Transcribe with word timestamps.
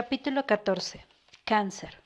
Capítulo 0.00 0.46
14. 0.46 1.04
Cáncer. 1.44 2.00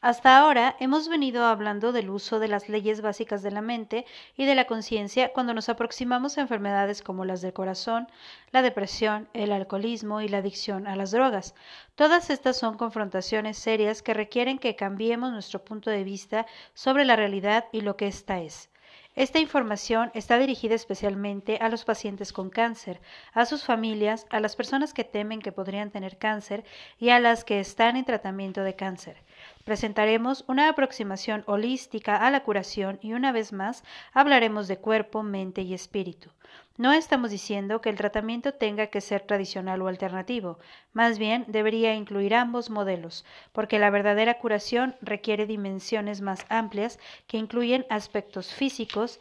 Hasta 0.00 0.38
ahora 0.38 0.76
hemos 0.78 1.08
venido 1.08 1.44
hablando 1.44 1.90
del 1.90 2.08
uso 2.08 2.38
de 2.38 2.46
las 2.46 2.68
leyes 2.68 3.00
básicas 3.00 3.42
de 3.42 3.50
la 3.50 3.62
mente 3.62 4.06
y 4.36 4.44
de 4.44 4.54
la 4.54 4.68
conciencia 4.68 5.32
cuando 5.32 5.54
nos 5.54 5.68
aproximamos 5.68 6.38
a 6.38 6.42
enfermedades 6.42 7.02
como 7.02 7.24
las 7.24 7.40
del 7.42 7.52
corazón, 7.52 8.06
la 8.52 8.62
depresión, 8.62 9.28
el 9.32 9.50
alcoholismo 9.50 10.20
y 10.20 10.28
la 10.28 10.38
adicción 10.38 10.86
a 10.86 10.94
las 10.94 11.10
drogas. 11.10 11.56
Todas 11.96 12.30
estas 12.30 12.58
son 12.58 12.76
confrontaciones 12.76 13.58
serias 13.58 14.00
que 14.00 14.14
requieren 14.14 14.60
que 14.60 14.76
cambiemos 14.76 15.32
nuestro 15.32 15.64
punto 15.64 15.90
de 15.90 16.04
vista 16.04 16.46
sobre 16.74 17.04
la 17.04 17.16
realidad 17.16 17.64
y 17.72 17.80
lo 17.80 17.96
que 17.96 18.06
ésta 18.06 18.38
es. 18.38 18.71
Esta 19.14 19.38
información 19.40 20.10
está 20.14 20.38
dirigida 20.38 20.74
especialmente 20.74 21.58
a 21.60 21.68
los 21.68 21.84
pacientes 21.84 22.32
con 22.32 22.48
cáncer, 22.48 22.98
a 23.34 23.44
sus 23.44 23.62
familias, 23.62 24.26
a 24.30 24.40
las 24.40 24.56
personas 24.56 24.94
que 24.94 25.04
temen 25.04 25.42
que 25.42 25.52
podrían 25.52 25.90
tener 25.90 26.16
cáncer 26.16 26.64
y 26.98 27.10
a 27.10 27.20
las 27.20 27.44
que 27.44 27.60
están 27.60 27.96
en 27.96 28.06
tratamiento 28.06 28.62
de 28.62 28.74
cáncer. 28.74 29.18
Presentaremos 29.64 30.46
una 30.48 30.70
aproximación 30.70 31.44
holística 31.46 32.16
a 32.16 32.30
la 32.30 32.42
curación 32.42 32.98
y 33.02 33.12
una 33.12 33.32
vez 33.32 33.52
más 33.52 33.84
hablaremos 34.14 34.66
de 34.66 34.78
cuerpo, 34.78 35.22
mente 35.22 35.60
y 35.60 35.74
espíritu. 35.74 36.30
No 36.78 36.92
estamos 36.92 37.30
diciendo 37.30 37.82
que 37.82 37.90
el 37.90 37.96
tratamiento 37.96 38.54
tenga 38.54 38.86
que 38.86 39.02
ser 39.02 39.22
tradicional 39.22 39.82
o 39.82 39.88
alternativo, 39.88 40.58
más 40.92 41.18
bien 41.18 41.44
debería 41.48 41.94
incluir 41.94 42.34
ambos 42.34 42.70
modelos, 42.70 43.26
porque 43.52 43.78
la 43.78 43.90
verdadera 43.90 44.38
curación 44.38 44.96
requiere 45.02 45.46
dimensiones 45.46 46.22
más 46.22 46.46
amplias 46.48 46.98
que 47.26 47.36
incluyen 47.36 47.84
aspectos 47.90 48.54
físicos, 48.54 49.20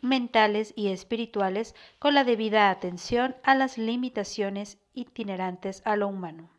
mentales 0.00 0.72
y 0.76 0.88
espirituales 0.88 1.76
con 2.00 2.14
la 2.14 2.24
debida 2.24 2.70
atención 2.70 3.36
a 3.44 3.54
las 3.54 3.78
limitaciones 3.78 4.78
itinerantes 4.92 5.82
a 5.84 5.96
lo 5.96 6.08
humano. 6.08 6.50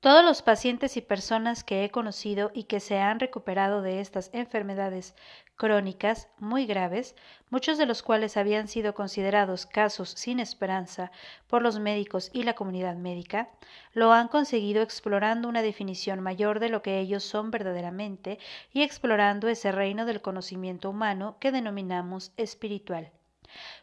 Todos 0.00 0.24
los 0.24 0.40
pacientes 0.40 0.96
y 0.96 1.02
personas 1.02 1.62
que 1.62 1.84
he 1.84 1.90
conocido 1.90 2.50
y 2.54 2.64
que 2.64 2.80
se 2.80 2.98
han 2.98 3.20
recuperado 3.20 3.82
de 3.82 4.00
estas 4.00 4.30
enfermedades 4.32 5.14
crónicas 5.60 6.26
muy 6.38 6.64
graves, 6.64 7.14
muchos 7.50 7.76
de 7.76 7.84
los 7.84 8.02
cuales 8.02 8.38
habían 8.38 8.66
sido 8.66 8.94
considerados 8.94 9.66
casos 9.66 10.08
sin 10.08 10.40
esperanza 10.40 11.12
por 11.48 11.60
los 11.60 11.78
médicos 11.78 12.30
y 12.32 12.44
la 12.44 12.54
comunidad 12.54 12.96
médica, 12.96 13.50
lo 13.92 14.10
han 14.10 14.28
conseguido 14.28 14.80
explorando 14.80 15.50
una 15.50 15.60
definición 15.60 16.20
mayor 16.20 16.60
de 16.60 16.70
lo 16.70 16.80
que 16.80 16.98
ellos 16.98 17.24
son 17.24 17.50
verdaderamente 17.50 18.38
y 18.72 18.80
explorando 18.80 19.48
ese 19.48 19.70
reino 19.70 20.06
del 20.06 20.22
conocimiento 20.22 20.88
humano 20.88 21.36
que 21.38 21.52
denominamos 21.52 22.32
espiritual. 22.38 23.12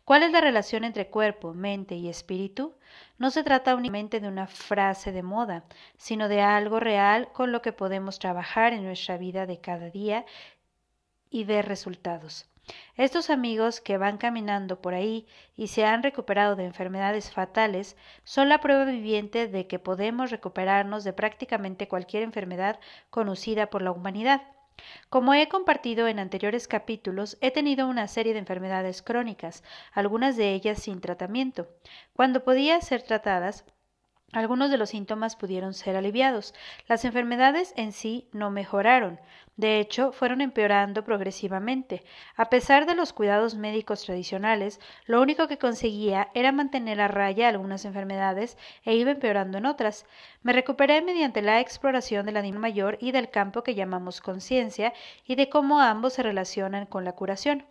¿Cuál 0.06 0.23
es 0.23 0.31
la 0.31 0.41
relación 0.41 0.84
entre 0.84 1.09
cuerpo, 1.09 1.53
mente 1.53 1.95
y 1.95 2.09
espíritu? 2.09 2.73
No 3.17 3.30
se 3.30 3.44
trata 3.44 3.75
únicamente 3.75 4.19
de 4.19 4.28
una 4.28 4.47
frase 4.47 5.12
de 5.12 5.22
moda, 5.22 5.66
sino 5.97 6.30
de 6.30 6.41
algo 6.41 6.80
real 6.80 7.30
con 7.34 7.52
lo 7.52 7.62
que 7.62 7.73
podemos 7.73 8.17
trabajar 8.17 8.73
en 8.73 8.84
nuestra 8.84 9.17
vida 9.17 9.45
de 9.45 9.59
cada 9.59 9.89
día 9.89 10.25
y 11.30 11.44
ver 11.44 11.67
resultados. 11.67 12.50
Estos 12.95 13.30
amigos 13.30 13.80
que 13.80 13.97
van 13.97 14.17
caminando 14.17 14.81
por 14.81 14.94
ahí 14.94 15.25
y 15.56 15.67
se 15.67 15.86
han 15.86 16.03
recuperado 16.03 16.58
de 16.58 16.66
enfermedades 16.66 17.31
fatales 17.31 17.95
son 18.25 18.50
la 18.50 18.59
prueba 18.59 18.84
viviente 18.84 19.47
de 19.47 19.67
que 19.67 19.80
podemos 19.80 20.31
recuperarnos 20.31 21.06
de 21.06 21.14
prácticamente 21.14 21.88
cualquier 21.88 22.23
enfermedad 22.23 22.80
conocida 23.09 23.69
por 23.69 23.81
la 23.81 23.92
humanidad. 23.92 24.42
Como 25.09 25.34
he 25.34 25.47
compartido 25.47 26.08
en 26.08 26.19
anteriores 26.19 26.67
capítulos, 26.67 27.38
he 27.41 27.52
tenido 27.52 27.88
una 27.88 28.08
serie 28.08 28.34
de 28.34 28.39
enfermedades 28.39 29.02
crónicas, 29.02 29.64
algunas 29.94 30.36
de 30.36 30.53
ellas 30.53 30.84
sin 30.84 31.02
tratamiento. 31.02 31.67
Cuando 32.14 32.44
podía 32.44 32.80
ser 32.81 33.02
tratadas, 33.02 33.66
algunos 34.33 34.70
de 34.70 34.78
los 34.78 34.89
síntomas 34.89 35.38
pudieron 35.38 35.73
ser 35.73 35.95
aliviados. 35.95 36.53
Las 36.88 37.06
enfermedades 37.06 37.73
en 37.78 37.94
sí 37.94 38.28
no 38.34 38.52
mejoraron. 38.52 39.22
De 39.56 39.79
hecho, 39.79 40.12
fueron 40.12 40.41
empeorando 40.41 41.06
progresivamente. 41.06 42.03
A 42.35 42.50
pesar 42.50 42.85
de 42.85 42.94
los 42.94 43.13
cuidados 43.13 43.56
médicos 43.56 44.03
tradicionales, 44.03 44.81
lo 45.06 45.22
único 45.22 45.47
que 45.47 45.57
conseguía 45.57 46.29
era 46.34 46.52
mantener 46.52 47.00
a 47.00 47.07
raya 47.07 47.47
algunas 47.47 47.85
enfermedades 47.85 48.57
e 48.84 48.96
iba 48.96 49.12
empeorando 49.12 49.59
en 49.59 49.66
otras. 49.66 50.06
Me 50.44 50.52
recuperé 50.52 51.02
mediante 51.02 51.41
la 51.41 51.62
exploración 51.62 52.25
del 52.25 52.35
animal 52.35 52.59
mayor 52.59 52.97
y 53.00 53.13
del 53.13 53.29
campo 53.29 53.63
que 53.63 53.75
llamamos 53.75 54.19
conciencia 54.19 54.94
y 55.25 55.35
de 55.35 55.47
cómo 55.50 55.79
ambos 55.79 56.13
se 56.13 56.23
relacionan 56.23 56.85
con 56.85 57.06
la 57.06 57.13
curación. 57.13 57.66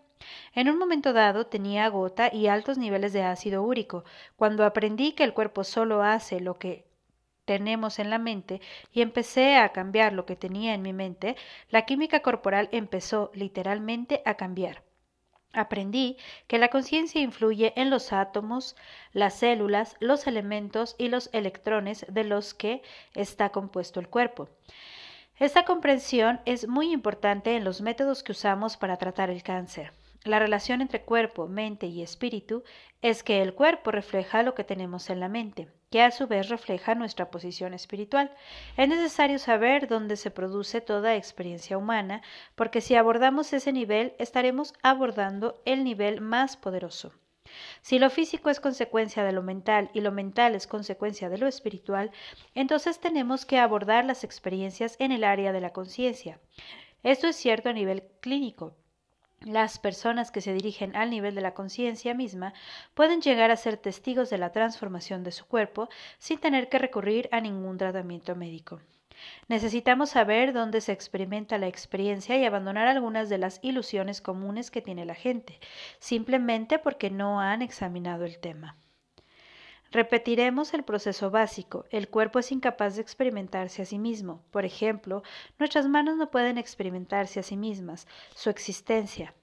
En 0.54 0.70
un 0.70 0.78
momento 0.78 1.12
dado 1.12 1.46
tenía 1.46 1.88
gota 1.88 2.32
y 2.32 2.46
altos 2.46 2.78
niveles 2.78 3.12
de 3.12 3.22
ácido 3.22 3.62
úrico. 3.62 4.04
Cuando 4.36 4.64
aprendí 4.64 5.12
que 5.12 5.24
el 5.24 5.34
cuerpo 5.34 5.64
solo 5.64 6.02
hace 6.02 6.40
lo 6.40 6.58
que 6.58 6.86
tenemos 7.44 7.98
en 7.98 8.10
la 8.10 8.18
mente 8.18 8.60
y 8.92 9.02
empecé 9.02 9.56
a 9.56 9.70
cambiar 9.70 10.12
lo 10.12 10.26
que 10.26 10.36
tenía 10.36 10.74
en 10.74 10.82
mi 10.82 10.92
mente, 10.92 11.36
la 11.70 11.86
química 11.86 12.20
corporal 12.20 12.68
empezó 12.72 13.30
literalmente 13.34 14.22
a 14.24 14.34
cambiar. 14.34 14.82
Aprendí 15.52 16.18
que 16.48 16.58
la 16.58 16.68
conciencia 16.68 17.20
influye 17.20 17.72
en 17.76 17.88
los 17.88 18.12
átomos, 18.12 18.76
las 19.12 19.38
células, 19.38 19.96
los 20.00 20.26
elementos 20.26 20.96
y 20.98 21.08
los 21.08 21.30
electrones 21.32 22.04
de 22.10 22.24
los 22.24 22.52
que 22.52 22.82
está 23.14 23.50
compuesto 23.50 24.00
el 24.00 24.08
cuerpo. 24.08 24.50
Esta 25.38 25.64
comprensión 25.64 26.40
es 26.44 26.68
muy 26.68 26.92
importante 26.92 27.56
en 27.56 27.64
los 27.64 27.80
métodos 27.80 28.22
que 28.22 28.32
usamos 28.32 28.76
para 28.76 28.96
tratar 28.96 29.30
el 29.30 29.42
cáncer. 29.42 29.92
La 30.26 30.40
relación 30.40 30.80
entre 30.80 31.02
cuerpo, 31.02 31.46
mente 31.46 31.86
y 31.86 32.02
espíritu 32.02 32.64
es 33.00 33.22
que 33.22 33.42
el 33.42 33.54
cuerpo 33.54 33.92
refleja 33.92 34.42
lo 34.42 34.56
que 34.56 34.64
tenemos 34.64 35.08
en 35.08 35.20
la 35.20 35.28
mente, 35.28 35.68
que 35.88 36.02
a 36.02 36.10
su 36.10 36.26
vez 36.26 36.48
refleja 36.48 36.96
nuestra 36.96 37.30
posición 37.30 37.74
espiritual. 37.74 38.34
Es 38.76 38.88
necesario 38.88 39.38
saber 39.38 39.86
dónde 39.86 40.16
se 40.16 40.32
produce 40.32 40.80
toda 40.80 41.14
experiencia 41.14 41.78
humana, 41.78 42.22
porque 42.56 42.80
si 42.80 42.96
abordamos 42.96 43.52
ese 43.52 43.72
nivel, 43.72 44.14
estaremos 44.18 44.74
abordando 44.82 45.62
el 45.64 45.84
nivel 45.84 46.20
más 46.20 46.56
poderoso. 46.56 47.12
Si 47.80 48.00
lo 48.00 48.10
físico 48.10 48.50
es 48.50 48.58
consecuencia 48.58 49.22
de 49.22 49.30
lo 49.30 49.44
mental 49.44 49.90
y 49.94 50.00
lo 50.00 50.10
mental 50.10 50.56
es 50.56 50.66
consecuencia 50.66 51.28
de 51.28 51.38
lo 51.38 51.46
espiritual, 51.46 52.10
entonces 52.56 52.98
tenemos 52.98 53.46
que 53.46 53.58
abordar 53.58 54.04
las 54.04 54.24
experiencias 54.24 54.96
en 54.98 55.12
el 55.12 55.22
área 55.22 55.52
de 55.52 55.60
la 55.60 55.72
conciencia. 55.72 56.40
Esto 57.04 57.28
es 57.28 57.36
cierto 57.36 57.68
a 57.68 57.72
nivel 57.72 58.02
clínico, 58.20 58.74
las 59.40 59.78
personas 59.78 60.30
que 60.30 60.40
se 60.40 60.52
dirigen 60.52 60.96
al 60.96 61.10
nivel 61.10 61.34
de 61.34 61.40
la 61.40 61.54
conciencia 61.54 62.14
misma 62.14 62.54
pueden 62.94 63.20
llegar 63.20 63.50
a 63.50 63.56
ser 63.56 63.76
testigos 63.76 64.30
de 64.30 64.38
la 64.38 64.52
transformación 64.52 65.24
de 65.24 65.32
su 65.32 65.46
cuerpo 65.46 65.88
sin 66.18 66.38
tener 66.38 66.68
que 66.68 66.78
recurrir 66.78 67.28
a 67.32 67.40
ningún 67.40 67.78
tratamiento 67.78 68.34
médico. 68.34 68.80
Necesitamos 69.48 70.10
saber 70.10 70.52
dónde 70.52 70.80
se 70.80 70.92
experimenta 70.92 71.58
la 71.58 71.68
experiencia 71.68 72.36
y 72.36 72.44
abandonar 72.44 72.86
algunas 72.86 73.28
de 73.28 73.38
las 73.38 73.58
ilusiones 73.62 74.20
comunes 74.20 74.70
que 74.70 74.82
tiene 74.82 75.04
la 75.04 75.14
gente, 75.14 75.58
simplemente 75.98 76.78
porque 76.78 77.10
no 77.10 77.40
han 77.40 77.62
examinado 77.62 78.24
el 78.24 78.38
tema. 78.38 78.76
Repetiremos 79.90 80.74
el 80.74 80.82
proceso 80.82 81.30
básico. 81.30 81.84
El 81.90 82.08
cuerpo 82.08 82.38
es 82.38 82.52
incapaz 82.52 82.96
de 82.96 83.02
experimentarse 83.02 83.82
a 83.82 83.86
sí 83.86 83.98
mismo. 83.98 84.42
Por 84.50 84.64
ejemplo, 84.64 85.22
nuestras 85.58 85.88
manos 85.88 86.16
no 86.16 86.30
pueden 86.30 86.58
experimentarse 86.58 87.40
a 87.40 87.42
sí 87.42 87.56
mismas, 87.56 88.06
su 88.34 88.50
existencia 88.50 89.34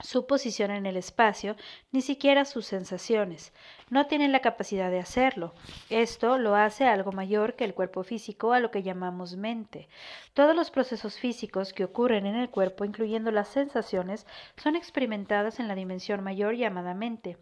su 0.00 0.26
posición 0.26 0.70
en 0.70 0.84
el 0.84 0.96
espacio, 0.96 1.56
ni 1.90 2.02
siquiera 2.02 2.44
sus 2.44 2.66
sensaciones. 2.66 3.52
No 3.88 4.06
tienen 4.06 4.32
la 4.32 4.40
capacidad 4.40 4.90
de 4.90 4.98
hacerlo. 4.98 5.54
Esto 5.88 6.38
lo 6.38 6.54
hace 6.54 6.84
algo 6.84 7.12
mayor 7.12 7.54
que 7.54 7.64
el 7.64 7.74
cuerpo 7.74 8.02
físico 8.02 8.52
a 8.52 8.60
lo 8.60 8.70
que 8.70 8.82
llamamos 8.82 9.36
mente. 9.36 9.88
Todos 10.34 10.54
los 10.54 10.70
procesos 10.70 11.18
físicos 11.18 11.72
que 11.72 11.84
ocurren 11.84 12.26
en 12.26 12.36
el 12.36 12.50
cuerpo, 12.50 12.84
incluyendo 12.84 13.30
las 13.30 13.48
sensaciones, 13.48 14.26
son 14.56 14.76
experimentadas 14.76 15.60
en 15.60 15.68
la 15.68 15.74
dimensión 15.74 16.22
mayor 16.22 16.56
llamada 16.56 16.94
mente. 16.94 17.38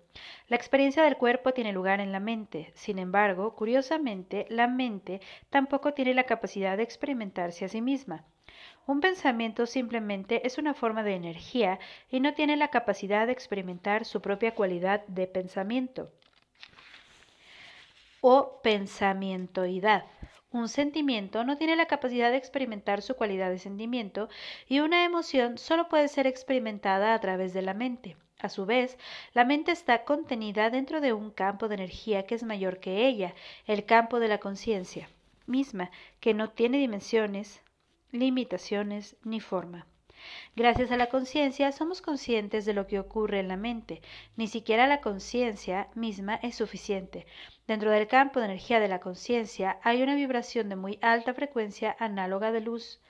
La 0.48 0.56
experiencia 0.56 1.02
del 1.02 1.16
cuerpo 1.16 1.52
tiene 1.52 1.72
lugar 1.72 2.00
en 2.00 2.12
la 2.12 2.20
mente. 2.20 2.72
Sin 2.74 2.98
embargo, 2.98 3.56
curiosamente, 3.56 4.46
la 4.48 4.68
mente 4.68 5.20
tampoco 5.50 5.92
tiene 5.94 6.14
la 6.14 6.24
capacidad 6.24 6.76
de 6.76 6.84
experimentarse 6.84 7.64
a 7.64 7.68
sí 7.68 7.80
misma. 7.80 8.24
Un 8.86 9.00
pensamiento 9.00 9.64
simplemente 9.64 10.46
es 10.46 10.58
una 10.58 10.74
forma 10.74 11.02
de 11.02 11.14
energía 11.14 11.78
y 12.10 12.20
no 12.20 12.34
tiene 12.34 12.56
la 12.56 12.68
capacidad 12.68 13.26
de 13.26 13.32
experimentar 13.32 14.04
su 14.04 14.20
propia 14.20 14.54
cualidad 14.54 15.06
de 15.06 15.26
pensamiento 15.26 16.10
o 18.20 18.60
pensamientoidad. 18.62 20.04
Un 20.50 20.68
sentimiento 20.68 21.44
no 21.44 21.56
tiene 21.56 21.76
la 21.76 21.86
capacidad 21.86 22.30
de 22.30 22.36
experimentar 22.36 23.02
su 23.02 23.16
cualidad 23.16 23.50
de 23.50 23.58
sentimiento 23.58 24.28
y 24.68 24.80
una 24.80 25.04
emoción 25.04 25.58
solo 25.58 25.88
puede 25.88 26.08
ser 26.08 26.26
experimentada 26.26 27.12
a 27.12 27.20
través 27.20 27.52
de 27.54 27.62
la 27.62 27.74
mente. 27.74 28.16
A 28.38 28.48
su 28.48 28.66
vez, 28.66 28.98
la 29.32 29.44
mente 29.44 29.72
está 29.72 30.04
contenida 30.04 30.68
dentro 30.68 31.00
de 31.00 31.12
un 31.12 31.30
campo 31.30 31.68
de 31.68 31.76
energía 31.76 32.26
que 32.26 32.34
es 32.34 32.44
mayor 32.44 32.78
que 32.78 33.06
ella, 33.06 33.34
el 33.66 33.86
campo 33.86 34.20
de 34.20 34.28
la 34.28 34.38
conciencia 34.38 35.08
misma, 35.46 35.90
que 36.20 36.34
no 36.34 36.50
tiene 36.50 36.78
dimensiones, 36.78 37.63
limitaciones 38.14 39.16
ni 39.24 39.40
forma. 39.40 39.86
Gracias 40.56 40.90
a 40.90 40.96
la 40.96 41.08
conciencia 41.08 41.72
somos 41.72 42.00
conscientes 42.00 42.64
de 42.64 42.72
lo 42.72 42.86
que 42.86 42.98
ocurre 42.98 43.40
en 43.40 43.48
la 43.48 43.56
mente. 43.56 44.00
Ni 44.36 44.46
siquiera 44.46 44.86
la 44.86 45.00
conciencia 45.00 45.88
misma 45.94 46.36
es 46.36 46.54
suficiente. 46.54 47.26
Dentro 47.66 47.90
del 47.90 48.06
campo 48.06 48.38
de 48.38 48.46
energía 48.46 48.80
de 48.80 48.88
la 48.88 49.00
conciencia 49.00 49.78
hay 49.82 50.02
una 50.02 50.14
vibración 50.14 50.68
de 50.68 50.76
muy 50.76 50.98
alta 51.02 51.34
frecuencia 51.34 51.94
análoga 51.98 52.52
de 52.52 52.60
luz 52.60 53.00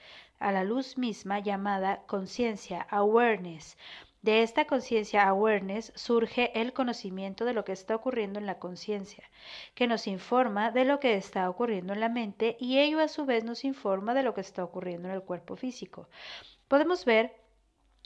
a 0.40 0.50
la 0.50 0.64
luz 0.64 0.98
misma 0.98 1.38
llamada 1.38 2.02
conciencia, 2.06 2.82
awareness. 2.90 3.76
De 4.25 4.43
esta 4.43 4.65
conciencia 4.65 5.29
awareness 5.29 5.93
surge 5.97 6.59
el 6.59 6.73
conocimiento 6.73 7.44
de 7.44 7.53
lo 7.53 7.62
que 7.67 7.73
está 7.73 7.94
ocurriendo 7.94 8.38
en 8.38 8.47
la 8.47 8.59
conciencia, 8.59 9.31
que 9.75 9.87
nos 9.87 10.06
informa 10.06 10.71
de 10.71 10.87
lo 10.87 10.99
que 10.99 11.15
está 11.17 11.50
ocurriendo 11.50 11.93
en 11.93 12.00
la 12.00 12.09
mente 12.09 12.56
y 12.59 12.79
ello 12.79 13.00
a 13.00 13.09
su 13.09 13.26
vez 13.26 13.44
nos 13.44 13.65
informa 13.67 14.15
de 14.15 14.23
lo 14.23 14.32
que 14.32 14.41
está 14.41 14.65
ocurriendo 14.65 15.09
en 15.09 15.15
el 15.15 15.21
cuerpo 15.21 15.56
físico. 15.56 16.09
Podemos 16.69 17.05
ver 17.05 17.37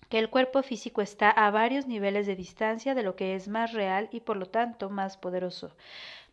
que 0.09 0.19
el 0.19 0.29
cuerpo 0.29 0.65
físico 0.65 1.03
está 1.03 1.31
a 1.31 1.53
varios 1.53 1.87
niveles 1.87 2.26
de 2.26 2.35
distancia 2.35 2.97
de 2.97 3.05
lo 3.05 3.15
que 3.15 3.37
es 3.37 3.47
más 3.47 3.73
real 3.73 4.09
y 4.11 4.19
por 4.19 4.37
lo 4.37 4.47
tanto 4.47 4.91
más 4.91 5.17
poderoso 5.17 5.76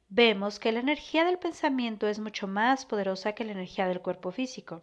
vemos 0.10 0.58
que 0.58 0.72
la 0.72 0.80
energía 0.80 1.26
del 1.26 1.38
pensamiento 1.38 2.08
es 2.08 2.18
mucho 2.18 2.48
más 2.48 2.88
poderosa 2.88 3.34
que 3.34 3.44
la 3.44 3.52
energía 3.52 3.88
del 3.88 4.02
cuerpo 4.02 4.32
físico. 4.32 4.82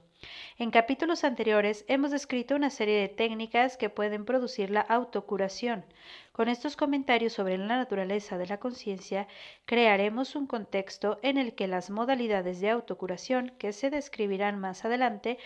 En 0.58 0.70
capítulos 0.70 1.24
anteriores 1.24 1.84
hemos 1.88 2.10
descrito 2.10 2.54
una 2.54 2.70
serie 2.70 3.00
de 3.00 3.08
técnicas 3.08 3.76
que 3.76 3.90
pueden 3.90 4.24
producir 4.24 4.70
la 4.70 4.82
autocuración. 4.82 5.84
Con 6.32 6.48
estos 6.48 6.76
comentarios 6.76 7.32
sobre 7.32 7.58
la 7.58 7.66
naturaleza 7.66 8.38
de 8.38 8.46
la 8.46 8.58
conciencia, 8.58 9.26
crearemos 9.64 10.36
un 10.36 10.46
contexto 10.46 11.18
en 11.22 11.36
el 11.36 11.54
que 11.54 11.66
las 11.66 11.90
modalidades 11.90 12.60
de 12.60 12.70
autocuración 12.70 13.52
que 13.58 13.72
se 13.72 13.90
describirán 13.90 14.58
más 14.58 14.84
adelante 14.84 15.38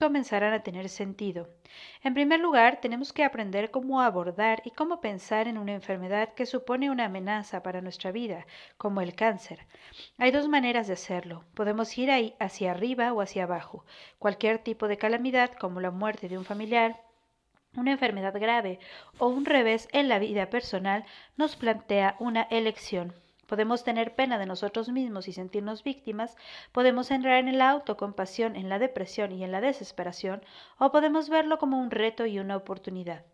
comenzarán 0.00 0.54
a 0.54 0.62
tener 0.62 0.88
sentido. 0.88 1.48
En 2.02 2.14
primer 2.14 2.40
lugar, 2.40 2.80
tenemos 2.80 3.12
que 3.12 3.22
aprender 3.22 3.70
cómo 3.70 4.00
abordar 4.00 4.62
y 4.64 4.70
cómo 4.70 5.02
pensar 5.02 5.46
en 5.46 5.58
una 5.58 5.74
enfermedad 5.74 6.32
que 6.32 6.46
supone 6.46 6.90
una 6.90 7.04
amenaza 7.04 7.62
para 7.62 7.82
nuestra 7.82 8.10
vida, 8.10 8.46
como 8.78 9.02
el 9.02 9.14
cáncer. 9.14 9.66
Hay 10.16 10.30
dos 10.30 10.48
maneras 10.48 10.86
de 10.86 10.94
hacerlo. 10.94 11.44
Podemos 11.54 11.96
ir 11.98 12.10
ahí 12.10 12.34
hacia 12.40 12.70
arriba 12.70 13.12
o 13.12 13.20
hacia 13.20 13.44
abajo. 13.44 13.84
Cualquier 14.18 14.58
tipo 14.58 14.88
de 14.88 14.96
calamidad, 14.96 15.52
como 15.52 15.80
la 15.80 15.90
muerte 15.90 16.30
de 16.30 16.38
un 16.38 16.46
familiar, 16.46 17.02
una 17.76 17.92
enfermedad 17.92 18.34
grave 18.40 18.78
o 19.18 19.28
un 19.28 19.44
revés 19.44 19.86
en 19.92 20.08
la 20.08 20.18
vida 20.18 20.48
personal, 20.48 21.04
nos 21.36 21.56
plantea 21.56 22.16
una 22.18 22.42
elección. 22.50 23.12
Podemos 23.50 23.82
tener 23.82 24.14
pena 24.14 24.38
de 24.38 24.46
nosotros 24.46 24.90
mismos 24.90 25.26
y 25.26 25.32
sentirnos 25.32 25.82
víctimas, 25.82 26.36
podemos 26.70 27.10
entrar 27.10 27.40
en 27.40 27.58
la 27.58 27.70
autocompasión, 27.70 28.54
en 28.54 28.68
la 28.68 28.78
depresión 28.78 29.32
y 29.32 29.42
en 29.42 29.50
la 29.50 29.60
desesperación, 29.60 30.40
o 30.78 30.92
podemos 30.92 31.28
verlo 31.28 31.58
como 31.58 31.80
un 31.80 31.90
reto 31.90 32.26
y 32.26 32.38
una 32.38 32.56
oportunidad. 32.56 33.24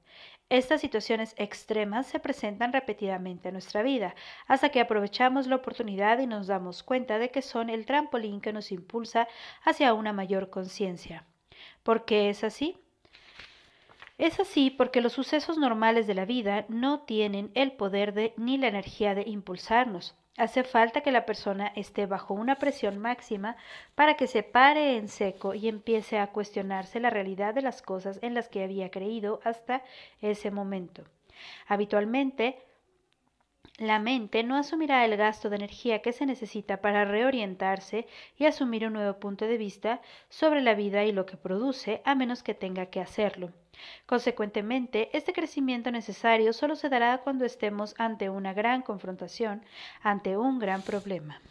Estas 0.49 0.81
situaciones 0.81 1.35
extremas 1.37 2.07
se 2.07 2.19
presentan 2.19 2.73
repetidamente 2.73 3.49
en 3.51 3.53
nuestra 3.57 3.83
vida, 3.83 4.15
hasta 4.47 4.71
que 4.71 4.81
aprovechamos 4.81 5.49
la 5.49 5.57
oportunidad 5.57 6.19
y 6.21 6.27
nos 6.27 6.47
damos 6.47 6.83
cuenta 6.83 7.19
de 7.19 7.31
que 7.31 7.43
son 7.43 7.69
el 7.69 7.85
trampolín 7.85 8.41
que 8.41 8.55
nos 8.55 8.73
impulsa 8.73 9.29
hacia 9.65 9.93
una 9.93 10.15
mayor 10.15 10.49
conciencia. 10.49 11.27
¿Por 11.83 12.07
qué 12.07 12.31
es 12.31 12.43
así? 12.43 12.79
Es 14.19 14.41
así 14.41 14.71
porque 14.71 15.03
los 15.03 15.13
sucesos 15.13 15.59
normales 15.59 16.07
de 16.07 16.15
la 16.15 16.25
vida 16.25 16.65
no 16.69 17.01
tienen 17.01 17.51
el 17.55 17.73
poder 17.73 18.15
de 18.15 18.33
ni 18.39 18.57
la 18.57 18.69
energía 18.69 19.15
de 19.15 19.25
impulsarnos. 19.27 20.15
Hace 20.39 20.65
falta 20.65 21.03
que 21.03 21.13
la 21.13 21.27
persona 21.27 21.73
esté 21.77 22.07
bajo 22.07 22.33
una 22.33 22.57
presión 22.57 22.99
máxima 22.99 23.57
para 23.95 24.15
que 24.15 24.27
se 24.27 24.43
pare 24.43 24.97
en 24.97 25.09
seco 25.09 25.55
y 25.55 25.69
empiece 25.69 26.19
a 26.19 26.29
cuestionarse 26.29 26.99
la 26.99 27.11
realidad 27.11 27.55
de 27.55 27.63
las 27.63 27.83
cosas 27.83 28.19
en 28.23 28.35
las 28.35 28.49
que 28.49 28.63
había 28.65 28.91
creído 28.91 29.41
hasta 29.45 29.83
ese 30.21 30.51
momento. 30.51 31.05
Habitualmente, 31.67 32.59
la 33.79 33.99
mente 33.99 34.43
no 34.43 34.57
asumirá 34.57 35.05
el 35.05 35.19
gasto 35.19 35.51
de 35.51 35.57
energía 35.57 36.01
que 36.01 36.13
se 36.13 36.25
necesita 36.25 36.81
para 36.81 37.05
reorientarse 37.05 38.07
y 38.39 38.47
asumir 38.47 38.87
un 38.87 38.95
nuevo 38.95 39.19
punto 39.19 39.47
de 39.47 39.59
vista 39.59 40.01
sobre 40.31 40.63
la 40.63 40.75
vida 40.75 41.05
y 41.05 41.13
lo 41.13 41.27
que 41.27 41.37
produce, 41.37 42.01
a 42.07 42.15
menos 42.15 42.43
que 42.43 42.55
tenga 42.55 42.87
que 42.87 43.01
hacerlo. 43.01 43.53
Consecuentemente, 44.07 45.11
este 45.15 45.35
crecimiento 45.35 45.91
necesario 45.91 46.55
solo 46.55 46.75
se 46.75 46.89
dará 46.89 47.19
cuando 47.19 47.45
estemos 47.45 47.95
ante 47.99 48.31
una 48.31 48.55
gran 48.55 48.81
confrontación, 48.81 49.63
ante 50.03 50.39
un 50.39 50.59
gran 50.59 50.81
problema. 50.81 51.43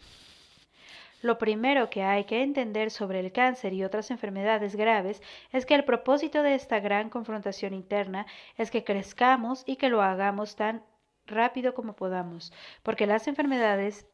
Lo 1.22 1.38
primero 1.38 1.92
que 1.92 2.01
hay 2.01 2.24
que 2.24 2.42
entender 2.42 2.89
sobre 2.89 3.19
el 3.19 3.31
cáncer 3.31 3.74
y 3.74 3.83
otras 3.83 4.10
enfermedades 4.10 4.75
graves 4.75 5.22
es 5.51 5.68
que 5.68 5.75
el 5.75 5.86
propósito 5.86 6.42
de 6.42 6.56
esta 6.56 6.80
gran 6.80 7.12
confrontación 7.12 7.75
interna 7.75 8.25
es 8.57 8.72
que 8.72 8.83
crezcamos 8.83 9.63
y 9.68 9.75
que 9.75 9.89
lo 9.89 10.01
hagamos 10.01 10.56
tan 10.56 10.83
rápido 11.27 11.74
como 11.74 11.95
podamos, 11.95 12.54
porque 12.83 13.07
las 13.07 13.27
enfermedades 13.27 14.07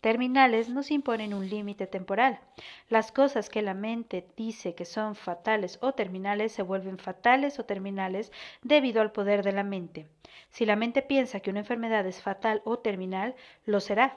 terminales 0.00 0.68
nos 0.68 0.90
imponen 0.90 1.34
un 1.34 1.48
límite 1.48 1.86
temporal. 1.86 2.40
Las 2.88 3.12
cosas 3.12 3.50
que 3.50 3.62
la 3.62 3.74
mente 3.74 4.26
dice 4.36 4.74
que 4.74 4.84
son 4.84 5.14
fatales 5.14 5.78
o 5.82 5.92
terminales 5.92 6.52
se 6.52 6.62
vuelven 6.62 6.98
fatales 6.98 7.58
o 7.58 7.64
terminales 7.64 8.32
debido 8.62 9.02
al 9.02 9.12
poder 9.12 9.42
de 9.42 9.52
la 9.52 9.62
mente. 9.62 10.08
Si 10.48 10.64
la 10.64 10.76
mente 10.76 11.02
piensa 11.02 11.40
que 11.40 11.50
una 11.50 11.60
enfermedad 11.60 12.06
es 12.06 12.22
fatal 12.22 12.62
o 12.64 12.78
terminal, 12.78 13.34
lo 13.66 13.80
será 13.80 14.16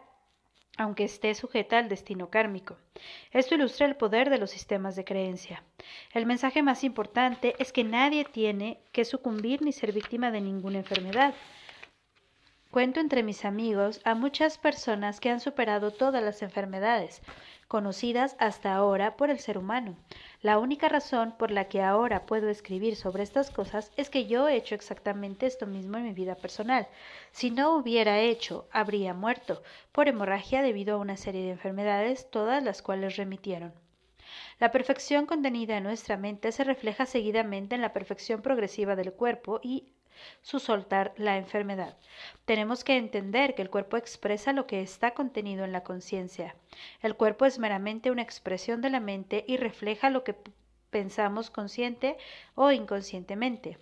aunque 0.78 1.04
esté 1.04 1.36
sujeta 1.36 1.78
al 1.78 1.90
destino 1.90 2.30
kármico. 2.30 2.78
Esto 3.32 3.56
ilustra 3.56 3.86
el 3.86 3.96
poder 3.96 4.30
de 4.30 4.40
los 4.40 4.50
sistemas 4.50 4.96
de 4.96 5.06
creencia. 5.06 5.64
El 6.14 6.26
mensaje 6.26 6.64
más 6.64 6.84
importante 6.84 7.56
es 7.60 7.72
que 7.72 7.84
nadie 7.84 8.26
tiene 8.26 8.80
que 8.92 9.06
sucumbir 9.06 9.62
ni 9.62 9.72
ser 9.72 9.92
víctima 9.92 10.32
de 10.32 10.42
ninguna 10.42 10.80
enfermedad. 10.80 11.36
Cuento 12.74 13.00
entre 13.00 13.22
mis 13.22 13.46
amigos 13.46 14.02
a 14.04 14.16
muchas 14.16 14.58
personas 14.58 15.20
que 15.20 15.30
han 15.30 15.40
superado 15.40 15.92
todas 15.92 16.24
las 16.24 16.42
enfermedades 16.42 17.22
conocidas 17.68 18.36
hasta 18.40 18.74
ahora 18.74 19.16
por 19.16 19.30
el 19.30 19.38
ser 19.38 19.60
humano. 19.60 19.96
La 20.42 20.58
única 20.58 20.90
razón 20.90 21.36
por 21.38 21.52
la 21.52 21.66
que 21.66 21.84
ahora 21.84 22.26
puedo 22.26 22.50
escribir 22.50 22.96
sobre 22.96 23.22
estas 23.22 23.52
cosas 23.52 23.92
es 23.96 24.10
que 24.10 24.26
yo 24.26 24.48
he 24.48 24.56
hecho 24.56 24.74
exactamente 24.74 25.46
esto 25.46 25.68
mismo 25.68 25.98
en 25.98 26.06
mi 26.06 26.14
vida 26.14 26.34
personal. 26.34 26.88
Si 27.32 27.52
no 27.52 27.76
hubiera 27.76 28.20
hecho, 28.22 28.68
habría 28.72 29.14
muerto 29.14 29.62
por 29.92 30.08
hemorragia 30.08 30.64
debido 30.64 30.96
a 30.96 31.00
una 31.00 31.16
serie 31.16 31.44
de 31.44 31.52
enfermedades, 31.52 32.32
todas 32.32 32.64
las 32.64 32.82
cuales 32.82 33.18
remitieron. 33.18 33.72
La 34.60 34.72
perfección 34.72 35.28
contenida 35.28 35.78
en 35.78 35.84
nuestra 35.84 36.18
mente 36.18 36.52
se 36.52 36.64
refleja 36.64 37.06
seguidamente 37.06 37.76
en 37.76 37.82
la 37.82 37.94
perfección 37.94 38.42
progresiva 38.42 38.96
del 38.96 39.14
cuerpo 39.14 39.60
y 39.62 39.94
su 40.42 40.60
soltar 40.60 41.14
la 41.18 41.38
enfermedad. 41.38 41.98
Tenemos 42.46 42.84
que 42.84 42.98
entender 42.98 43.56
que 43.56 43.62
el 43.62 43.70
cuerpo 43.70 43.98
expresa 43.98 44.54
lo 44.54 44.68
que 44.68 44.82
está 44.82 45.14
contenido 45.14 45.64
en 45.64 45.72
la 45.72 45.84
conciencia. 45.84 46.56
El 47.02 47.16
cuerpo 47.16 47.46
es 47.46 47.60
meramente 47.60 48.12
una 48.12 48.22
expresión 48.22 48.82
de 48.82 48.90
la 48.90 49.00
mente 49.00 49.46
y 49.48 49.58
refleja 49.58 50.10
lo 50.10 50.24
que 50.24 50.36
pensamos 50.90 51.50
consciente 51.50 52.18
o 52.56 52.72
inconscientemente. 52.72 53.78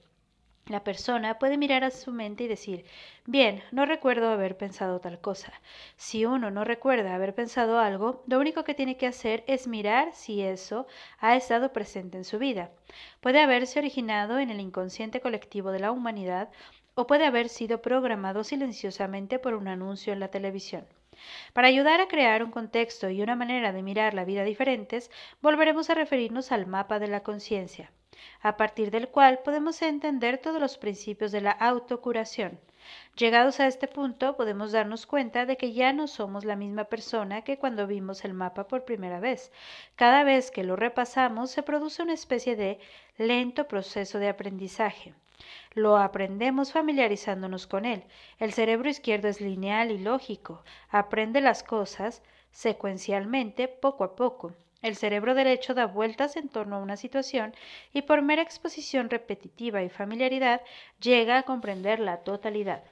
La 0.71 0.85
persona 0.85 1.37
puede 1.37 1.57
mirar 1.57 1.83
a 1.83 1.91
su 1.91 2.13
mente 2.13 2.45
y 2.45 2.47
decir, 2.47 2.85
bien, 3.25 3.61
no 3.73 3.85
recuerdo 3.85 4.29
haber 4.29 4.55
pensado 4.55 5.01
tal 5.01 5.19
cosa. 5.19 5.51
Si 5.97 6.25
uno 6.25 6.49
no 6.49 6.63
recuerda 6.63 7.13
haber 7.13 7.35
pensado 7.35 7.77
algo, 7.77 8.23
lo 8.25 8.39
único 8.39 8.63
que 8.63 8.73
tiene 8.73 8.95
que 8.95 9.05
hacer 9.05 9.43
es 9.47 9.67
mirar 9.67 10.13
si 10.13 10.41
eso 10.41 10.87
ha 11.19 11.35
estado 11.35 11.73
presente 11.73 12.17
en 12.17 12.23
su 12.23 12.39
vida. 12.39 12.71
Puede 13.19 13.41
haberse 13.41 13.79
originado 13.79 14.39
en 14.39 14.49
el 14.49 14.61
inconsciente 14.61 15.19
colectivo 15.19 15.71
de 15.71 15.79
la 15.79 15.91
humanidad 15.91 16.47
o 16.95 17.05
puede 17.05 17.25
haber 17.25 17.49
sido 17.49 17.81
programado 17.81 18.45
silenciosamente 18.45 19.39
por 19.39 19.55
un 19.55 19.67
anuncio 19.67 20.13
en 20.13 20.21
la 20.21 20.29
televisión. 20.29 20.85
Para 21.51 21.67
ayudar 21.67 21.99
a 21.99 22.07
crear 22.07 22.45
un 22.45 22.51
contexto 22.51 23.09
y 23.09 23.21
una 23.21 23.35
manera 23.35 23.73
de 23.73 23.83
mirar 23.83 24.13
la 24.13 24.23
vida 24.23 24.45
diferentes, 24.45 25.11
volveremos 25.41 25.89
a 25.89 25.95
referirnos 25.95 26.53
al 26.53 26.65
mapa 26.65 26.97
de 26.97 27.09
la 27.09 27.23
conciencia 27.23 27.91
a 28.41 28.57
partir 28.57 28.91
del 28.91 29.07
cual 29.09 29.39
podemos 29.39 29.81
entender 29.81 30.37
todos 30.37 30.59
los 30.59 30.77
principios 30.77 31.31
de 31.31 31.41
la 31.41 31.51
autocuración. 31.51 32.59
Llegados 33.15 33.59
a 33.59 33.67
este 33.67 33.87
punto, 33.87 34.35
podemos 34.35 34.71
darnos 34.71 35.05
cuenta 35.05 35.45
de 35.45 35.55
que 35.55 35.71
ya 35.71 35.93
no 35.93 36.07
somos 36.07 36.45
la 36.45 36.55
misma 36.55 36.85
persona 36.85 37.43
que 37.43 37.57
cuando 37.57 37.85
vimos 37.87 38.25
el 38.25 38.33
mapa 38.33 38.67
por 38.67 38.85
primera 38.85 39.19
vez. 39.19 39.51
Cada 39.95 40.23
vez 40.23 40.49
que 40.49 40.63
lo 40.63 40.75
repasamos, 40.75 41.51
se 41.51 41.63
produce 41.63 42.01
una 42.01 42.13
especie 42.13 42.55
de 42.55 42.79
lento 43.17 43.67
proceso 43.67 44.17
de 44.17 44.29
aprendizaje. 44.29 45.13
Lo 45.73 45.97
aprendemos 45.97 46.71
familiarizándonos 46.71 47.67
con 47.67 47.85
él. 47.85 48.03
El 48.39 48.51
cerebro 48.51 48.89
izquierdo 48.89 49.27
es 49.27 49.41
lineal 49.41 49.91
y 49.91 49.97
lógico. 49.97 50.63
Aprende 50.89 51.39
las 51.41 51.63
cosas 51.63 52.23
secuencialmente, 52.51 53.67
poco 53.67 54.03
a 54.03 54.15
poco. 54.15 54.53
El 54.81 54.95
cerebro 54.95 55.35
derecho 55.35 55.73
da 55.73 55.85
vueltas 55.85 56.35
en 56.35 56.50
torno 56.50 56.75
a 56.75 56.79
una 56.79 56.97
situación 56.97 57.53
y 57.93 58.01
por 58.01 58.21
mera 58.21 58.41
exposición 58.41 59.09
repetitiva 59.09 59.83
y 59.83 59.89
familiaridad 59.89 60.61
llega 61.00 61.38
a 61.38 61.43
comprender 61.43 62.00
la 62.00 62.23
totalidad. 62.23 62.83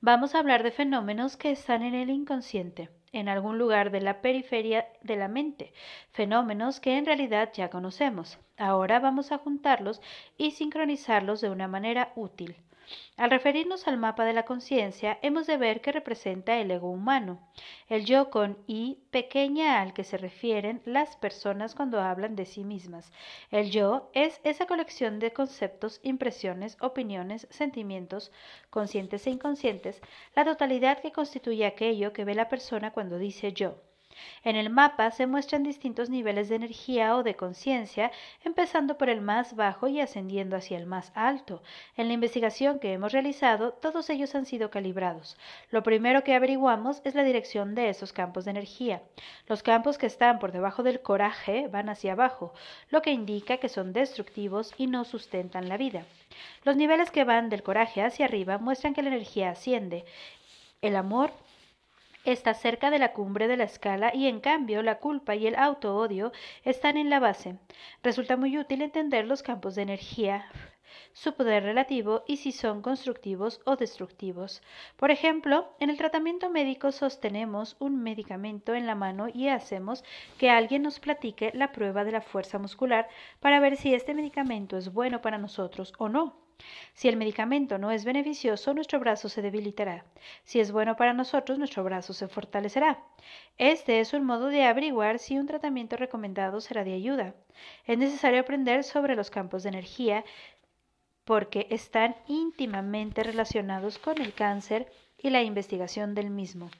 Vamos 0.00 0.34
a 0.34 0.38
hablar 0.38 0.62
de 0.62 0.70
fenómenos 0.70 1.38
que 1.38 1.50
están 1.50 1.82
en 1.82 1.94
el 1.94 2.10
inconsciente, 2.10 2.90
en 3.12 3.30
algún 3.30 3.56
lugar 3.56 3.90
de 3.90 4.02
la 4.02 4.20
periferia 4.20 4.86
de 5.00 5.16
la 5.16 5.28
mente, 5.28 5.72
fenómenos 6.10 6.80
que 6.80 6.98
en 6.98 7.06
realidad 7.06 7.50
ya 7.54 7.70
conocemos. 7.70 8.38
Ahora 8.58 9.00
vamos 9.00 9.32
a 9.32 9.38
juntarlos 9.38 10.02
y 10.36 10.50
sincronizarlos 10.50 11.40
de 11.40 11.48
una 11.48 11.68
manera 11.68 12.12
útil. 12.14 12.56
Al 13.16 13.30
referirnos 13.30 13.88
al 13.88 13.98
mapa 13.98 14.24
de 14.24 14.32
la 14.32 14.44
conciencia, 14.44 15.18
hemos 15.22 15.46
de 15.46 15.56
ver 15.56 15.80
que 15.80 15.92
representa 15.92 16.58
el 16.58 16.70
ego 16.70 16.90
humano, 16.90 17.40
el 17.88 18.04
yo 18.04 18.30
con 18.30 18.58
I 18.66 18.98
pequeña 19.10 19.80
al 19.80 19.92
que 19.92 20.04
se 20.04 20.18
refieren 20.18 20.82
las 20.84 21.16
personas 21.16 21.74
cuando 21.74 22.00
hablan 22.00 22.36
de 22.36 22.46
sí 22.46 22.64
mismas. 22.64 23.12
El 23.50 23.70
yo 23.70 24.10
es 24.14 24.40
esa 24.44 24.66
colección 24.66 25.18
de 25.18 25.32
conceptos, 25.32 26.00
impresiones, 26.02 26.76
opiniones, 26.80 27.48
sentimientos, 27.50 28.32
conscientes 28.70 29.26
e 29.26 29.30
inconscientes, 29.30 30.00
la 30.34 30.44
totalidad 30.44 31.00
que 31.00 31.12
constituye 31.12 31.66
aquello 31.66 32.12
que 32.12 32.24
ve 32.24 32.34
la 32.34 32.48
persona 32.48 32.92
cuando 32.92 33.18
dice 33.18 33.52
yo. 33.52 33.76
En 34.44 34.56
el 34.56 34.70
mapa 34.70 35.10
se 35.10 35.26
muestran 35.26 35.62
distintos 35.62 36.10
niveles 36.10 36.48
de 36.48 36.56
energía 36.56 37.16
o 37.16 37.22
de 37.22 37.34
conciencia, 37.34 38.10
empezando 38.44 38.96
por 38.96 39.08
el 39.08 39.20
más 39.20 39.56
bajo 39.56 39.88
y 39.88 40.00
ascendiendo 40.00 40.56
hacia 40.56 40.78
el 40.78 40.86
más 40.86 41.12
alto. 41.14 41.62
En 41.96 42.08
la 42.08 42.14
investigación 42.14 42.78
que 42.78 42.92
hemos 42.92 43.12
realizado, 43.12 43.72
todos 43.72 44.10
ellos 44.10 44.34
han 44.34 44.46
sido 44.46 44.70
calibrados. 44.70 45.36
Lo 45.70 45.82
primero 45.82 46.24
que 46.24 46.34
averiguamos 46.34 47.00
es 47.04 47.14
la 47.14 47.24
dirección 47.24 47.74
de 47.74 47.88
esos 47.88 48.12
campos 48.12 48.44
de 48.44 48.52
energía. 48.52 49.02
Los 49.46 49.62
campos 49.62 49.98
que 49.98 50.06
están 50.06 50.38
por 50.38 50.52
debajo 50.52 50.82
del 50.82 51.00
coraje 51.00 51.68
van 51.68 51.88
hacia 51.88 52.12
abajo, 52.12 52.54
lo 52.90 53.02
que 53.02 53.10
indica 53.10 53.58
que 53.58 53.68
son 53.68 53.92
destructivos 53.92 54.74
y 54.76 54.86
no 54.86 55.04
sustentan 55.04 55.68
la 55.68 55.76
vida. 55.76 56.04
Los 56.64 56.76
niveles 56.76 57.10
que 57.10 57.24
van 57.24 57.48
del 57.48 57.62
coraje 57.62 58.02
hacia 58.02 58.26
arriba 58.26 58.58
muestran 58.58 58.94
que 58.94 59.02
la 59.02 59.08
energía 59.08 59.50
asciende. 59.50 60.04
El 60.82 60.96
amor 60.96 61.32
está 62.26 62.54
cerca 62.54 62.90
de 62.90 62.98
la 62.98 63.12
cumbre 63.12 63.48
de 63.48 63.56
la 63.56 63.64
escala 63.64 64.14
y 64.14 64.26
en 64.26 64.40
cambio 64.40 64.82
la 64.82 64.98
culpa 64.98 65.34
y 65.34 65.46
el 65.46 65.54
auto-odio 65.54 66.32
están 66.64 66.96
en 66.96 67.08
la 67.10 67.20
base. 67.20 67.56
Resulta 68.02 68.36
muy 68.36 68.58
útil 68.58 68.82
entender 68.82 69.26
los 69.26 69.42
campos 69.42 69.74
de 69.74 69.82
energía, 69.82 70.46
su 71.12 71.34
poder 71.34 71.62
relativo 71.62 72.24
y 72.26 72.36
si 72.36 72.52
son 72.52 72.82
constructivos 72.82 73.60
o 73.64 73.76
destructivos. 73.76 74.62
Por 74.96 75.10
ejemplo, 75.10 75.74
en 75.80 75.90
el 75.90 75.96
tratamiento 75.96 76.50
médico 76.50 76.92
sostenemos 76.92 77.76
un 77.78 78.02
medicamento 78.02 78.74
en 78.74 78.86
la 78.86 78.94
mano 78.94 79.28
y 79.32 79.48
hacemos 79.48 80.04
que 80.38 80.50
alguien 80.50 80.82
nos 80.82 81.00
platique 81.00 81.52
la 81.54 81.72
prueba 81.72 82.04
de 82.04 82.12
la 82.12 82.20
fuerza 82.20 82.58
muscular 82.58 83.08
para 83.40 83.60
ver 83.60 83.76
si 83.76 83.94
este 83.94 84.14
medicamento 84.14 84.76
es 84.76 84.92
bueno 84.92 85.22
para 85.22 85.38
nosotros 85.38 85.92
o 85.98 86.08
no. 86.08 86.45
Si 86.94 87.08
el 87.08 87.16
medicamento 87.16 87.78
no 87.78 87.90
es 87.90 88.04
beneficioso, 88.04 88.72
nuestro 88.74 88.98
brazo 89.00 89.28
se 89.28 89.42
debilitará. 89.42 90.04
Si 90.44 90.60
es 90.60 90.72
bueno 90.72 90.96
para 90.96 91.12
nosotros, 91.12 91.58
nuestro 91.58 91.84
brazo 91.84 92.12
se 92.12 92.28
fortalecerá. 92.28 93.02
Este 93.58 94.00
es 94.00 94.12
un 94.12 94.24
modo 94.24 94.46
de 94.46 94.64
averiguar 94.64 95.18
si 95.18 95.38
un 95.38 95.46
tratamiento 95.46 95.96
recomendado 95.96 96.60
será 96.60 96.84
de 96.84 96.94
ayuda. 96.94 97.34
Es 97.84 97.98
necesario 97.98 98.40
aprender 98.40 98.84
sobre 98.84 99.16
los 99.16 99.30
campos 99.30 99.62
de 99.62 99.70
energía 99.70 100.24
porque 101.24 101.66
están 101.70 102.16
íntimamente 102.28 103.22
relacionados 103.22 103.98
con 103.98 104.20
el 104.20 104.32
cáncer 104.32 104.90
y 105.18 105.30
la 105.30 105.42
investigación 105.42 106.14
del 106.14 106.30
mismo. 106.30 106.70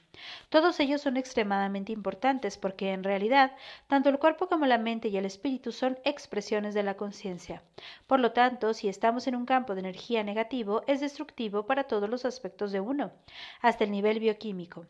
Todos 0.48 0.80
ellos 0.80 1.00
son 1.00 1.16
extremadamente 1.16 1.92
importantes 1.92 2.56
porque 2.56 2.92
en 2.92 3.04
realidad 3.04 3.56
tanto 3.86 4.08
el 4.08 4.18
cuerpo 4.18 4.48
como 4.48 4.66
la 4.66 4.78
mente 4.78 5.08
y 5.08 5.16
el 5.16 5.26
espíritu 5.26 5.72
son 5.72 5.98
expresiones 6.04 6.74
de 6.74 6.82
la 6.82 6.96
conciencia. 6.96 7.62
Por 8.06 8.20
lo 8.20 8.32
tanto, 8.32 8.74
si 8.74 8.88
estamos 8.88 9.26
en 9.26 9.36
un 9.36 9.46
campo 9.46 9.74
de 9.74 9.80
energía 9.80 10.22
negativo, 10.24 10.82
es 10.86 11.00
destructivo 11.00 11.66
para 11.66 11.84
todos 11.84 12.08
los 12.08 12.24
aspectos 12.24 12.72
de 12.72 12.80
uno, 12.80 13.12
hasta 13.60 13.84
el 13.84 13.90
nivel 13.90 14.20
bioquímico. 14.20 14.86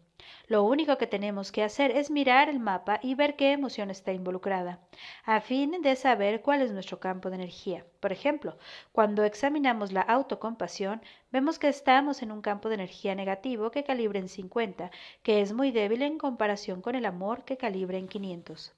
Lo 0.48 0.62
único 0.62 0.96
que 0.96 1.06
tenemos 1.06 1.52
que 1.52 1.62
hacer 1.62 1.90
es 1.90 2.10
mirar 2.10 2.48
el 2.48 2.58
mapa 2.58 2.98
y 3.02 3.14
ver 3.14 3.36
qué 3.36 3.52
emoción 3.52 3.90
está 3.90 4.12
involucrada, 4.12 4.80
a 5.24 5.40
fin 5.40 5.82
de 5.82 5.94
saber 5.94 6.40
cuál 6.40 6.62
es 6.62 6.72
nuestro 6.72 6.98
campo 7.00 7.28
de 7.28 7.36
energía. 7.36 7.84
Por 8.00 8.12
ejemplo, 8.12 8.56
cuando 8.92 9.24
examinamos 9.24 9.92
la 9.92 10.00
autocompasión, 10.00 11.02
vemos 11.32 11.58
que 11.58 11.68
estamos 11.68 12.22
en 12.22 12.32
un 12.32 12.40
campo 12.40 12.68
de 12.68 12.76
energía 12.76 13.14
negativo 13.14 13.70
que 13.70 13.84
calibra 13.84 14.18
en 14.18 14.28
50, 14.28 14.90
que 15.22 15.40
es 15.40 15.52
muy 15.52 15.70
débil 15.70 16.02
en 16.02 16.18
comparación 16.18 16.82
con 16.82 16.94
el 16.94 17.06
amor 17.06 17.44
que 17.44 17.56
calibra 17.56 17.98
en 17.98 18.08
500 18.08 18.74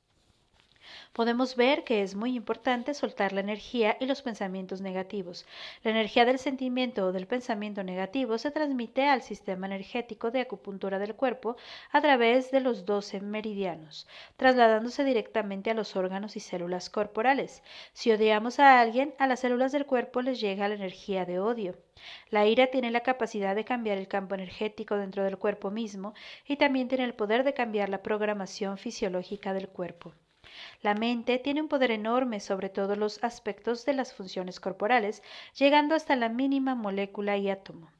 podemos 1.12 1.56
ver 1.56 1.84
que 1.84 2.02
es 2.02 2.14
muy 2.14 2.34
importante 2.34 2.94
soltar 2.94 3.32
la 3.32 3.40
energía 3.40 3.96
y 4.00 4.06
los 4.06 4.22
pensamientos 4.22 4.80
negativos. 4.80 5.46
La 5.82 5.90
energía 5.90 6.24
del 6.24 6.38
sentimiento 6.38 7.06
o 7.06 7.12
del 7.12 7.26
pensamiento 7.26 7.82
negativo 7.82 8.38
se 8.38 8.50
transmite 8.50 9.06
al 9.06 9.22
sistema 9.22 9.66
energético 9.66 10.30
de 10.30 10.40
acupuntura 10.40 10.98
del 10.98 11.14
cuerpo 11.14 11.56
a 11.92 12.00
través 12.00 12.50
de 12.50 12.60
los 12.60 12.84
12 12.84 13.20
meridianos, 13.20 14.06
trasladándose 14.36 15.04
directamente 15.04 15.70
a 15.70 15.74
los 15.74 15.96
órganos 15.96 16.36
y 16.36 16.40
células 16.40 16.90
corporales. 16.90 17.62
Si 17.92 18.12
odiamos 18.12 18.58
a 18.58 18.80
alguien, 18.80 19.14
a 19.18 19.26
las 19.26 19.40
células 19.40 19.72
del 19.72 19.86
cuerpo 19.86 20.22
les 20.22 20.40
llega 20.40 20.68
la 20.68 20.74
energía 20.74 21.24
de 21.24 21.38
odio. 21.38 21.74
La 22.30 22.46
ira 22.46 22.68
tiene 22.68 22.90
la 22.90 23.02
capacidad 23.02 23.56
de 23.56 23.64
cambiar 23.64 23.98
el 23.98 24.08
campo 24.08 24.34
energético 24.34 24.96
dentro 24.96 25.24
del 25.24 25.38
cuerpo 25.38 25.70
mismo 25.70 26.14
y 26.46 26.56
también 26.56 26.88
tiene 26.88 27.04
el 27.04 27.14
poder 27.14 27.44
de 27.44 27.54
cambiar 27.54 27.88
la 27.88 28.02
programación 28.02 28.78
fisiológica 28.78 29.52
del 29.52 29.68
cuerpo. 29.68 30.14
La 30.82 30.94
mente 30.94 31.38
tiene 31.38 31.60
un 31.60 31.68
poder 31.68 31.90
enorme 31.90 32.40
sobre 32.40 32.68
todos 32.68 32.96
los 32.96 33.22
aspectos 33.22 33.84
de 33.84 33.94
las 33.94 34.12
funciones 34.12 34.60
corporales, 34.60 35.22
llegando 35.56 35.94
hasta 35.94 36.16
la 36.16 36.28
mínima 36.28 36.74
molécula 36.74 37.36
y 37.36 37.50
átomo. 37.50 37.90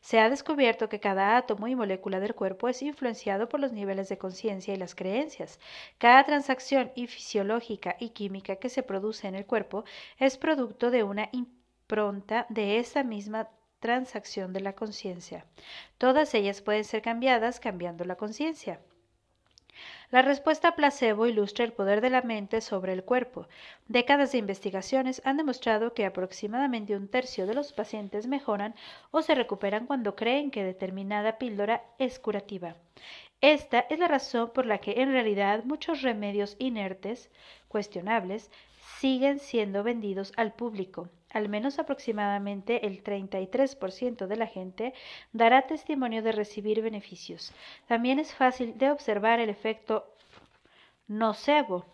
Se 0.00 0.20
ha 0.20 0.30
descubierto 0.30 0.88
que 0.88 1.00
cada 1.00 1.36
átomo 1.36 1.68
y 1.68 1.74
molécula 1.74 2.20
del 2.20 2.34
cuerpo 2.34 2.68
es 2.68 2.82
influenciado 2.82 3.48
por 3.48 3.60
los 3.60 3.72
niveles 3.72 4.08
de 4.08 4.18
conciencia 4.18 4.72
y 4.72 4.78
las 4.78 4.94
creencias. 4.94 5.60
Cada 5.98 6.24
transacción 6.24 6.92
y 6.94 7.06
fisiológica 7.06 7.96
y 8.00 8.10
química 8.10 8.56
que 8.56 8.68
se 8.68 8.82
produce 8.82 9.28
en 9.28 9.34
el 9.34 9.46
cuerpo 9.46 9.84
es 10.18 10.38
producto 10.38 10.90
de 10.90 11.02
una 11.02 11.28
impronta 11.32 12.46
de 12.48 12.78
esa 12.78 13.02
misma 13.02 13.50
transacción 13.80 14.52
de 14.52 14.60
la 14.60 14.74
conciencia. 14.74 15.44
Todas 15.98 16.34
ellas 16.34 16.62
pueden 16.62 16.84
ser 16.84 17.02
cambiadas 17.02 17.60
cambiando 17.60 18.04
la 18.04 18.16
conciencia. 18.16 18.80
La 20.10 20.22
respuesta 20.22 20.76
placebo 20.76 21.26
ilustra 21.26 21.64
el 21.64 21.72
poder 21.72 22.00
de 22.00 22.10
la 22.10 22.22
mente 22.22 22.60
sobre 22.60 22.92
el 22.92 23.04
cuerpo. 23.04 23.48
Décadas 23.88 24.32
de 24.32 24.38
investigaciones 24.38 25.20
han 25.24 25.36
demostrado 25.36 25.94
que 25.94 26.06
aproximadamente 26.06 26.96
un 26.96 27.08
tercio 27.08 27.46
de 27.46 27.54
los 27.54 27.72
pacientes 27.72 28.26
mejoran 28.26 28.74
o 29.10 29.22
se 29.22 29.34
recuperan 29.34 29.86
cuando 29.86 30.14
creen 30.14 30.50
que 30.50 30.64
determinada 30.64 31.38
píldora 31.38 31.82
es 31.98 32.18
curativa. 32.18 32.76
Esta 33.40 33.80
es 33.90 33.98
la 33.98 34.08
razón 34.08 34.50
por 34.54 34.64
la 34.64 34.78
que 34.78 35.02
en 35.02 35.12
realidad 35.12 35.64
muchos 35.64 36.02
remedios 36.02 36.56
inertes, 36.58 37.30
cuestionables, 37.68 38.50
siguen 39.00 39.38
siendo 39.38 39.82
vendidos 39.82 40.32
al 40.36 40.52
público. 40.52 41.08
Al 41.32 41.48
menos 41.48 41.78
aproximadamente 41.78 42.86
el 42.86 43.02
33% 43.02 44.26
de 44.26 44.36
la 44.36 44.46
gente 44.46 44.94
dará 45.32 45.66
testimonio 45.66 46.22
de 46.22 46.32
recibir 46.32 46.82
beneficios. 46.82 47.52
También 47.88 48.18
es 48.18 48.34
fácil 48.34 48.78
de 48.78 48.90
observar 48.90 49.40
el 49.40 49.50
efecto 49.50 50.06
nocebo 51.08 51.84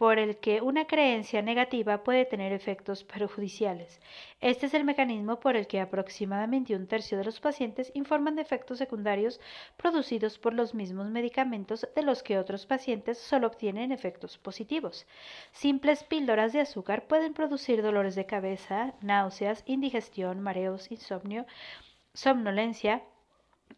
por 0.00 0.18
el 0.18 0.38
que 0.38 0.62
una 0.62 0.86
creencia 0.86 1.42
negativa 1.42 2.02
puede 2.02 2.24
tener 2.24 2.54
efectos 2.54 3.04
perjudiciales. 3.04 4.00
Este 4.40 4.64
es 4.64 4.72
el 4.72 4.84
mecanismo 4.84 5.38
por 5.40 5.56
el 5.56 5.66
que 5.66 5.78
aproximadamente 5.78 6.74
un 6.74 6.86
tercio 6.86 7.18
de 7.18 7.24
los 7.24 7.38
pacientes 7.38 7.92
informan 7.92 8.34
de 8.34 8.40
efectos 8.40 8.78
secundarios 8.78 9.40
producidos 9.76 10.38
por 10.38 10.54
los 10.54 10.74
mismos 10.74 11.10
medicamentos 11.10 11.86
de 11.94 12.02
los 12.02 12.22
que 12.22 12.38
otros 12.38 12.64
pacientes 12.64 13.18
solo 13.18 13.46
obtienen 13.46 13.92
efectos 13.92 14.38
positivos. 14.38 15.06
Simples 15.52 16.02
píldoras 16.04 16.54
de 16.54 16.60
azúcar 16.60 17.06
pueden 17.06 17.34
producir 17.34 17.82
dolores 17.82 18.14
de 18.14 18.24
cabeza, 18.24 18.94
náuseas, 19.02 19.62
indigestión, 19.66 20.40
mareos, 20.40 20.90
insomnio, 20.90 21.44
somnolencia, 22.14 23.02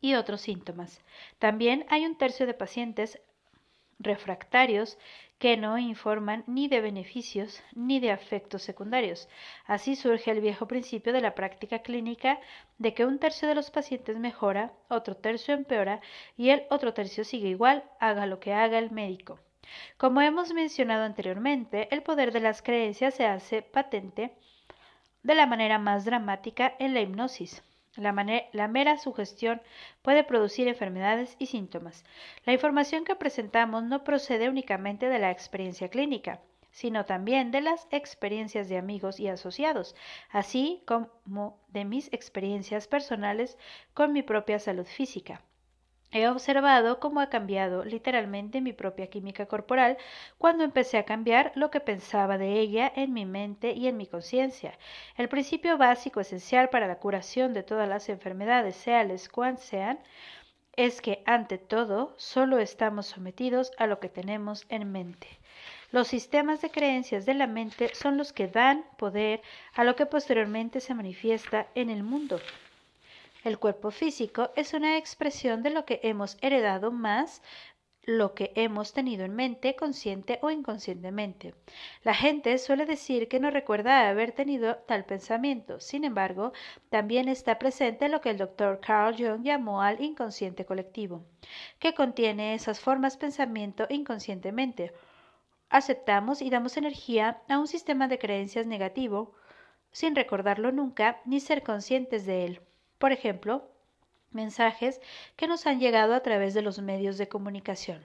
y 0.00 0.14
otros 0.14 0.40
síntomas. 0.40 1.00
También 1.38 1.86
hay 1.88 2.04
un 2.06 2.16
tercio 2.16 2.46
de 2.46 2.54
pacientes 2.54 3.20
refractarios 3.99 4.99
que 5.38 5.56
no 5.56 5.76
informan 5.76 6.44
ni 6.46 6.68
de 6.68 6.80
beneficios 6.80 7.62
ni 7.75 7.99
de 7.99 8.11
efectos 8.11 8.62
secundarios. 8.62 9.28
Así 9.66 9.96
surge 9.96 10.30
el 10.30 10.40
viejo 10.40 10.68
principio 10.68 11.12
de 11.12 11.20
la 11.20 11.34
práctica 11.34 11.80
clínica 11.80 12.38
de 12.78 12.94
que 12.94 13.04
un 13.04 13.18
tercio 13.18 13.49
de 13.49 13.56
los 13.56 13.70
pacientes 13.70 14.18
mejora, 14.18 14.72
otro 14.88 15.16
tercio 15.16 15.54
empeora 15.54 16.00
y 16.37 16.50
el 16.50 16.62
otro 16.70 16.94
tercio 16.94 17.25
sigue 17.25 17.49
igual, 17.49 17.82
haga 17.99 18.26
lo 18.26 18.38
que 18.38 18.52
haga 18.52 18.78
el 18.78 18.92
médico. 18.92 19.40
Como 19.96 20.20
hemos 20.20 20.52
mencionado 20.52 21.02
anteriormente, 21.02 21.88
el 21.92 22.02
poder 22.02 22.30
de 22.32 22.40
las 22.40 22.62
creencias 22.62 23.14
se 23.14 23.26
hace 23.26 23.62
patente 23.62 24.37
de 25.22 25.34
la 25.34 25.46
manera 25.46 25.78
más 25.78 26.04
dramática 26.04 26.75
en 26.78 26.94
la 26.94 27.00
hipnosis. 27.00 27.62
La, 27.96 28.68
mera 28.68 28.96
sugestión 28.96 29.61
puede 30.00 30.25
producir 30.25 30.66
enfermedades 30.66 31.37
y 31.38 31.46
síntomas. 31.46 32.04
La 32.46 32.54
información 32.54 33.04
que 33.04 33.16
presentamos 33.16 33.84
no 33.84 34.02
procede 34.02 34.49
únicamente 34.49 35.11
de 35.11 35.18
la 35.18 35.30
experiencia 35.30 35.90
clínica, 35.90 36.40
sino 36.70 37.04
también 37.04 37.50
de 37.50 37.61
las 37.61 37.87
experiencias 37.90 38.70
de 38.70 38.78
amigos 38.78 39.20
y 39.20 39.28
asociados, 39.28 39.94
así 40.30 40.82
como 40.87 41.58
de 41.68 41.84
mis 41.84 42.11
experiencias 42.14 42.88
personales 42.88 43.58
con 43.92 44.14
mi 44.14 44.22
propia 44.22 44.58
salud 44.58 44.87
física. 44.87 45.42
He 46.14 46.28
observado 46.28 47.00
cómo 47.00 47.21
ha 47.21 47.31
cambiado 47.31 47.85
literalmente 47.85 48.61
mi 48.61 48.75
propia 48.75 49.09
química 49.09 49.47
corporal 49.47 49.97
cuando 50.37 50.62
empecé 50.62 50.99
a 50.99 51.07
cambiar 51.07 51.52
lo 51.54 51.71
que 51.71 51.81
pensaba 51.81 52.37
de 52.37 52.61
ella 52.61 52.92
en 52.95 53.14
mi 53.14 53.25
mente 53.25 53.73
y 53.73 53.88
en 53.88 53.97
mi 53.97 54.07
conciencia. 54.07 54.78
El 55.16 55.31
principio 55.31 55.78
básico 55.78 56.21
esencial 56.21 56.69
para 56.69 56.87
la 56.87 56.99
curación 56.99 57.54
de 57.54 57.62
todas 57.62 57.88
las 57.88 58.11
enfermedades, 58.11 58.76
seales 58.76 59.31
cuantas 59.31 59.64
sean, 59.64 59.99
es 60.76 61.00
que 61.00 61.23
ante 61.25 61.57
todo 61.57 62.14
solo 62.19 62.59
estamos 62.59 63.07
sometidos 63.07 63.73
a 63.78 63.87
lo 63.87 63.99
que 63.99 64.11
tenemos 64.11 64.66
en 64.69 64.92
mente. 64.92 65.28
Los 65.92 66.09
sistemas 66.09 66.61
de 66.61 66.71
creencias 66.71 67.25
de 67.25 67.35
la 67.35 67.47
mente 67.47 67.95
son 67.95 68.19
los 68.19 68.35
que 68.35 68.49
dan 68.49 68.85
poder 68.99 69.40
a 69.75 69.83
lo 69.83 69.97
que 69.97 70.07
posteriormente 70.07 70.81
se 70.81 70.95
manifiesta 70.95 71.69
en 71.75 71.88
el 71.88 72.02
mundo. 72.02 72.38
El 73.44 73.58
cuerpo 73.58 73.90
físico 73.90 74.50
es 74.54 74.72
una 74.72 74.96
expresión 74.96 75.64
de 75.64 75.70
lo 75.70 75.84
que 75.84 75.99
hemos 76.04 76.38
heredado 76.40 76.92
más 76.92 77.42
lo 78.04 78.34
que 78.34 78.52
hemos 78.56 78.92
tenido 78.92 79.25
en 79.25 79.34
mente, 79.34 79.76
consciente 79.76 80.38
o 80.42 80.50
inconscientemente. 80.50 81.54
La 82.02 82.14
gente 82.14 82.58
suele 82.58 82.84
decir 82.84 83.28
que 83.28 83.38
no 83.38 83.50
recuerda 83.50 84.08
haber 84.08 84.32
tenido 84.32 84.76
tal 84.87 85.04
pensamiento. 85.04 85.78
Sin 85.78 86.04
embargo, 86.04 86.52
también 86.88 87.28
está 87.28 87.58
presente 87.58 88.08
lo 88.08 88.20
que 88.20 88.30
el 88.30 88.38
doctor 88.38 88.80
Carl 88.80 89.16
Jung 89.16 89.42
llamó 89.44 89.82
al 89.82 90.00
inconsciente 90.02 90.64
colectivo, 90.64 91.25
que 91.78 91.94
contiene 91.94 92.54
esas 92.54 92.80
formas 92.80 93.16
pensamiento 93.16 93.87
inconscientemente. 93.88 94.92
Aceptamos 95.68 96.42
y 96.42 96.50
damos 96.50 96.76
energía 96.76 97.42
a 97.49 97.58
un 97.58 97.68
sistema 97.68 98.08
de 98.08 98.18
creencias 98.18 98.66
negativo 98.66 99.34
sin 99.92 100.16
recordarlo 100.16 100.72
nunca 100.72 101.20
ni 101.25 101.38
ser 101.38 101.62
conscientes 101.62 102.26
de 102.26 102.44
él. 102.46 102.61
Por 103.02 103.11
ejemplo, 103.11 103.68
mensajes 104.30 105.00
que 105.35 105.49
nos 105.49 105.66
han 105.66 105.80
llegado 105.80 106.14
a 106.14 106.21
través 106.21 106.54
de 106.54 106.62
los 106.62 106.78
medios 106.78 107.18
de 107.18 107.26
comunicación. 107.26 108.00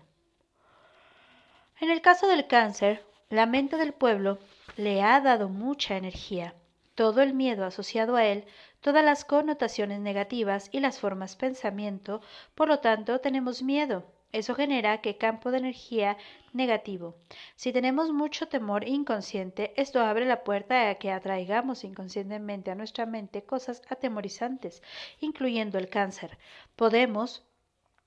En 1.79 1.91
el 1.91 2.01
caso 2.01 2.27
del 2.27 2.47
cáncer, 2.47 3.05
la 3.29 3.45
mente 3.45 3.77
del 3.77 3.93
pueblo 3.93 4.39
le 4.75 5.03
ha 5.03 5.21
dado 5.21 5.49
mucha 5.49 5.97
energía. 5.97 6.55
Todo 6.95 7.21
el 7.21 7.35
miedo 7.35 7.63
asociado 7.63 8.15
a 8.15 8.25
él, 8.25 8.45
todas 8.81 9.05
las 9.05 9.23
connotaciones 9.23 9.99
negativas 9.99 10.67
y 10.71 10.79
las 10.79 10.99
formas 10.99 11.35
pensamiento, 11.35 12.19
por 12.55 12.67
lo 12.67 12.79
tanto 12.79 13.19
tenemos 13.19 13.61
miedo, 13.61 14.03
eso 14.31 14.55
genera 14.55 15.01
que 15.01 15.17
campo 15.17 15.51
de 15.51 15.59
energía 15.59 16.17
negativo. 16.53 17.15
Si 17.55 17.71
tenemos 17.71 18.11
mucho 18.11 18.47
temor 18.47 18.87
inconsciente, 18.87 19.73
esto 19.77 20.01
abre 20.01 20.25
la 20.25 20.43
puerta 20.43 20.89
a 20.89 20.95
que 20.95 21.11
atraigamos 21.11 21.83
inconscientemente 21.83 22.71
a 22.71 22.75
nuestra 22.75 23.05
mente 23.05 23.43
cosas 23.43 23.81
atemorizantes, 23.89 24.83
incluyendo 25.19 25.77
el 25.77 25.89
cáncer. 25.89 26.37
Podemos 26.75 27.43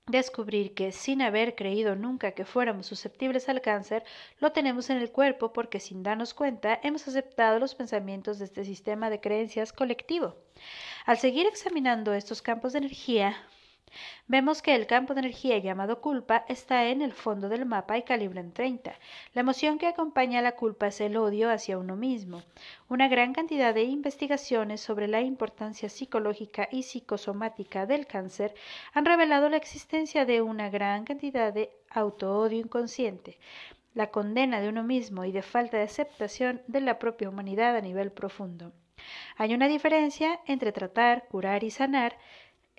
descubrir 0.07 0.73
que 0.73 0.91
sin 0.91 1.21
haber 1.21 1.55
creído 1.55 1.95
nunca 1.95 2.31
que 2.31 2.45
fuéramos 2.45 2.87
susceptibles 2.87 3.47
al 3.49 3.61
cáncer, 3.61 4.03
lo 4.39 4.51
tenemos 4.51 4.89
en 4.89 4.97
el 4.97 5.11
cuerpo 5.11 5.53
porque 5.53 5.79
sin 5.79 6.03
darnos 6.03 6.33
cuenta 6.33 6.79
hemos 6.83 7.07
aceptado 7.07 7.59
los 7.59 7.75
pensamientos 7.75 8.39
de 8.39 8.45
este 8.45 8.65
sistema 8.65 9.09
de 9.09 9.21
creencias 9.21 9.73
colectivo. 9.73 10.35
Al 11.05 11.17
seguir 11.17 11.47
examinando 11.47 12.13
estos 12.13 12.41
campos 12.41 12.73
de 12.73 12.79
energía, 12.79 13.37
Vemos 14.27 14.61
que 14.61 14.75
el 14.75 14.87
campo 14.87 15.13
de 15.13 15.21
energía 15.21 15.57
llamado 15.57 16.01
culpa 16.01 16.45
está 16.47 16.87
en 16.87 17.01
el 17.01 17.13
fondo 17.13 17.49
del 17.49 17.65
mapa 17.65 17.97
y 17.97 18.03
calibre 18.03 18.39
en 18.39 18.51
30. 18.51 18.93
La 19.33 19.41
emoción 19.41 19.77
que 19.77 19.87
acompaña 19.87 20.39
a 20.39 20.41
la 20.41 20.55
culpa 20.55 20.87
es 20.87 21.01
el 21.01 21.17
odio 21.17 21.49
hacia 21.49 21.77
uno 21.77 21.95
mismo. 21.95 22.43
Una 22.89 23.07
gran 23.07 23.33
cantidad 23.33 23.73
de 23.73 23.83
investigaciones 23.83 24.81
sobre 24.81 25.07
la 25.07 25.21
importancia 25.21 25.89
psicológica 25.89 26.67
y 26.71 26.83
psicosomática 26.83 27.85
del 27.85 28.07
cáncer 28.07 28.53
han 28.93 29.05
revelado 29.05 29.49
la 29.49 29.57
existencia 29.57 30.25
de 30.25 30.41
una 30.41 30.69
gran 30.69 31.05
cantidad 31.05 31.53
de 31.53 31.71
autoodio 31.89 32.59
inconsciente 32.59 33.37
la 33.93 34.07
condena 34.07 34.61
de 34.61 34.69
uno 34.69 34.83
mismo 34.83 35.25
y 35.25 35.31
de 35.31 35.41
falta 35.41 35.77
de 35.77 35.83
aceptación 35.83 36.61
de 36.67 36.81
la 36.81 36.97
propia 36.97 37.29
humanidad 37.29 37.75
a 37.75 37.81
nivel 37.81 38.11
profundo. 38.11 38.71
Hay 39.37 39.53
una 39.53 39.67
diferencia 39.67 40.39
entre 40.45 40.71
tratar, 40.71 41.27
curar 41.27 41.63
y 41.63 41.71
sanar 41.71 42.17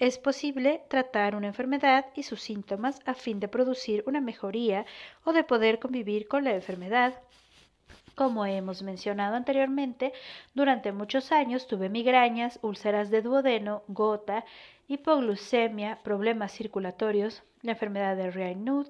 es 0.02 0.18
posible 0.18 0.82
tratar 0.88 1.36
una 1.36 1.46
enfermedad 1.46 2.06
y 2.16 2.24
sus 2.24 2.42
síntomas 2.42 2.98
a 3.06 3.14
fin 3.14 3.38
de 3.38 3.46
producir 3.46 4.02
una 4.04 4.20
mejoría 4.20 4.84
o 5.22 5.32
de 5.32 5.44
poder 5.44 5.78
convivir 5.78 6.26
con 6.26 6.42
la 6.42 6.50
enfermedad. 6.50 7.20
Como 8.16 8.44
hemos 8.44 8.82
mencionado 8.82 9.36
anteriormente, 9.36 10.12
durante 10.54 10.90
muchos 10.90 11.30
años 11.30 11.68
tuve 11.68 11.88
migrañas, 11.88 12.58
úlceras 12.62 13.10
de 13.10 13.22
duodeno, 13.22 13.84
gota, 13.86 14.44
hipoglucemia, 14.88 16.00
problemas 16.02 16.50
circulatorios, 16.50 17.44
la 17.60 17.70
enfermedad 17.70 18.16
de 18.16 18.32
Raynaud, 18.32 18.88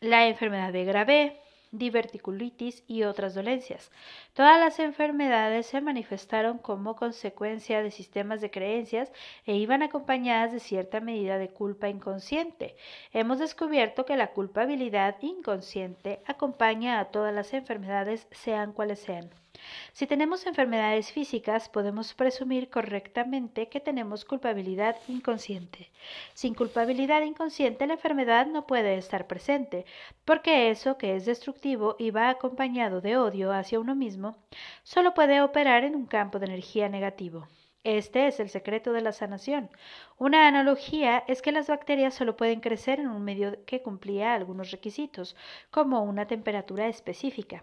la 0.00 0.26
enfermedad 0.26 0.72
de 0.72 0.86
Gravé, 0.86 1.43
diverticulitis 1.78 2.84
y 2.86 3.02
otras 3.04 3.34
dolencias. 3.34 3.90
Todas 4.32 4.58
las 4.58 4.78
enfermedades 4.78 5.66
se 5.66 5.80
manifestaron 5.80 6.58
como 6.58 6.96
consecuencia 6.96 7.82
de 7.82 7.90
sistemas 7.90 8.40
de 8.40 8.50
creencias 8.50 9.12
e 9.44 9.56
iban 9.56 9.82
acompañadas 9.82 10.52
de 10.52 10.60
cierta 10.60 11.00
medida 11.00 11.38
de 11.38 11.48
culpa 11.48 11.88
inconsciente. 11.88 12.76
Hemos 13.12 13.38
descubierto 13.38 14.04
que 14.04 14.16
la 14.16 14.32
culpabilidad 14.32 15.16
inconsciente 15.20 16.20
acompaña 16.26 17.00
a 17.00 17.06
todas 17.06 17.34
las 17.34 17.52
enfermedades, 17.52 18.26
sean 18.30 18.72
cuales 18.72 19.00
sean. 19.00 19.43
Si 19.92 20.06
tenemos 20.06 20.46
enfermedades 20.46 21.12
físicas, 21.12 21.68
podemos 21.68 22.14
presumir 22.14 22.68
correctamente 22.70 23.68
que 23.68 23.80
tenemos 23.80 24.24
culpabilidad 24.24 24.96
inconsciente. 25.08 25.90
Sin 26.34 26.54
culpabilidad 26.54 27.22
inconsciente, 27.22 27.86
la 27.86 27.94
enfermedad 27.94 28.46
no 28.46 28.66
puede 28.66 28.96
estar 28.96 29.26
presente, 29.26 29.86
porque 30.24 30.70
eso 30.70 30.98
que 30.98 31.16
es 31.16 31.26
destructivo 31.26 31.96
y 31.98 32.10
va 32.10 32.28
acompañado 32.30 33.00
de 33.00 33.16
odio 33.16 33.52
hacia 33.52 33.80
uno 33.80 33.94
mismo, 33.94 34.36
solo 34.82 35.14
puede 35.14 35.40
operar 35.42 35.84
en 35.84 35.94
un 35.94 36.06
campo 36.06 36.38
de 36.38 36.46
energía 36.46 36.88
negativo. 36.88 37.48
Este 37.84 38.26
es 38.26 38.40
el 38.40 38.48
secreto 38.48 38.92
de 38.92 39.02
la 39.02 39.12
sanación. 39.12 39.70
Una 40.16 40.48
analogía 40.48 41.22
es 41.28 41.42
que 41.42 41.52
las 41.52 41.68
bacterias 41.68 42.14
solo 42.14 42.34
pueden 42.36 42.60
crecer 42.60 42.98
en 42.98 43.08
un 43.08 43.22
medio 43.22 43.62
que 43.66 43.82
cumplía 43.82 44.34
algunos 44.34 44.70
requisitos, 44.70 45.36
como 45.70 46.02
una 46.02 46.26
temperatura 46.26 46.88
específica 46.88 47.62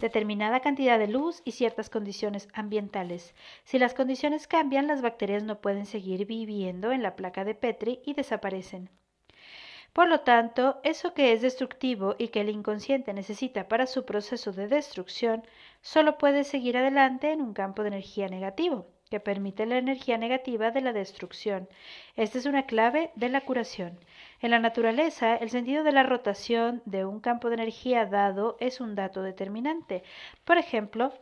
determinada 0.00 0.60
cantidad 0.60 0.98
de 0.98 1.08
luz 1.08 1.40
y 1.44 1.52
ciertas 1.52 1.88
condiciones 1.88 2.48
ambientales. 2.52 3.34
Si 3.64 3.78
las 3.78 3.94
condiciones 3.94 4.46
cambian, 4.46 4.86
las 4.86 5.00
bacterias 5.00 5.42
no 5.42 5.60
pueden 5.60 5.86
seguir 5.86 6.26
viviendo 6.26 6.92
en 6.92 7.02
la 7.02 7.16
placa 7.16 7.44
de 7.44 7.54
Petri 7.54 8.00
y 8.04 8.12
desaparecen. 8.12 8.90
Por 9.94 10.08
lo 10.08 10.20
tanto, 10.20 10.78
eso 10.82 11.14
que 11.14 11.32
es 11.32 11.40
destructivo 11.40 12.14
y 12.18 12.28
que 12.28 12.42
el 12.42 12.50
inconsciente 12.50 13.14
necesita 13.14 13.68
para 13.68 13.86
su 13.86 14.04
proceso 14.04 14.52
de 14.52 14.68
destrucción, 14.68 15.42
solo 15.80 16.18
puede 16.18 16.44
seguir 16.44 16.76
adelante 16.76 17.32
en 17.32 17.40
un 17.40 17.54
campo 17.54 17.80
de 17.80 17.88
energía 17.88 18.28
negativo, 18.28 18.86
que 19.10 19.20
permite 19.20 19.66
la 19.66 19.78
energía 19.78 20.18
negativa 20.18 20.70
de 20.70 20.80
la 20.80 20.92
destrucción. 20.92 21.68
Esta 22.16 22.38
es 22.38 22.46
una 22.46 22.66
clave 22.66 23.10
de 23.14 23.28
la 23.28 23.40
curación. 23.40 23.98
En 24.40 24.50
la 24.50 24.58
naturaleza, 24.58 25.36
el 25.36 25.50
sentido 25.50 25.84
de 25.84 25.92
la 25.92 26.02
rotación 26.02 26.82
de 26.84 27.04
un 27.04 27.20
campo 27.20 27.48
de 27.48 27.54
energía 27.54 28.06
dado 28.06 28.56
es 28.60 28.80
un 28.80 28.94
dato 28.94 29.22
determinante. 29.22 30.02
Por 30.44 30.58
ejemplo, 30.58 31.12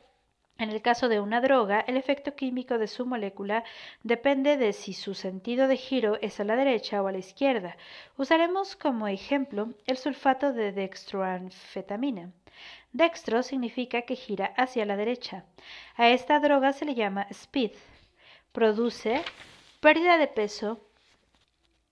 en 0.56 0.70
el 0.70 0.82
caso 0.82 1.08
de 1.08 1.20
una 1.20 1.40
droga, 1.40 1.80
el 1.80 1.96
efecto 1.96 2.36
químico 2.36 2.78
de 2.78 2.86
su 2.86 3.04
molécula 3.06 3.64
depende 4.02 4.56
de 4.56 4.72
si 4.72 4.92
su 4.92 5.14
sentido 5.14 5.66
de 5.66 5.76
giro 5.76 6.16
es 6.22 6.38
a 6.38 6.44
la 6.44 6.54
derecha 6.54 7.02
o 7.02 7.08
a 7.08 7.12
la 7.12 7.18
izquierda. 7.18 7.76
Usaremos 8.16 8.76
como 8.76 9.08
ejemplo 9.08 9.70
el 9.86 9.96
sulfato 9.96 10.52
de 10.52 10.70
dextroanfetamina. 10.72 12.32
Dextro 12.94 13.42
significa 13.42 14.02
que 14.02 14.14
gira 14.14 14.54
hacia 14.56 14.86
la 14.86 14.96
derecha. 14.96 15.44
A 15.96 16.10
esta 16.10 16.38
droga 16.38 16.72
se 16.72 16.84
le 16.84 16.94
llama 16.94 17.26
speed. 17.28 17.72
Produce 18.52 19.20
pérdida 19.80 20.16
de 20.16 20.28
peso, 20.28 20.80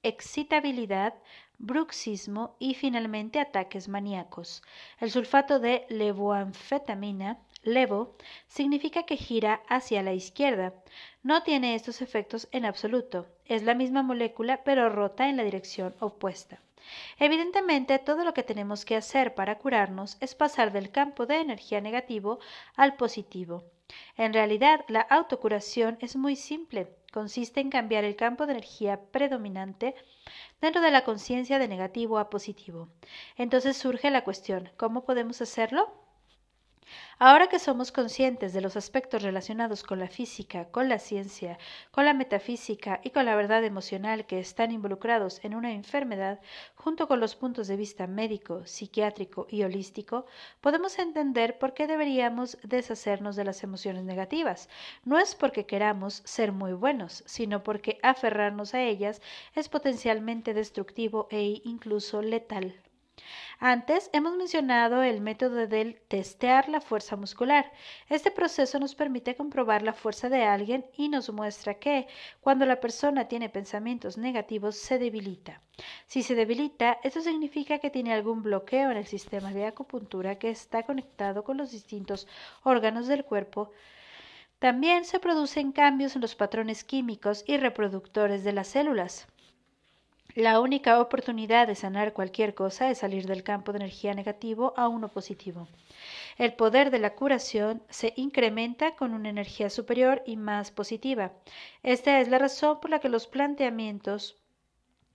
excitabilidad, 0.05 1.15
bruxismo 1.59 2.55
y 2.61 2.75
finalmente 2.75 3.41
ataques 3.41 3.89
maníacos. 3.89 4.63
El 5.01 5.11
sulfato 5.11 5.59
de 5.59 5.87
levoanfetamina, 5.89 7.41
levo, 7.65 8.17
significa 8.47 9.03
que 9.03 9.17
gira 9.17 9.61
hacia 9.69 10.05
la 10.05 10.13
izquierda. 10.13 10.73
No 11.25 11.43
tiene 11.43 11.75
estos 11.75 12.01
efectos 12.01 12.47
en 12.53 12.65
absoluto. 12.65 13.27
Es 13.45 13.65
la 13.65 13.75
misma 13.75 14.05
molécula 14.05 14.63
pero 14.63 14.89
rota 14.89 15.29
en 15.29 15.37
la 15.37 15.43
dirección 15.43 15.97
opuesta. 15.99 16.61
Evidentemente, 17.19 17.99
todo 17.99 18.25
lo 18.25 18.35
que 18.35 18.43
tenemos 18.43 18.85
que 18.85 18.97
hacer 18.97 19.35
para 19.35 19.59
curarnos 19.59 20.17
es 20.21 20.35
pasar 20.35 20.73
del 20.73 20.91
campo 20.91 21.27
de 21.27 21.41
energía 21.41 21.81
negativo 21.81 22.39
al 22.77 22.97
positivo. 22.97 23.65
En 24.17 24.33
realidad, 24.33 24.85
la 24.89 25.01
autocuración 25.01 25.99
es 26.01 26.17
muy 26.17 26.37
simple 26.37 26.89
consiste 27.13 27.61
en 27.61 27.71
cambiar 27.71 28.05
el 28.05 28.17
campo 28.17 28.47
de 28.47 28.53
energía 28.55 28.99
predominante 29.13 29.95
dentro 30.61 30.81
de 30.81 30.91
la 30.91 31.05
conciencia 31.05 31.59
de 31.59 31.69
negativo 31.69 32.19
a 32.19 32.31
positivo. 32.31 32.89
Entonces 33.37 33.77
surge 33.77 34.11
la 34.11 34.25
cuestión, 34.25 34.71
¿cómo 34.77 35.05
podemos 35.05 35.41
hacerlo? 35.43 36.02
Ahora 37.19 37.49
que 37.49 37.59
somos 37.59 37.93
conscientes 37.93 38.53
de 38.53 38.61
los 38.61 38.77
aspectos 38.77 39.23
relacionados 39.23 39.83
con 39.83 39.99
la 39.99 40.09
física, 40.09 40.67
con 40.71 40.89
la 40.89 40.99
ciencia, 40.99 41.59
con 41.91 42.05
la 42.05 42.15
metafísica 42.15 43.01
y 43.05 43.11
con 43.11 43.25
la 43.27 43.37
verdad 43.37 43.65
emocional 43.65 44.27
que 44.27 44.41
están 44.41 44.73
involucrados 44.73 45.39
en 45.45 45.55
una 45.55 45.73
enfermedad, 45.73 46.41
junto 46.75 47.09
con 47.09 47.21
los 47.21 47.37
puntos 47.37 47.69
de 47.69 47.77
vista 47.77 48.07
médico, 48.07 48.67
psiquiátrico 48.67 49.47
y 49.49 49.63
holístico, 49.63 50.27
podemos 50.61 50.99
entender 50.99 51.59
por 51.59 51.75
qué 51.75 51.87
deberíamos 51.87 52.59
deshacernos 52.63 53.37
de 53.37 53.45
las 53.45 53.63
emociones 53.63 54.05
negativas. 54.05 54.69
No 55.05 55.19
es 55.19 55.35
porque 55.35 55.67
queramos 55.67 56.23
ser 56.25 56.53
muy 56.53 56.73
buenos, 56.73 57.23
sino 57.27 57.63
porque 57.63 57.99
aferrarnos 58.03 58.75
a 58.75 58.83
ellas 58.83 59.23
es 59.55 59.69
potencialmente 59.69 60.55
destructivo 60.55 61.29
e 61.31 61.61
incluso 61.65 62.21
letal. 62.23 62.75
Antes 63.65 64.11
hemos 64.13 64.37
mencionado 64.37 65.03
el 65.03 65.21
método 65.21 65.69
del 65.69 66.01
testear 66.09 66.69
la 66.69 66.81
fuerza 66.81 67.15
muscular. 67.15 67.71
Este 68.09 68.33
proceso 68.33 68.81
nos 68.81 68.97
permite 68.97 69.37
comprobar 69.37 69.83
la 69.83 69.93
fuerza 69.93 70.29
de 70.29 70.43
alguien 70.43 70.85
y 70.97 71.09
nos 71.09 71.31
muestra 71.31 71.75
que, 71.75 72.09
cuando 72.41 72.67
la 72.67 72.81
persona 72.81 73.29
tiene 73.29 73.49
pensamientos 73.49 74.19
negativos, 74.19 74.77
se 74.77 74.99
debilita. 74.99 75.63
Si 76.07 76.25
se 76.25 76.35
debilita, 76.35 76.99
esto 77.05 77.21
significa 77.21 77.79
que 77.79 77.91
tiene 77.91 78.13
algún 78.13 78.43
bloqueo 78.43 78.91
en 78.91 78.97
el 78.97 79.07
sistema 79.07 79.53
de 79.53 79.67
acupuntura 79.67 80.41
que 80.41 80.51
está 80.51 80.83
conectado 80.83 81.45
con 81.45 81.57
los 81.57 81.71
distintos 81.71 82.27
órganos 82.65 83.07
del 83.07 83.25
cuerpo. 83.25 83.71
También 84.59 85.05
se 85.05 85.21
producen 85.21 85.73
cambios 85.73 86.17
en 86.17 86.23
los 86.23 86.35
patrones 86.35 86.83
químicos 86.83 87.45
y 87.47 87.59
reproductores 87.59 88.43
de 88.43 88.53
las 88.53 88.69
células. 88.69 89.29
La 90.35 90.61
única 90.61 90.99
oportunidad 90.99 91.67
de 91.67 91.75
sanar 91.75 92.15
cualquier 92.15 92.55
cosa 92.55 92.91
es 92.91 92.99
salir 92.99 93.27
del 93.27 93.43
campo 93.43 93.71
de 93.73 93.81
energía 93.81 94.15
negativo 94.15 94.73
a 94.79 94.89
uno 94.89 95.09
positivo. 95.09 95.69
El 96.39 96.55
poder 96.55 96.91
de 96.91 96.99
la 96.99 97.15
curación 97.15 97.83
se 97.91 98.15
incrementa 98.17 98.97
con 98.97 99.13
una 99.13 99.29
energía 99.29 99.69
superior 99.69 100.23
y 100.25 100.39
más 100.39 100.71
positiva. 100.71 101.33
Esta 101.83 102.19
es 102.19 102.29
la 102.29 102.39
razón 102.39 102.81
por 102.81 102.91
la 102.91 102.99
que 102.99 103.11
los 103.11 103.27
planteamientos 103.27 104.39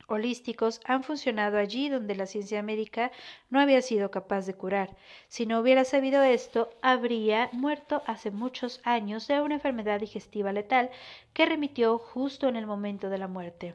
holísticos 0.05 0.81
han 0.85 1.03
funcionado 1.03 1.57
allí 1.57 1.89
donde 1.89 2.13
la 2.13 2.27
ciencia 2.27 2.61
médica 2.61 3.11
no 3.49 3.59
había 3.59 3.81
sido 3.81 4.11
capaz 4.11 4.45
de 4.45 4.53
curar. 4.53 4.95
Si 5.29 5.47
no 5.47 5.59
hubiera 5.59 5.83
sabido 5.83 6.21
esto, 6.21 6.69
habría 6.83 7.49
muerto 7.53 8.03
hace 8.05 8.29
muchos 8.29 8.81
años 8.83 9.27
de 9.27 9.41
una 9.41 9.55
enfermedad 9.55 9.99
digestiva 9.99 10.53
letal 10.53 10.91
que 11.33 11.47
remitió 11.47 11.97
justo 11.97 12.47
en 12.47 12.55
el 12.55 12.67
momento 12.67 13.09
de 13.09 13.17
la 13.17 13.27
muerte. 13.27 13.73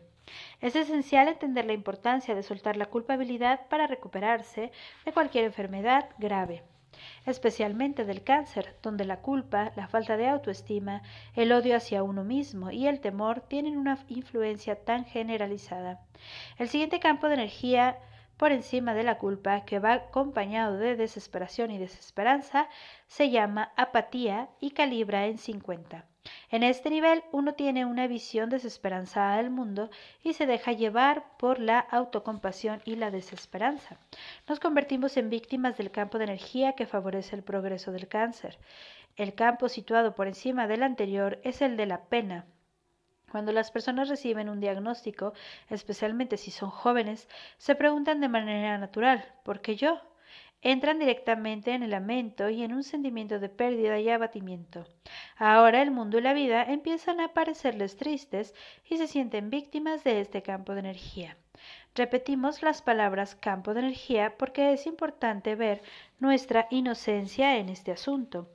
Es 0.61 0.77
esencial 0.77 1.29
entender 1.29 1.65
la 1.65 1.73
importancia 1.73 2.35
de 2.35 2.43
soltar 2.43 2.77
la 2.77 2.87
culpabilidad 2.87 3.67
para 3.69 3.87
recuperarse 3.87 4.71
de 5.05 5.13
cualquier 5.13 5.45
enfermedad 5.45 6.11
grave, 6.19 6.63
especialmente 7.27 8.05
del 8.05 8.23
cáncer, 8.23 8.77
donde 8.83 9.05
la 9.05 9.21
culpa, 9.21 9.73
la 9.77 9.89
falta 9.89 10.17
de 10.17 10.29
autoestima, 10.29 11.03
el 11.35 11.53
odio 11.53 11.77
hacia 11.77 12.03
uno 12.03 12.25
mismo 12.25 12.71
y 12.71 12.87
el 12.87 13.01
temor 13.01 13.41
tienen 13.41 13.77
una 13.77 13.99
influencia 14.09 14.77
tan 14.77 15.05
generalizada. 15.05 16.01
El 16.59 16.69
siguiente 16.69 17.01
campo 17.01 17.29
de 17.29 17.35
energía 17.35 17.99
por 18.37 18.51
encima 18.51 18.93
de 18.95 19.05
la 19.05 19.19
culpa, 19.19 19.65
que 19.65 19.79
va 19.79 19.93
acompañado 19.93 20.77
de 20.77 20.97
desesperación 20.97 21.71
y 21.71 21.79
desesperanza, 21.79 22.69
se 23.07 23.31
llama 23.31 23.73
apatía 23.77 24.49
y 24.59 24.73
calibra 24.73 25.27
en 25.27 25.39
50. 25.39 26.05
En 26.51 26.63
este 26.63 26.91
nivel 26.91 27.25
uno 27.33 27.55
tiene 27.55 27.85
una 27.85 28.07
visión 28.07 28.51
desesperanzada 28.51 29.37
del 29.37 29.51
mundo 29.51 29.91
y 30.23 30.35
se 30.35 30.47
deja 30.47 30.73
llevar 30.73 31.37
por 31.37 31.59
la 31.59 31.81
autocompasión 31.81 32.83
y 32.85 32.97
la 32.97 33.11
desesperanza. 33.11 33.99
Nos 34.49 34.61
convertimos 34.61 35.17
en 35.17 35.31
víctimas 35.31 35.77
del 35.77 35.91
campo 35.91 36.19
de 36.19 36.25
energía 36.25 36.75
que 36.75 36.87
favorece 36.87 37.37
el 37.37 37.43
progreso 37.43 37.93
del 37.93 38.09
cáncer. 38.09 38.59
El 39.17 39.35
campo 39.35 39.69
situado 39.69 40.15
por 40.15 40.27
encima 40.27 40.67
del 40.67 40.83
anterior 40.83 41.41
es 41.43 41.63
el 41.63 41.77
de 41.77 41.87
la 41.87 42.05
pena, 42.05 42.47
cuando 43.33 43.51
las 43.51 43.71
personas 43.71 44.11
reciben 44.11 44.51
un 44.51 44.61
diagnóstico, 44.61 45.33
especialmente 45.71 46.37
si 46.37 46.51
son 46.51 46.69
jóvenes, 46.69 47.31
se 47.57 47.75
preguntan 47.75 48.21
de 48.21 48.29
manera 48.29 48.77
natural, 48.77 49.25
¿por 49.43 49.63
qué 49.63 49.75
yo? 49.75 49.99
Entran 50.63 50.99
directamente 50.99 51.73
en 51.73 51.83
el 51.83 51.91
lamento 51.91 52.49
y 52.49 52.63
en 52.63 52.73
un 52.73 52.85
sentimiento 52.85 53.41
de 53.41 53.49
pérdida 53.49 53.99
y 53.99 54.09
abatimiento. 54.09 54.87
Ahora 55.37 55.83
el 55.83 55.91
mundo 55.91 56.19
y 56.19 56.23
la 56.23 56.33
vida 56.33 56.63
empiezan 56.63 57.21
a 57.21 57.35
parecerles 57.35 57.97
tristes 57.97 58.55
y 58.89 58.97
se 58.97 59.09
sienten 59.09 59.51
víctimas 59.51 60.05
de 60.05 60.21
este 60.21 60.43
campo 60.43 60.73
de 60.73 60.81
energía. 60.81 61.37
Repetimos 61.95 62.63
las 62.63 62.81
palabras 62.81 63.35
campo 63.35 63.75
de 63.75 63.81
energía 63.81 64.37
porque 64.39 64.73
es 64.73 64.87
importante 64.87 65.55
ver 65.57 65.83
nuestra 66.21 66.67
inocencia 66.71 67.59
en 67.59 67.69
este 67.69 67.93
asunto. 67.93 68.49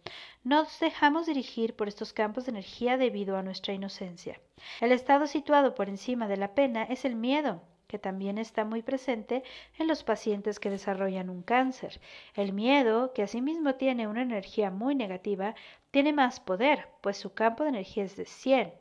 Nos 0.43 0.79
dejamos 0.79 1.27
dirigir 1.27 1.75
por 1.75 1.87
estos 1.87 2.13
campos 2.13 2.45
de 2.45 2.51
energía 2.51 2.97
debido 2.97 3.37
a 3.37 3.43
nuestra 3.43 3.73
inocencia. 3.73 4.39
El 4.81 4.91
estado 4.91 5.27
situado 5.27 5.75
por 5.75 5.89
encima 5.89 6.27
de 6.27 6.37
la 6.37 6.55
pena 6.55 6.83
es 6.83 7.05
el 7.05 7.15
miedo 7.15 7.61
que 7.87 7.99
también 7.99 8.37
está 8.37 8.65
muy 8.65 8.81
presente 8.81 9.43
en 9.77 9.87
los 9.87 10.03
pacientes 10.03 10.59
que 10.59 10.69
desarrollan 10.69 11.29
un 11.29 11.41
cáncer. 11.41 11.99
El 12.35 12.53
miedo, 12.53 13.13
que 13.13 13.23
asimismo 13.23 13.75
tiene 13.75 14.07
una 14.07 14.21
energía 14.21 14.71
muy 14.71 14.95
negativa, 14.95 15.55
tiene 15.91 16.13
más 16.13 16.39
poder, 16.39 16.89
pues 17.01 17.17
su 17.17 17.33
campo 17.33 17.63
de 17.63 17.69
energía 17.69 18.03
es 18.03 18.15
de 18.15 18.25
100. 18.25 18.73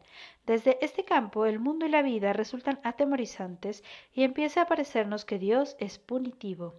Desde 0.46 0.78
este 0.84 1.04
campo 1.04 1.46
el 1.46 1.58
mundo 1.58 1.86
y 1.86 1.88
la 1.88 2.02
vida 2.02 2.32
resultan 2.32 2.80
atemorizantes 2.82 3.82
y 4.12 4.22
empieza 4.22 4.62
a 4.62 4.66
parecernos 4.66 5.24
que 5.24 5.38
Dios 5.38 5.76
es 5.78 5.98
punitivo. 5.98 6.74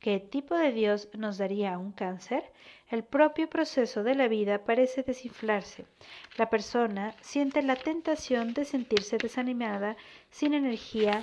¿Qué 0.00 0.18
tipo 0.18 0.56
de 0.56 0.72
Dios 0.72 1.08
nos 1.12 1.36
daría 1.36 1.76
un 1.76 1.92
cáncer? 1.92 2.42
El 2.88 3.04
propio 3.04 3.50
proceso 3.50 4.02
de 4.02 4.14
la 4.14 4.28
vida 4.28 4.64
parece 4.64 5.02
desinflarse. 5.02 5.84
La 6.38 6.48
persona 6.48 7.14
siente 7.20 7.60
la 7.62 7.76
tentación 7.76 8.54
de 8.54 8.64
sentirse 8.64 9.18
desanimada, 9.18 9.96
sin 10.30 10.54
energía, 10.54 11.20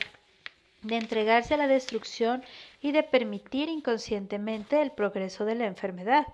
de 0.81 0.97
entregarse 0.97 1.53
a 1.53 1.57
la 1.57 1.67
destrucción 1.67 2.43
y 2.81 2.91
de 2.91 3.03
permitir 3.03 3.69
inconscientemente 3.69 4.81
el 4.81 4.91
progreso 4.91 5.45
de 5.45 5.55
la 5.55 5.65
enfermedad. 5.65 6.27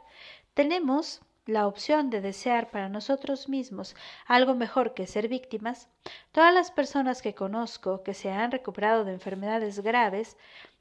Tenemos 0.54 1.22
la 1.46 1.68
opción 1.68 2.10
de 2.10 2.22
desear 2.22 2.72
para 2.72 2.88
nosotros 2.88 3.50
mismos 3.50 3.96
algo 4.26 4.56
mejor 4.56 4.94
que 4.94 5.08
ser 5.08 5.28
víctimas. 5.28 5.90
Todas 6.32 6.54
las 6.54 6.72
personas 6.72 7.22
que 7.22 7.36
conozco 7.36 8.04
que 8.04 8.14
se 8.14 8.32
han 8.32 8.52
recuperado 8.52 9.04
de 9.04 9.14
enfermedades 9.14 9.82
graves 9.82 10.38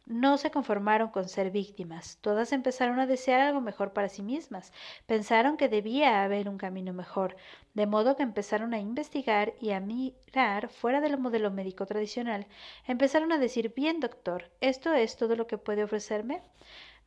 no 0.07 0.37
se 0.39 0.51
conformaron 0.51 1.11
con 1.11 1.29
ser 1.29 1.51
víctimas, 1.51 2.19
todas 2.21 2.53
empezaron 2.53 2.99
a 2.99 3.07
desear 3.07 3.41
algo 3.41 3.61
mejor 3.61 3.93
para 3.93 4.09
sí 4.09 4.23
mismas, 4.23 4.73
pensaron 5.07 5.57
que 5.57 5.69
debía 5.69 6.23
haber 6.23 6.49
un 6.49 6.59
camino 6.59 6.93
mejor, 6.93 7.37
de 7.75 7.87
modo 7.87 8.17
que 8.17 8.23
empezaron 8.23 8.75
a 8.75 8.79
investigar 8.81 9.55
y 9.61 9.71
a 9.71 9.81
mirar 9.81 10.69
fuera 10.69 11.01
del 11.01 11.19
modelo 11.19 11.51
médico 11.51 11.87
tradicional, 11.87 12.47
empezaron 12.87 13.33
a 13.33 13.39
decir 13.39 13.73
bien 13.75 14.01
doctor, 14.01 14.51
¿esto 14.61 14.93
es 14.95 15.17
todo 15.17 15.37
lo 15.37 15.47
que 15.47 15.59
puede 15.59 15.85
ofrecerme? 15.85 16.43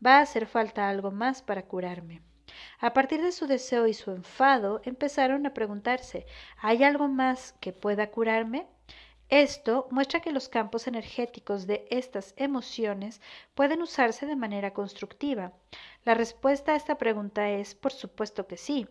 Va 0.06 0.18
a 0.18 0.22
hacer 0.22 0.46
falta 0.48 0.90
algo 0.90 1.12
más 1.12 1.42
para 1.42 1.64
curarme. 1.64 2.22
A 2.80 2.94
partir 2.94 3.22
de 3.22 3.32
su 3.32 3.48
deseo 3.48 3.88
y 3.88 3.94
su 3.94 4.12
enfado, 4.12 4.82
empezaron 4.86 5.46
a 5.46 5.54
preguntarse 5.54 6.26
¿hay 6.58 6.84
algo 6.84 7.08
más 7.08 7.54
que 7.60 7.74
pueda 7.74 8.12
curarme? 8.12 8.68
Esto 9.30 9.88
muestra 9.90 10.20
que 10.20 10.32
los 10.32 10.50
campos 10.50 10.88
energéticos 10.88 11.66
de 11.66 11.88
estas 11.90 12.36
emociones 12.38 13.22
pueden 13.56 13.82
usarse 13.82 14.28
de 14.28 14.36
manera 14.36 14.72
constructiva. 14.72 15.52
La 16.04 16.14
respuesta 16.14 16.74
a 16.74 16.76
esta 16.76 17.00
pregunta 17.00 17.50
es, 17.50 17.74
por 17.74 17.92
supuesto 17.92 18.46
que 18.46 18.56
sí. 18.56 18.88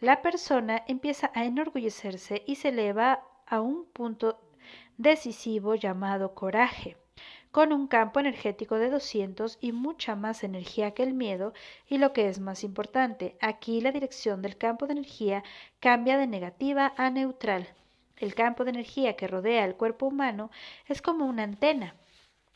La 0.00 0.20
persona 0.20 0.84
empieza 0.86 1.30
a 1.34 1.46
enorgullecerse 1.46 2.42
y 2.46 2.56
se 2.56 2.68
eleva 2.68 3.24
a 3.46 3.62
un 3.62 3.86
punto 3.86 4.38
decisivo 4.98 5.74
llamado 5.74 6.34
coraje, 6.34 6.98
con 7.50 7.72
un 7.72 7.86
campo 7.86 8.20
energético 8.20 8.74
de 8.74 8.90
200 8.90 9.56
y 9.58 9.72
mucha 9.72 10.16
más 10.16 10.44
energía 10.44 10.90
que 10.90 11.02
el 11.02 11.14
miedo 11.14 11.54
y 11.86 11.96
lo 11.96 12.12
que 12.12 12.28
es 12.28 12.40
más 12.40 12.62
importante, 12.62 13.38
aquí 13.40 13.80
la 13.80 13.92
dirección 13.92 14.42
del 14.42 14.58
campo 14.58 14.86
de 14.86 14.92
energía 14.92 15.42
cambia 15.80 16.18
de 16.18 16.26
negativa 16.26 16.92
a 16.98 17.08
neutral. 17.08 17.68
El 18.18 18.34
campo 18.34 18.64
de 18.64 18.70
energía 18.70 19.16
que 19.16 19.28
rodea 19.28 19.64
el 19.64 19.76
cuerpo 19.76 20.06
humano 20.06 20.50
es 20.86 21.02
como 21.02 21.26
una 21.26 21.44
antena. 21.44 21.94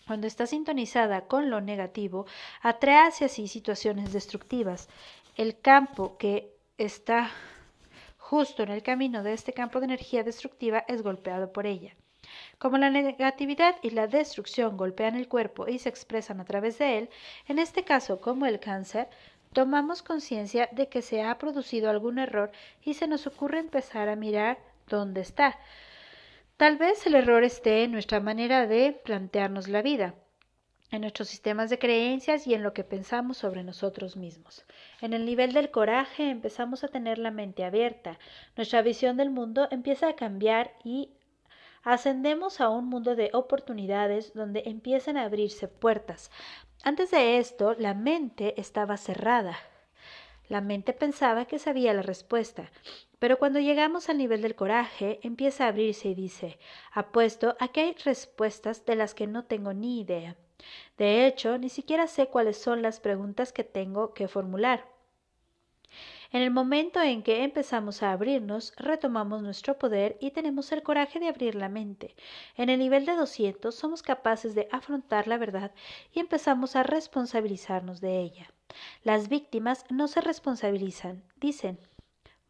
Cuando 0.07 0.27
está 0.27 0.46
sintonizada 0.46 1.22
con 1.22 1.51
lo 1.51 1.61
negativo, 1.61 2.27
atrae 2.61 3.07
hacia 3.07 3.29
sí 3.29 3.46
situaciones 3.46 4.12
destructivas. 4.12 4.88
El 5.37 5.59
campo 5.61 6.16
que 6.18 6.53
está 6.77 7.31
justo 8.18 8.62
en 8.62 8.70
el 8.70 8.83
camino 8.83 9.22
de 9.22 9.33
este 9.35 9.53
campo 9.53 9.79
de 9.79 9.87
energía 9.87 10.25
destructiva 10.25 10.85
es 10.88 11.03
golpeado 11.03 11.53
por 11.53 11.66
ella. 11.66 11.94
Como 12.59 12.79
la 12.79 12.90
negatividad 12.90 13.77
y 13.83 13.90
la 13.90 14.07
destrucción 14.07 14.77
golpean 14.77 15.16
el 15.16 15.29
cuerpo 15.29 15.68
y 15.68 15.79
se 15.79 15.88
expresan 15.88 16.40
a 16.40 16.44
través 16.44 16.79
de 16.79 16.98
él, 16.98 17.11
en 17.46 17.59
este 17.59 17.85
caso 17.85 18.20
como 18.20 18.46
el 18.46 18.59
cáncer, 18.59 19.09
tomamos 19.53 20.03
conciencia 20.03 20.68
de 20.72 20.88
que 20.88 21.03
se 21.03 21.22
ha 21.22 21.37
producido 21.38 21.90
algún 21.90 22.18
error 22.18 22.51
y 22.83 22.94
se 22.94 23.07
nos 23.07 23.27
ocurre 23.27 23.59
empezar 23.59 24.09
a 24.09 24.16
mirar 24.16 24.59
dónde 24.88 25.21
está. 25.21 25.59
Tal 26.57 26.77
vez 26.79 27.07
el 27.07 27.14
error 27.14 27.45
esté 27.45 27.85
en 27.85 27.92
nuestra 27.92 28.21
manera 28.21 28.66
de 28.66 28.92
plantearnos 29.05 29.68
la 29.68 29.83
vida. 29.83 30.14
en 30.90 31.01
nuestros 31.01 31.29
sistemas 31.29 31.71
de 31.71 31.79
creencias 31.79 32.47
y 32.47 32.55
en 32.55 32.62
lo 32.62 32.75
que 32.75 32.85
pensamos 32.85 33.38
sobre 33.38 33.64
nosotros 33.64 34.16
mismos. 34.16 34.64
En 35.01 35.14
el 35.14 35.25
nivel 35.25 35.53
del 35.55 35.71
coraje 35.71 36.29
empezamos 36.31 36.85
a 36.85 36.88
tener 36.88 37.18
la 37.18 37.31
mente 37.31 37.64
abierta, 37.64 38.18
nuestra 38.57 38.83
visión 38.83 39.16
del 39.16 39.31
mundo 39.31 39.68
empieza 39.71 40.09
a 40.09 40.16
cambiar 40.16 40.73
y 40.85 41.11
ascendemos 41.83 42.61
a 42.61 42.68
un 42.68 42.87
mundo 42.88 43.16
de 43.16 43.31
oportunidades 43.33 44.35
donde 44.35 44.62
empiezan 44.66 45.16
a 45.16 45.25
abrirse 45.25 45.66
puertas. 45.66 46.31
Antes 46.85 47.11
de 47.11 47.38
esto, 47.38 47.75
la 47.79 47.95
mente 47.95 48.61
estaba 48.61 48.97
cerrada. 48.99 49.57
La 50.49 50.61
mente 50.61 50.92
pensaba 50.92 51.47
que 51.47 51.59
sabía 51.59 51.95
la 51.95 52.03
respuesta, 52.03 52.71
pero 53.22 53.38
cuando 53.38 53.61
llegamos 53.61 54.08
al 54.08 54.18
nivel 54.18 54.42
del 54.42 54.56
coraje, 54.56 55.20
empieza 55.22 55.64
a 55.64 55.68
abrirse 55.68 56.08
y 56.08 56.14
dice, 56.16 56.58
apuesto 56.90 57.54
a 57.61 57.68
que 57.68 57.82
hay 57.82 57.94
respuestas 58.04 58.85
de 58.85 58.96
las 58.96 59.14
que 59.14 59.28
no 59.28 59.44
tengo 59.44 59.72
ni 59.72 60.00
idea. 60.00 60.37
De 60.98 61.24
hecho, 61.24 61.56
ni 61.56 61.68
siquiera 61.68 62.08
sé 62.08 62.26
cuáles 62.26 62.56
son 62.56 62.82
las 62.82 62.98
preguntas 62.98 63.52
que 63.52 63.62
tengo 63.62 64.12
que 64.12 64.26
formular. 64.26 64.88
En 66.32 66.42
el 66.42 66.50
momento 66.50 67.00
en 67.00 67.22
que 67.22 67.44
empezamos 67.44 68.02
a 68.02 68.11
abrirnos, 68.11 68.74
retomamos 68.76 69.40
nuestro 69.40 69.78
poder 69.78 70.16
y 70.18 70.32
tenemos 70.32 70.72
el 70.72 70.82
coraje 70.82 71.20
de 71.20 71.28
abrir 71.28 71.54
la 71.54 71.68
mente. 71.68 72.16
En 72.56 72.70
el 72.70 72.80
nivel 72.80 73.06
de 73.06 73.14
200 73.14 73.72
somos 73.72 74.02
capaces 74.02 74.56
de 74.56 74.66
afrontar 74.72 75.28
la 75.28 75.38
verdad 75.38 75.70
y 76.12 76.18
empezamos 76.18 76.74
a 76.74 76.82
responsabilizarnos 76.82 78.00
de 78.00 78.18
ella. 78.18 78.52
Las 79.04 79.28
víctimas 79.28 79.85
no 79.90 80.08
se 80.08 80.22
responsabilizan, 80.22 81.22
dicen, 81.37 81.78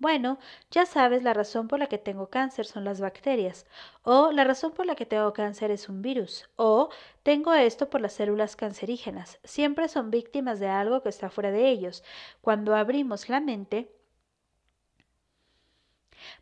bueno, 0.02 0.38
ya 0.72 0.84
sabes, 0.84 1.22
la 1.22 1.32
razón 1.32 1.68
por 1.68 1.78
la 1.78 1.86
que 1.86 1.96
tengo 1.96 2.28
cáncer 2.28 2.66
son 2.66 2.84
las 2.84 3.00
bacterias, 3.00 3.66
o 4.02 4.32
la 4.32 4.42
razón 4.42 4.72
por 4.72 4.84
la 4.84 4.96
que 4.96 5.06
tengo 5.06 5.32
cáncer 5.32 5.70
es 5.70 5.88
un 5.88 6.02
virus, 6.02 6.50
o 6.56 6.90
tengo 7.22 7.54
esto 7.54 7.88
por 7.88 8.00
las 8.00 8.12
células 8.14 8.56
cancerígenas. 8.56 9.38
Siempre 9.44 9.88
son 9.88 10.10
víctimas 10.10 10.58
de 10.58 10.66
algo 10.68 11.02
que 11.02 11.08
está 11.08 11.30
fuera 11.30 11.52
de 11.52 11.68
ellos. 11.68 12.02
Cuando 12.40 12.74
abrimos 12.74 13.28
la 13.28 13.40
mente, 13.40 13.92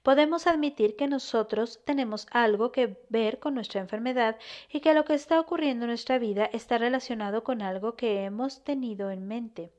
podemos 0.03 0.47
admitir 0.47 0.97
que 0.97 1.07
nosotros 1.07 1.81
tenemos 1.85 2.27
algo 2.31 2.73
que 2.73 2.97
ver 3.11 3.41
con 3.41 3.55
nuestra 3.55 3.83
enfermedad 3.83 4.39
y 4.71 4.81
que 4.81 4.95
lo 4.95 5.05
que 5.05 5.13
está 5.15 5.39
ocurriendo 5.39 5.85
en 5.85 5.91
nuestra 5.91 6.19
vida 6.19 6.47
está 6.47 6.79
relacionado 6.79 7.45
con 7.45 7.61
algo 7.61 7.95
que 7.95 8.25
hemos 8.25 8.65
tenido 8.65 9.11
en 9.11 9.29
mente, 9.29 9.71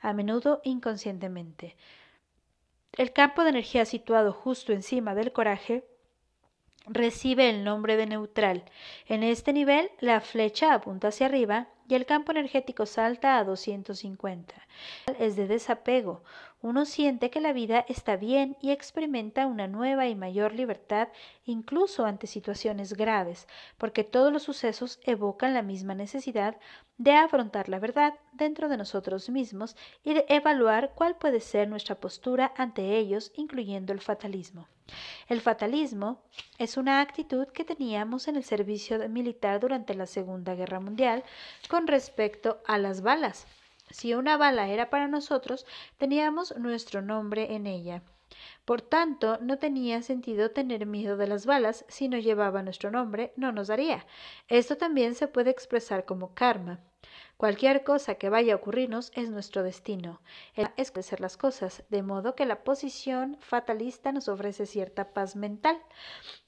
a 0.00 0.12
menudo 0.12 0.60
inconscientemente. 0.64 1.76
El 2.98 3.12
campo 3.12 3.44
de 3.44 3.50
energía 3.50 3.84
situado 3.84 4.32
justo 4.32 4.72
encima 4.72 5.14
del 5.14 5.30
coraje 5.30 5.84
recibe 6.86 7.48
el 7.48 7.62
nombre 7.62 7.96
de 7.96 8.06
neutral. 8.06 8.64
En 9.06 9.22
este 9.22 9.52
nivel, 9.52 9.92
la 10.00 10.20
flecha 10.20 10.74
apunta 10.74 11.08
hacia 11.08 11.26
arriba 11.26 11.68
y 11.88 11.94
el 11.94 12.06
campo 12.06 12.32
energético 12.32 12.86
salta 12.86 13.38
a 13.38 13.44
250. 13.44 14.52
Es 15.20 15.36
de 15.36 15.46
desapego, 15.46 16.24
uno 16.60 16.84
siente 16.84 17.30
que 17.30 17.40
la 17.40 17.52
vida 17.52 17.84
está 17.88 18.16
bien 18.16 18.56
y 18.60 18.70
experimenta 18.70 19.46
una 19.46 19.68
nueva 19.68 20.08
y 20.08 20.14
mayor 20.14 20.54
libertad 20.54 21.08
incluso 21.44 22.04
ante 22.04 22.26
situaciones 22.26 22.94
graves, 22.94 23.46
porque 23.76 24.02
todos 24.04 24.32
los 24.32 24.42
sucesos 24.42 24.98
evocan 25.04 25.54
la 25.54 25.62
misma 25.62 25.94
necesidad 25.94 26.56
de 26.96 27.12
afrontar 27.12 27.68
la 27.68 27.78
verdad 27.78 28.14
dentro 28.32 28.68
de 28.68 28.76
nosotros 28.76 29.30
mismos 29.30 29.76
y 30.02 30.14
de 30.14 30.26
evaluar 30.28 30.92
cuál 30.94 31.16
puede 31.16 31.40
ser 31.40 31.68
nuestra 31.68 31.94
postura 31.94 32.52
ante 32.56 32.96
ellos, 32.96 33.30
incluyendo 33.36 33.92
el 33.92 34.00
fatalismo. 34.00 34.68
El 35.28 35.40
fatalismo 35.40 36.22
es 36.58 36.76
una 36.76 37.00
actitud 37.00 37.46
que 37.48 37.64
teníamos 37.64 38.26
en 38.26 38.36
el 38.36 38.42
servicio 38.42 39.06
militar 39.08 39.60
durante 39.60 39.94
la 39.94 40.06
Segunda 40.06 40.54
Guerra 40.54 40.80
Mundial 40.80 41.22
con 41.68 41.86
respecto 41.86 42.60
a 42.66 42.78
las 42.78 43.02
balas. 43.02 43.46
Si 43.90 44.14
una 44.14 44.36
bala 44.36 44.68
era 44.68 44.90
para 44.90 45.08
nosotros, 45.08 45.66
teníamos 45.96 46.56
nuestro 46.56 47.02
nombre 47.02 47.54
en 47.54 47.66
ella. 47.66 48.02
Por 48.64 48.82
tanto, 48.82 49.38
no 49.40 49.58
tenía 49.58 50.02
sentido 50.02 50.50
tener 50.50 50.84
miedo 50.86 51.16
de 51.16 51.26
las 51.26 51.46
balas 51.46 51.84
si 51.88 52.08
no 52.08 52.18
llevaba 52.18 52.62
nuestro 52.62 52.90
nombre, 52.90 53.32
no 53.36 53.52
nos 53.52 53.68
daría. 53.68 54.06
Esto 54.48 54.76
también 54.76 55.14
se 55.14 55.28
puede 55.28 55.50
expresar 55.50 56.04
como 56.04 56.34
karma. 56.34 56.80
Cualquier 57.38 57.84
cosa 57.84 58.16
que 58.16 58.30
vaya 58.30 58.52
a 58.52 58.56
ocurrirnos 58.56 59.12
es 59.14 59.30
nuestro 59.30 59.62
destino. 59.62 60.20
Es 60.76 60.90
hacer 60.96 61.20
las 61.20 61.36
cosas, 61.36 61.84
de 61.88 62.02
modo 62.02 62.34
que 62.34 62.46
la 62.46 62.64
posición 62.64 63.36
fatalista 63.38 64.10
nos 64.10 64.26
ofrece 64.26 64.66
cierta 64.66 65.12
paz 65.12 65.36
mental. 65.36 65.80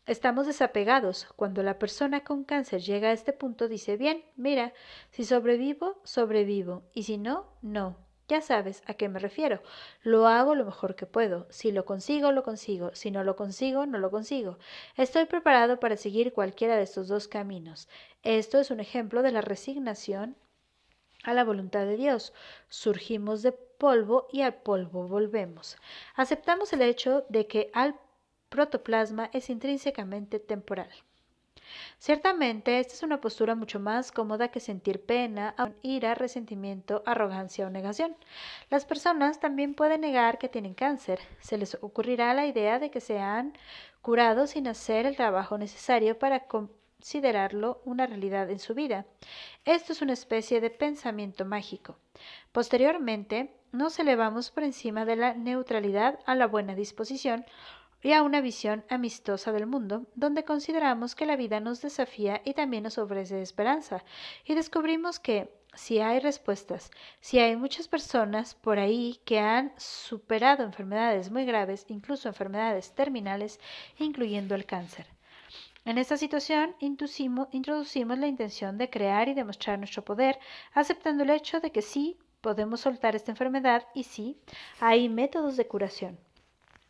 Estamos 0.07 0.49
desapegados. 0.49 1.29
Cuando 1.37 1.63
la 1.63 1.79
persona 1.79 2.25
con 2.25 2.43
cáncer 2.43 2.81
llega 2.81 3.11
a 3.11 3.13
este 3.13 3.33
punto, 3.33 3.69
dice, 3.69 3.97
bien, 3.97 4.25
mira, 4.35 4.73
si 5.13 5.25
sobrevivo, 5.25 6.01
sobrevivo, 6.03 6.83
y 6.93 7.05
si 7.05 7.19
no, 7.19 7.47
no. 7.63 7.97
Ya 8.27 8.41
sabes 8.41 8.83
a 8.89 8.95
qué 8.95 9.09
me 9.09 9.21
refiero. 9.21 9.63
Lo 10.03 10.27
hago 10.27 10.57
lo 10.57 10.65
mejor 10.65 10.97
que 10.97 11.07
puedo. 11.07 11.47
Si 11.51 11.71
lo 11.71 11.85
consigo, 11.85 12.33
lo 12.33 12.43
consigo. 12.43 12.91
Si 12.95 13.13
no 13.13 13.23
lo 13.23 13.37
consigo, 13.37 13.87
no 13.87 13.99
lo 13.99 14.11
consigo. 14.11 14.59
Estoy 14.97 15.27
preparado 15.27 15.79
para 15.79 15.97
seguir 15.97 16.33
cualquiera 16.33 16.77
de 16.77 16.83
estos 16.83 17.07
dos 17.07 17.29
caminos. 17.29 17.89
Esto 18.25 18.59
es 18.59 18.73
un 18.73 18.81
ejemplo 18.81 19.23
de 19.23 19.31
la 19.31 19.41
resignación 19.41 20.37
a 21.25 21.35
la 21.35 21.45
voluntad 21.45 21.87
de 21.87 21.97
Dios. 21.97 22.33
Surgimos 22.69 23.43
de 23.43 23.53
polvo 23.53 24.27
y 24.33 24.43
al 24.43 24.55
polvo 24.55 25.09
volvemos. 25.09 25.77
Aceptamos 26.15 26.73
el 26.73 26.83
hecho 26.83 27.25
de 27.29 27.47
que 27.47 27.71
al 27.73 27.97
protoplasma 28.49 29.31
es 29.33 29.51
intrínsecamente 29.51 30.39
temporal. 30.39 30.91
Ciertamente, 31.99 32.81
esta 32.81 32.95
es 32.95 33.03
una 33.03 33.21
postura 33.21 33.55
mucho 33.55 33.79
más 33.79 34.11
cómoda 34.11 34.49
que 34.49 34.59
sentir 34.59 35.05
pena, 35.05 35.55
ira, 35.83 36.15
resentimiento, 36.15 37.03
arrogancia 37.07 37.67
o 37.67 37.71
negación. 37.71 38.17
Las 38.71 38.85
personas 38.85 39.39
también 39.39 39.75
pueden 39.75 40.01
negar 40.01 40.39
que 40.39 40.49
tienen 40.49 40.75
cáncer. 40.75 41.21
Se 41.41 41.59
les 41.59 41.77
ocurrirá 41.81 42.35
la 42.35 42.47
idea 42.47 42.79
de 42.79 42.91
que 42.91 43.01
se 43.01 43.21
han 43.21 43.53
curado 44.03 44.47
sin 44.47 44.67
hacer 44.67 45.07
el 45.07 45.17
trabajo 45.17 45.59
necesario 45.59 46.19
para 46.19 46.47
considerarlo 47.01 47.81
una 47.87 48.07
realidad 48.07 48.51
en 48.51 48.59
su 48.59 48.75
vida. 48.75 49.07
Esto 49.65 49.95
es 49.95 50.03
una 50.03 50.13
especie 50.13 50.61
de 50.61 50.69
pensamiento 50.69 51.47
mágico. 51.47 51.97
Posteriormente, 52.53 53.57
nos 53.73 53.99
elevamos 53.99 54.51
por 54.51 54.65
encima 54.65 55.07
de 55.07 55.17
la 55.17 55.33
neutralidad 55.33 56.19
a 56.27 56.35
la 56.35 56.47
buena 56.47 56.75
disposición 56.75 57.47
y 58.03 58.13
a 58.13 58.23
una 58.23 58.43
visión 58.43 58.85
amistosa 58.91 59.51
del 59.51 59.67
mundo, 59.67 60.09
donde 60.15 60.45
consideramos 60.45 61.15
que 61.15 61.25
la 61.25 61.37
vida 61.37 61.59
nos 61.59 61.81
desafía 61.81 62.43
y 62.45 62.53
también 62.53 62.83
nos 62.83 62.99
ofrece 62.99 63.41
esperanza, 63.41 64.05
y 64.45 64.55
descubrimos 64.55 65.19
que 65.19 65.51
si 65.73 66.01
hay 66.01 66.21
respuestas, 66.21 66.91
si 67.21 67.39
hay 67.39 67.57
muchas 67.57 67.89
personas 67.89 68.55
por 68.55 68.79
ahí 68.79 69.21
que 69.25 69.39
han 69.39 69.73
superado 69.79 70.65
enfermedades 70.65 71.31
muy 71.31 71.47
graves, 71.47 71.87
incluso 71.89 72.29
enfermedades 72.29 72.95
terminales, 72.95 73.59
incluyendo 73.99 74.55
el 74.55 74.67
cáncer. 74.67 75.07
En 75.85 75.97
esta 75.97 76.17
situación 76.17 76.77
introducimos 76.79 78.19
la 78.19 78.27
intención 78.27 78.77
de 78.77 78.91
crear 78.91 79.29
y 79.29 79.35
demostrar 79.35 79.79
nuestro 79.79 80.05
poder, 80.05 80.39
aceptando 80.75 81.25
el 81.25 81.31
hecho 81.31 81.61
de 81.61 81.73
que 81.73 81.81
sí 81.81 82.19
podemos 82.43 82.81
soltar 82.81 83.17
esta 83.17 83.33
enfermedad 83.33 83.87
y 83.95 84.05
sí 84.05 84.37
hay 84.79 85.09
métodos 85.09 85.57
de 85.57 85.67
curación. 85.67 86.19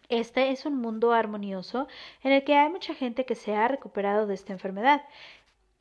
Este 0.09 0.51
es 0.51 0.67
un 0.67 0.75
mundo 0.75 1.13
armonioso 1.13 1.87
en 2.25 2.33
el 2.33 2.43
que 2.43 2.57
hay 2.57 2.69
mucha 2.69 2.95
gente 2.95 3.25
que 3.25 3.37
se 3.37 3.55
ha 3.55 3.69
recuperado 3.69 4.27
de 4.27 4.35
esta 4.35 4.53
enfermedad 4.53 5.03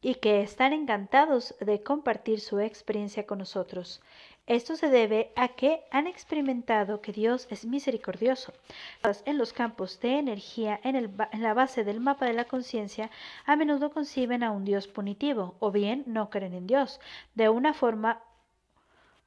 y 0.01 0.15
que 0.15 0.41
están 0.41 0.71
encantados 0.71 1.55
de 1.59 1.81
compartir 1.81 2.39
su 2.39 2.59
experiencia 2.59 3.25
con 3.25 3.39
nosotros. 3.39 4.01
Esto 4.49 4.75
se 4.75 4.89
debe 4.89 5.31
a 5.35 5.49
que 5.49 5.83
han 5.91 6.07
experimentado 6.07 7.01
que 7.01 7.11
Dios 7.11 7.47
es 7.51 7.65
misericordioso. 7.65 8.51
En 9.25 9.37
los 9.37 9.53
campos 9.53 9.99
de 9.99 10.17
energía 10.17 10.79
en, 10.83 11.15
la 11.33 11.53
base 11.53 11.83
del 11.83 11.99
mapa 11.99 12.25
de 12.25 12.33
la 12.33 12.45
conciencia 12.45 13.11
a 13.45 13.55
menudo 13.55 13.91
conciben 13.91 14.41
a 14.41 14.49
un 14.49 14.65
Dios 14.65 14.87
punitivo 14.87 15.53
o 15.59 15.69
bien 15.69 16.03
no 16.07 16.31
creen 16.31 16.55
en 16.55 16.65
Dios. 16.65 16.99
De 17.35 17.47
una 17.47 17.75
forma 17.75 18.23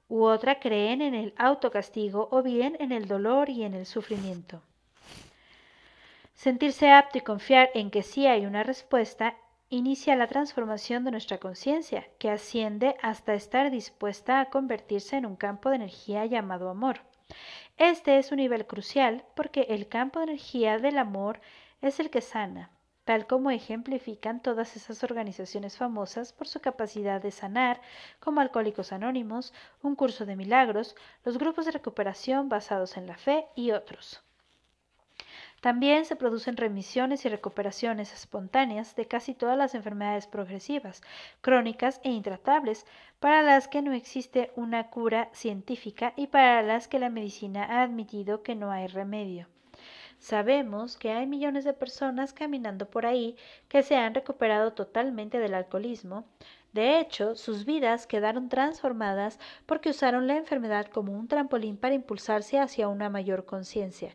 u 0.08 0.24
otra 0.24 0.58
creen 0.58 1.00
en 1.00 1.14
el 1.14 1.34
autocastigo 1.38 2.28
o 2.32 2.42
bien 2.42 2.76
en 2.80 2.90
el 2.90 3.06
dolor 3.06 3.48
y 3.48 3.62
en 3.62 3.74
el 3.74 3.86
sufrimiento. 3.86 4.60
Sentirse 6.34 6.90
apto 6.90 7.18
y 7.18 7.20
confiar 7.20 7.70
en 7.74 7.92
que 7.92 8.02
sí 8.02 8.26
hay 8.26 8.44
una 8.44 8.64
respuesta 8.64 9.36
inicia 9.76 10.16
la 10.16 10.26
transformación 10.26 11.02
de 11.02 11.10
nuestra 11.10 11.38
conciencia, 11.38 12.06
que 12.18 12.28
asciende 12.28 12.94
hasta 13.00 13.32
estar 13.32 13.70
dispuesta 13.70 14.40
a 14.40 14.50
convertirse 14.50 15.16
en 15.16 15.24
un 15.24 15.34
campo 15.34 15.70
de 15.70 15.76
energía 15.76 16.26
llamado 16.26 16.68
amor. 16.68 17.00
Este 17.78 18.18
es 18.18 18.32
un 18.32 18.36
nivel 18.36 18.66
crucial 18.66 19.24
porque 19.34 19.62
el 19.70 19.88
campo 19.88 20.18
de 20.18 20.24
energía 20.24 20.78
del 20.78 20.98
amor 20.98 21.40
es 21.80 22.00
el 22.00 22.10
que 22.10 22.20
sana, 22.20 22.70
tal 23.06 23.26
como 23.26 23.50
ejemplifican 23.50 24.42
todas 24.42 24.76
esas 24.76 25.02
organizaciones 25.04 25.78
famosas 25.78 26.34
por 26.34 26.48
su 26.48 26.60
capacidad 26.60 27.22
de 27.22 27.30
sanar, 27.30 27.80
como 28.20 28.42
Alcohólicos 28.42 28.92
Anónimos, 28.92 29.54
un 29.82 29.96
curso 29.96 30.26
de 30.26 30.36
milagros, 30.36 30.94
los 31.24 31.38
grupos 31.38 31.64
de 31.64 31.72
recuperación 31.72 32.50
basados 32.50 32.98
en 32.98 33.06
la 33.06 33.16
fe 33.16 33.46
y 33.54 33.70
otros. 33.70 34.22
También 35.62 36.04
se 36.04 36.16
producen 36.16 36.56
remisiones 36.56 37.24
y 37.24 37.28
recuperaciones 37.28 38.12
espontáneas 38.12 38.96
de 38.96 39.06
casi 39.06 39.32
todas 39.32 39.56
las 39.56 39.76
enfermedades 39.76 40.26
progresivas, 40.26 41.02
crónicas 41.40 42.00
e 42.02 42.10
intratables, 42.10 42.84
para 43.20 43.42
las 43.42 43.68
que 43.68 43.80
no 43.80 43.92
existe 43.92 44.50
una 44.56 44.90
cura 44.90 45.30
científica 45.32 46.14
y 46.16 46.26
para 46.26 46.62
las 46.62 46.88
que 46.88 46.98
la 46.98 47.10
medicina 47.10 47.64
ha 47.64 47.84
admitido 47.84 48.42
que 48.42 48.56
no 48.56 48.72
hay 48.72 48.88
remedio. 48.88 49.46
Sabemos 50.18 50.96
que 50.96 51.12
hay 51.12 51.28
millones 51.28 51.62
de 51.62 51.74
personas 51.74 52.32
caminando 52.32 52.90
por 52.90 53.06
ahí 53.06 53.36
que 53.68 53.84
se 53.84 53.94
han 53.94 54.16
recuperado 54.16 54.72
totalmente 54.72 55.38
del 55.38 55.54
alcoholismo. 55.54 56.24
De 56.72 56.98
hecho, 56.98 57.34
sus 57.34 57.64
vidas 57.64 58.06
quedaron 58.06 58.48
transformadas 58.48 59.38
porque 59.66 59.90
usaron 59.90 60.26
la 60.26 60.36
enfermedad 60.36 60.86
como 60.86 61.12
un 61.12 61.28
trampolín 61.28 61.76
para 61.76 61.94
impulsarse 61.94 62.58
hacia 62.58 62.88
una 62.88 63.10
mayor 63.10 63.44
conciencia, 63.44 64.14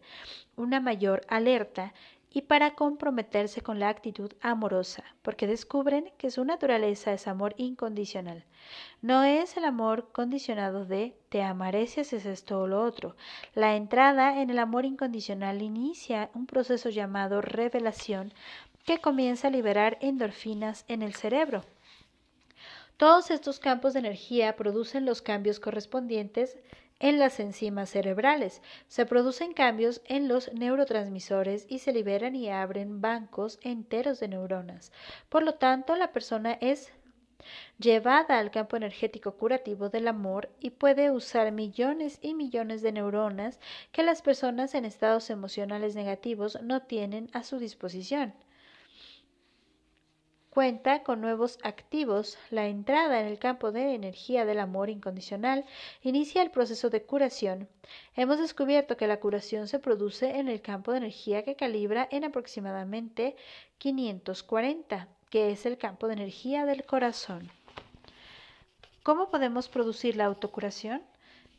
una 0.56 0.80
mayor 0.80 1.22
alerta 1.28 1.94
y 2.30 2.42
para 2.42 2.76
comprometerse 2.76 3.62
con 3.62 3.80
la 3.80 3.90
actitud 3.90 4.32
amorosa, 4.42 5.04
porque 5.22 5.48
descubren 5.48 6.12
que 6.18 6.30
su 6.30 6.44
naturaleza 6.46 7.14
es 7.14 7.28
amor 7.28 7.54
incondicional. 7.58 8.44
No 9.02 9.24
es 9.24 9.56
el 9.58 9.64
amor 9.64 10.12
condicionado 10.12 10.86
de 10.86 11.16
te 11.30 11.42
amaré 11.42 11.88
si 11.88 12.02
haces 12.02 12.26
esto 12.26 12.60
o 12.60 12.68
lo 12.68 12.84
otro. 12.84 13.16
La 13.54 13.76
entrada 13.76 14.42
en 14.42 14.50
el 14.50 14.60
amor 14.60 14.86
incondicional 14.86 15.62
inicia 15.62 16.30
un 16.34 16.48
proceso 16.48 16.90
llamado 16.90 17.42
revelación 17.42 18.34
que 18.84 19.00
comienza 19.00 19.48
a 19.48 19.52
liberar 19.52 19.98
endorfinas 20.02 20.86
en 20.88 21.02
el 21.02 21.14
cerebro. 21.14 21.64
Todos 22.98 23.30
estos 23.30 23.60
campos 23.60 23.94
de 23.94 24.00
energía 24.00 24.56
producen 24.56 25.06
los 25.06 25.22
cambios 25.22 25.60
correspondientes 25.60 26.58
en 27.00 27.20
las 27.20 27.40
enzimas 27.40 27.92
cerebrales. 27.92 28.64
Se 28.88 29.06
producen 29.06 29.54
cambios 29.54 30.02
en 30.06 30.28
los 30.28 30.52
neurotransmisores 30.54 31.68
y 31.70 31.78
se 31.78 31.94
liberan 31.94 32.36
y 32.36 32.50
abren 32.50 33.00
bancos 33.00 33.60
enteros 33.62 34.20
de 34.20 34.30
neuronas. 34.30 34.92
Por 35.30 35.44
lo 35.44 35.54
tanto, 35.54 35.96
la 35.96 36.12
persona 36.12 36.58
es 36.60 36.92
llevada 37.78 38.40
al 38.40 38.50
campo 38.50 38.78
energético 38.78 39.34
curativo 39.34 39.90
del 39.90 40.08
amor 40.08 40.50
y 40.60 40.72
puede 40.72 41.12
usar 41.12 41.52
millones 41.52 42.18
y 42.24 42.34
millones 42.34 42.82
de 42.82 42.94
neuronas 42.94 43.60
que 43.92 44.02
las 44.02 44.24
personas 44.24 44.74
en 44.74 44.86
estados 44.86 45.30
emocionales 45.30 45.96
negativos 45.96 46.60
no 46.64 46.82
tienen 46.82 47.30
a 47.34 47.44
su 47.44 47.60
disposición 47.60 48.34
cuenta 50.58 51.04
con 51.04 51.22
nuevos 51.22 51.60
activos. 51.62 52.36
La 52.50 52.66
entrada 52.66 53.22
en 53.22 53.28
el 53.28 53.38
campo 53.38 53.72
de 53.72 53.94
energía 53.94 54.44
del 54.44 54.60
amor 54.60 54.90
incondicional 54.90 55.66
inicia 56.02 56.42
el 56.42 56.50
proceso 56.50 56.90
de 56.90 57.04
curación. 57.04 57.70
Hemos 58.16 58.40
descubierto 58.40 58.98
que 58.98 59.06
la 59.06 59.20
curación 59.20 59.68
se 59.68 59.78
produce 59.78 60.40
en 60.40 60.48
el 60.48 60.64
campo 60.64 60.92
de 60.92 60.98
energía 60.98 61.44
que 61.44 61.56
calibra 61.56 62.08
en 62.10 62.24
aproximadamente 62.24 63.36
540, 63.78 65.08
que 65.30 65.52
es 65.52 65.68
el 65.68 65.78
campo 65.78 66.08
de 66.08 66.14
energía 66.14 66.66
del 66.66 66.86
corazón. 66.88 67.52
¿Cómo 69.04 69.30
podemos 69.30 69.70
producir 69.70 70.16
la 70.16 70.26
autocuración? 70.26 71.04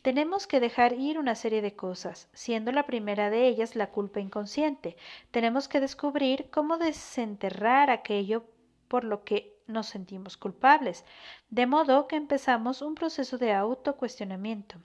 Tenemos 0.02 0.48
que 0.48 0.58
dejar 0.58 0.94
ir 0.94 1.20
una 1.20 1.36
serie 1.36 1.62
de 1.62 1.76
cosas, 1.76 2.28
siendo 2.32 2.72
la 2.72 2.84
primera 2.84 3.30
de 3.30 3.46
ellas 3.46 3.76
la 3.76 3.90
culpa 3.90 4.18
inconsciente. 4.18 4.96
Tenemos 5.30 5.68
que 5.68 5.78
descubrir 5.78 6.50
cómo 6.50 6.78
desenterrar 6.78 7.90
aquello 7.90 8.42
por 8.88 9.04
lo 9.04 9.22
que 9.24 9.58
nos 9.68 9.86
sentimos 9.86 10.36
culpables, 10.36 11.04
de 11.50 11.66
modo 11.66 12.08
que 12.08 12.16
empezamos 12.16 12.82
un 12.82 12.94
proceso 12.94 13.38
de 13.38 13.52
autocuestionamiento. 13.52 14.76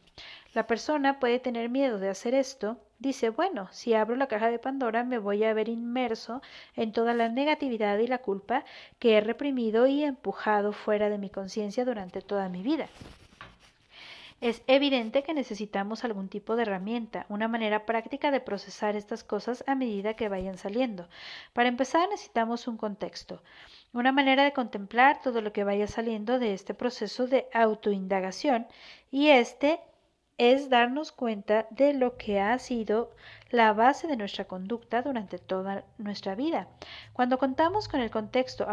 La 0.54 0.68
persona 0.68 1.20
puede 1.20 1.40
tener 1.40 1.70
miedo 1.70 1.98
de 1.98 2.10
hacer 2.10 2.36
esto, 2.36 2.78
dice, 3.00 3.30
bueno, 3.30 3.70
si 3.72 3.94
abro 3.94 4.16
la 4.16 4.28
caja 4.28 4.50
de 4.50 4.60
Pandora 4.60 5.04
me 5.04 5.18
voy 5.18 5.44
a 5.46 5.54
ver 5.54 5.70
inmerso 5.70 6.42
en 6.76 6.92
toda 6.92 7.14
la 7.14 7.30
negatividad 7.30 7.98
y 7.98 8.08
la 8.08 8.20
culpa 8.20 8.66
que 9.00 9.18
he 9.18 9.22
reprimido 9.22 9.88
y 9.88 10.04
empujado 10.04 10.74
fuera 10.74 11.10
de 11.10 11.18
mi 11.18 11.30
conciencia 11.30 11.86
durante 11.86 12.22
toda 12.22 12.50
mi 12.50 12.62
vida. 12.62 12.88
Es 14.42 14.62
evidente 14.68 15.24
que 15.24 15.34
necesitamos 15.34 16.04
algún 16.04 16.28
tipo 16.28 16.58
de 16.58 16.64
herramienta, 16.64 17.26
una 17.30 17.48
manera 17.48 17.86
práctica 17.86 18.30
de 18.30 18.42
procesar 18.42 18.98
estas 18.98 19.24
cosas 19.24 19.64
a 19.68 19.74
medida 19.74 20.16
que 20.16 20.28
vayan 20.28 20.58
saliendo. 20.58 21.08
Para 21.54 21.70
empezar 21.70 22.10
necesitamos 22.10 22.68
un 22.68 22.76
contexto 22.76 23.42
una 23.94 24.12
manera 24.12 24.44
de 24.44 24.54
contemplar 24.54 25.22
todo 25.22 25.42
lo 25.42 25.54
que 25.54 25.64
vaya 25.64 25.88
saliendo 25.88 26.40
de 26.40 26.54
este 26.54 26.74
proceso 26.74 27.28
de 27.28 27.48
autoindagación 27.54 28.68
y 29.12 29.30
este 29.30 29.80
es 30.40 30.70
darnos 30.70 31.12
cuenta 31.12 31.68
de 31.70 31.94
lo 31.94 32.18
que 32.18 32.40
ha 32.40 32.58
sido 32.58 33.12
la 33.52 33.72
base 33.74 34.08
de 34.08 34.18
nuestra 34.18 34.46
conducta 34.46 35.04
durante 35.04 35.38
toda 35.38 35.86
nuestra 36.00 36.34
vida. 36.34 36.68
Cuando 37.14 37.38
contamos 37.38 37.88
con 37.88 38.00
el 38.00 38.10
contexto 38.10 38.66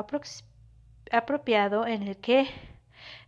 apropiado 1.13 1.87
en 1.87 2.03
el 2.03 2.17
que 2.17 2.49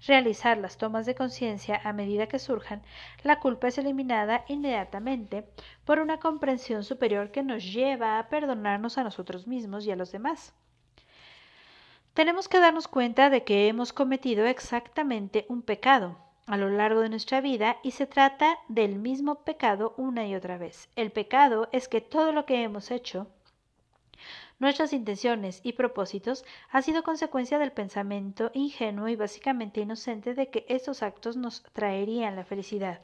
realizar 0.06 0.56
las 0.56 0.78
tomas 0.78 1.04
de 1.04 1.14
conciencia 1.14 1.78
a 1.84 1.92
medida 1.92 2.26
que 2.26 2.38
surjan, 2.38 2.82
la 3.22 3.38
culpa 3.38 3.68
es 3.68 3.76
eliminada 3.76 4.44
inmediatamente 4.48 5.46
por 5.84 5.98
una 5.98 6.18
comprensión 6.18 6.84
superior 6.84 7.30
que 7.30 7.42
nos 7.42 7.70
lleva 7.70 8.18
a 8.18 8.28
perdonarnos 8.30 8.96
a 8.96 9.04
nosotros 9.04 9.46
mismos 9.46 9.84
y 9.84 9.90
a 9.90 9.96
los 9.96 10.10
demás. 10.10 10.54
Tenemos 12.14 12.46
que 12.46 12.60
darnos 12.60 12.88
cuenta 12.88 13.30
de 13.30 13.42
que 13.42 13.68
hemos 13.68 13.94
cometido 13.94 14.44
exactamente 14.44 15.46
un 15.48 15.62
pecado 15.62 16.18
a 16.46 16.58
lo 16.58 16.68
largo 16.68 17.00
de 17.00 17.08
nuestra 17.08 17.40
vida 17.40 17.78
y 17.82 17.92
se 17.92 18.06
trata 18.06 18.58
del 18.68 18.96
mismo 18.96 19.44
pecado 19.44 19.94
una 19.96 20.26
y 20.26 20.34
otra 20.34 20.58
vez. 20.58 20.90
El 20.94 21.10
pecado 21.10 21.70
es 21.72 21.88
que 21.88 22.02
todo 22.02 22.32
lo 22.32 22.44
que 22.44 22.62
hemos 22.62 22.90
hecho, 22.90 23.28
nuestras 24.58 24.92
intenciones 24.92 25.60
y 25.62 25.72
propósitos, 25.72 26.44
ha 26.70 26.82
sido 26.82 27.02
consecuencia 27.02 27.58
del 27.58 27.72
pensamiento 27.72 28.50
ingenuo 28.52 29.08
y 29.08 29.16
básicamente 29.16 29.80
inocente 29.80 30.34
de 30.34 30.50
que 30.50 30.66
estos 30.68 31.02
actos 31.02 31.38
nos 31.38 31.62
traerían 31.72 32.36
la 32.36 32.44
felicidad. 32.44 33.00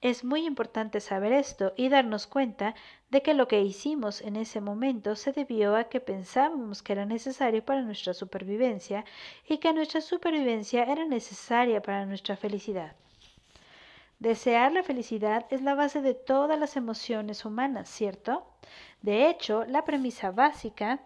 Es 0.00 0.22
muy 0.22 0.46
importante 0.46 1.00
saber 1.00 1.32
esto 1.32 1.72
y 1.76 1.88
darnos 1.88 2.28
cuenta 2.28 2.76
de 3.10 3.20
que 3.20 3.34
lo 3.34 3.48
que 3.48 3.62
hicimos 3.62 4.20
en 4.20 4.36
ese 4.36 4.60
momento 4.60 5.16
se 5.16 5.32
debió 5.32 5.74
a 5.74 5.88
que 5.88 5.98
pensábamos 5.98 6.84
que 6.84 6.92
era 6.92 7.04
necesario 7.04 7.64
para 7.64 7.82
nuestra 7.82 8.14
supervivencia 8.14 9.04
y 9.48 9.58
que 9.58 9.72
nuestra 9.72 10.00
supervivencia 10.00 10.84
era 10.84 11.04
necesaria 11.04 11.82
para 11.82 12.06
nuestra 12.06 12.36
felicidad. 12.36 12.94
Desear 14.20 14.70
la 14.72 14.84
felicidad 14.84 15.46
es 15.50 15.62
la 15.62 15.74
base 15.74 16.00
de 16.00 16.14
todas 16.14 16.60
las 16.60 16.76
emociones 16.76 17.44
humanas, 17.44 17.88
¿cierto? 17.88 18.46
De 19.02 19.28
hecho, 19.28 19.64
la 19.64 19.84
premisa 19.84 20.30
básica, 20.30 21.00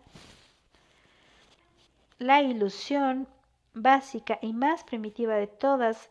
la 2.19 2.43
ilusión 2.43 3.27
básica 3.73 4.39
y 4.43 4.53
más 4.53 4.85
primitiva 4.85 5.35
de 5.37 5.47
todas 5.47 6.11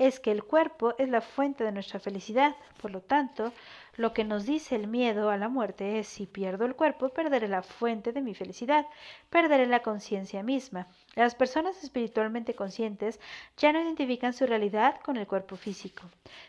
es 0.00 0.18
que 0.18 0.30
el 0.30 0.44
cuerpo 0.44 0.94
es 0.96 1.10
la 1.10 1.20
fuente 1.20 1.62
de 1.62 1.72
nuestra 1.72 2.00
felicidad. 2.00 2.56
Por 2.80 2.90
lo 2.90 3.02
tanto, 3.02 3.52
lo 3.96 4.14
que 4.14 4.24
nos 4.24 4.46
dice 4.46 4.74
el 4.74 4.86
miedo 4.86 5.28
a 5.28 5.36
la 5.36 5.50
muerte 5.50 5.98
es 5.98 6.08
si 6.08 6.24
pierdo 6.24 6.64
el 6.64 6.74
cuerpo, 6.74 7.10
perderé 7.10 7.48
la 7.48 7.62
fuente 7.62 8.10
de 8.14 8.22
mi 8.22 8.34
felicidad, 8.34 8.86
perderé 9.28 9.66
la 9.66 9.82
conciencia 9.82 10.42
misma. 10.42 10.88
Las 11.16 11.34
personas 11.34 11.84
espiritualmente 11.84 12.54
conscientes 12.54 13.20
ya 13.58 13.74
no 13.74 13.82
identifican 13.82 14.32
su 14.32 14.46
realidad 14.46 14.98
con 15.02 15.18
el 15.18 15.26
cuerpo 15.26 15.56
físico. 15.56 16.04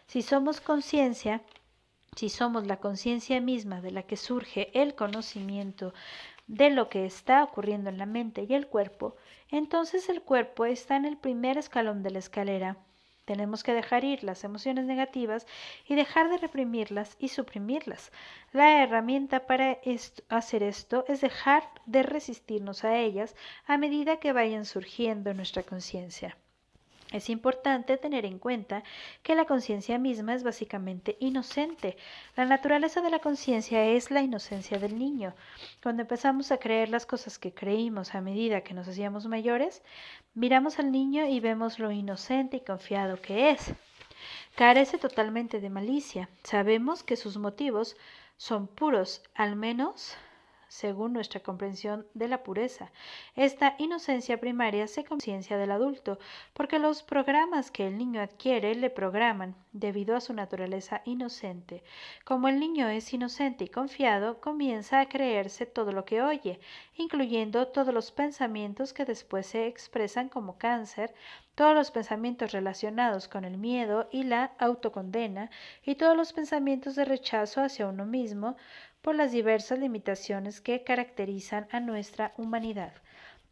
Si 0.07 0.21
somos 0.21 0.61
conciencia, 0.61 1.41
si 2.15 2.29
somos 2.29 2.65
la 2.67 2.77
conciencia 2.77 3.41
misma 3.41 3.81
de 3.81 3.91
la 3.91 4.03
que 4.03 4.15
surge 4.15 4.71
el 4.81 4.95
conocimiento 4.95 5.93
de 6.47 6.69
lo 6.69 6.87
que 6.87 7.03
está 7.03 7.43
ocurriendo 7.43 7.89
en 7.89 7.97
la 7.97 8.05
mente 8.05 8.45
y 8.47 8.53
el 8.53 8.67
cuerpo, 8.67 9.17
entonces 9.49 10.07
el 10.07 10.21
cuerpo 10.21 10.63
está 10.63 10.95
en 10.95 11.03
el 11.03 11.17
primer 11.17 11.57
escalón 11.57 12.01
de 12.01 12.11
la 12.11 12.19
escalera 12.19 12.77
tenemos 13.31 13.63
que 13.63 13.73
dejar 13.73 14.03
ir 14.03 14.25
las 14.25 14.43
emociones 14.43 14.83
negativas 14.83 15.47
y 15.87 15.95
dejar 15.95 16.29
de 16.29 16.37
reprimirlas 16.37 17.15
y 17.17 17.29
suprimirlas. 17.29 18.11
La 18.51 18.83
herramienta 18.83 19.47
para 19.47 19.77
hacer 20.27 20.63
esto 20.63 21.05
es 21.07 21.21
dejar 21.21 21.63
de 21.85 22.03
resistirnos 22.03 22.83
a 22.83 22.97
ellas 22.97 23.37
a 23.65 23.77
medida 23.77 24.19
que 24.19 24.33
vayan 24.33 24.65
surgiendo 24.65 25.29
en 25.29 25.37
nuestra 25.37 25.63
conciencia. 25.63 26.37
Es 27.11 27.29
importante 27.29 27.97
tener 27.97 28.25
en 28.25 28.39
cuenta 28.39 28.83
que 29.21 29.35
la 29.35 29.45
conciencia 29.45 29.99
misma 29.99 30.33
es 30.33 30.43
básicamente 30.43 31.17
inocente. 31.19 31.97
La 32.37 32.45
naturaleza 32.45 33.01
de 33.01 33.09
la 33.09 33.19
conciencia 33.19 33.83
es 33.85 34.11
la 34.11 34.21
inocencia 34.21 34.79
del 34.79 34.97
niño. 34.97 35.33
Cuando 35.83 36.03
empezamos 36.03 36.53
a 36.53 36.57
creer 36.57 36.87
las 36.87 37.05
cosas 37.05 37.37
que 37.37 37.53
creímos 37.53 38.15
a 38.15 38.21
medida 38.21 38.61
que 38.61 38.73
nos 38.73 38.87
hacíamos 38.87 39.27
mayores, 39.27 39.83
miramos 40.33 40.79
al 40.79 40.91
niño 40.91 41.27
y 41.27 41.41
vemos 41.41 41.79
lo 41.79 41.91
inocente 41.91 42.57
y 42.57 42.61
confiado 42.61 43.21
que 43.21 43.51
es. 43.51 43.73
Carece 44.55 44.97
totalmente 44.97 45.59
de 45.59 45.69
malicia. 45.69 46.29
Sabemos 46.43 47.03
que 47.03 47.17
sus 47.17 47.37
motivos 47.37 47.97
son 48.37 48.67
puros, 48.67 49.21
al 49.35 49.57
menos 49.57 50.15
según 50.71 51.11
nuestra 51.11 51.41
comprensión 51.41 52.07
de 52.13 52.29
la 52.29 52.43
pureza. 52.43 52.93
Esta 53.35 53.75
inocencia 53.77 54.39
primaria 54.39 54.87
se 54.87 55.03
conciencia 55.03 55.57
del 55.57 55.69
adulto, 55.69 56.17
porque 56.53 56.79
los 56.79 57.03
programas 57.03 57.71
que 57.71 57.87
el 57.87 57.97
niño 57.97 58.21
adquiere 58.21 58.73
le 58.75 58.89
programan, 58.89 59.53
debido 59.73 60.15
a 60.15 60.21
su 60.21 60.33
naturaleza 60.33 61.01
inocente. 61.03 61.83
Como 62.23 62.47
el 62.47 62.57
niño 62.57 62.87
es 62.87 63.13
inocente 63.13 63.65
y 63.65 63.67
confiado, 63.67 64.39
comienza 64.39 65.01
a 65.01 65.09
creerse 65.09 65.65
todo 65.65 65.91
lo 65.91 66.05
que 66.05 66.21
oye, 66.21 66.61
incluyendo 66.95 67.67
todos 67.67 67.93
los 67.93 68.13
pensamientos 68.13 68.93
que 68.93 69.03
después 69.03 69.47
se 69.47 69.67
expresan 69.67 70.29
como 70.29 70.57
cáncer, 70.57 71.13
todos 71.55 71.75
los 71.75 71.91
pensamientos 71.91 72.53
relacionados 72.53 73.27
con 73.27 73.43
el 73.43 73.57
miedo 73.57 74.07
y 74.09 74.23
la 74.23 74.53
autocondena, 74.57 75.51
y 75.85 75.95
todos 75.95 76.15
los 76.15 76.31
pensamientos 76.31 76.95
de 76.95 77.03
rechazo 77.03 77.61
hacia 77.61 77.87
uno 77.87 78.05
mismo, 78.05 78.55
por 79.01 79.15
las 79.15 79.31
diversas 79.31 79.79
limitaciones 79.79 80.61
que 80.61 80.83
caracterizan 80.83 81.67
a 81.71 81.79
nuestra 81.79 82.33
humanidad. 82.37 82.93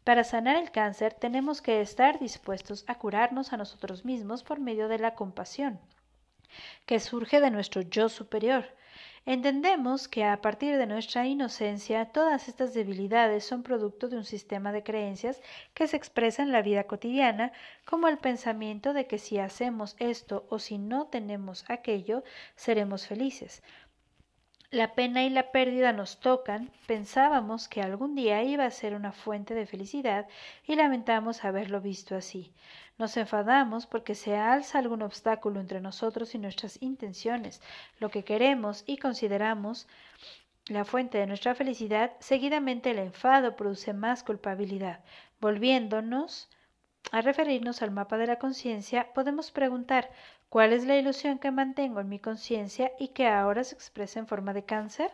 Para 0.04 0.24
sanar 0.24 0.56
el 0.56 0.70
cáncer 0.70 1.14
tenemos 1.14 1.60
que 1.60 1.80
estar 1.80 2.18
dispuestos 2.18 2.84
a 2.86 2.96
curarnos 2.96 3.52
a 3.52 3.56
nosotros 3.56 4.04
mismos 4.04 4.42
por 4.42 4.58
medio 4.58 4.88
de 4.88 4.98
la 4.98 5.14
compasión, 5.14 5.78
que 6.86 7.00
surge 7.00 7.40
de 7.40 7.50
nuestro 7.50 7.82
yo 7.82 8.08
superior. 8.08 8.64
Entendemos 9.26 10.08
que 10.08 10.24
a 10.24 10.40
partir 10.40 10.78
de 10.78 10.86
nuestra 10.86 11.26
inocencia 11.26 12.06
todas 12.06 12.48
estas 12.48 12.72
debilidades 12.72 13.44
son 13.44 13.62
producto 13.62 14.08
de 14.08 14.16
un 14.16 14.24
sistema 14.24 14.72
de 14.72 14.82
creencias 14.82 15.42
que 15.74 15.86
se 15.86 15.96
expresa 15.96 16.42
en 16.42 16.52
la 16.52 16.62
vida 16.62 16.84
cotidiana, 16.84 17.52
como 17.84 18.08
el 18.08 18.16
pensamiento 18.16 18.94
de 18.94 19.06
que 19.06 19.18
si 19.18 19.38
hacemos 19.38 19.94
esto 19.98 20.46
o 20.48 20.58
si 20.58 20.78
no 20.78 21.08
tenemos 21.08 21.64
aquello, 21.68 22.24
seremos 22.56 23.06
felices. 23.06 23.62
La 24.72 24.94
pena 24.94 25.24
y 25.24 25.30
la 25.30 25.50
pérdida 25.50 25.92
nos 25.92 26.20
tocan, 26.20 26.70
pensábamos 26.86 27.66
que 27.66 27.82
algún 27.82 28.14
día 28.14 28.44
iba 28.44 28.64
a 28.64 28.70
ser 28.70 28.94
una 28.94 29.10
fuente 29.10 29.52
de 29.52 29.66
felicidad 29.66 30.28
y 30.64 30.76
lamentamos 30.76 31.44
haberlo 31.44 31.80
visto 31.80 32.14
así. 32.14 32.52
Nos 32.96 33.16
enfadamos 33.16 33.88
porque 33.88 34.14
se 34.14 34.36
alza 34.36 34.78
algún 34.78 35.02
obstáculo 35.02 35.58
entre 35.58 35.80
nosotros 35.80 36.36
y 36.36 36.38
nuestras 36.38 36.80
intenciones, 36.80 37.60
lo 37.98 38.10
que 38.10 38.22
queremos 38.22 38.84
y 38.86 38.98
consideramos 38.98 39.88
la 40.66 40.84
fuente 40.84 41.18
de 41.18 41.26
nuestra 41.26 41.56
felicidad, 41.56 42.12
seguidamente 42.20 42.92
el 42.92 43.00
enfado 43.00 43.56
produce 43.56 43.92
más 43.92 44.22
culpabilidad. 44.22 45.00
Volviéndonos 45.40 46.48
a 47.10 47.22
referirnos 47.22 47.82
al 47.82 47.90
mapa 47.90 48.18
de 48.18 48.28
la 48.28 48.38
conciencia, 48.38 49.12
podemos 49.14 49.50
preguntar 49.50 50.10
¿Cuál 50.50 50.72
es 50.72 50.84
la 50.84 50.98
ilusión 50.98 51.38
que 51.38 51.52
mantengo 51.52 52.00
en 52.00 52.08
mi 52.08 52.18
conciencia 52.18 52.90
y 52.98 53.08
que 53.08 53.28
ahora 53.28 53.62
se 53.62 53.76
expresa 53.76 54.18
en 54.18 54.26
forma 54.26 54.52
de 54.52 54.64
cáncer? 54.64 55.12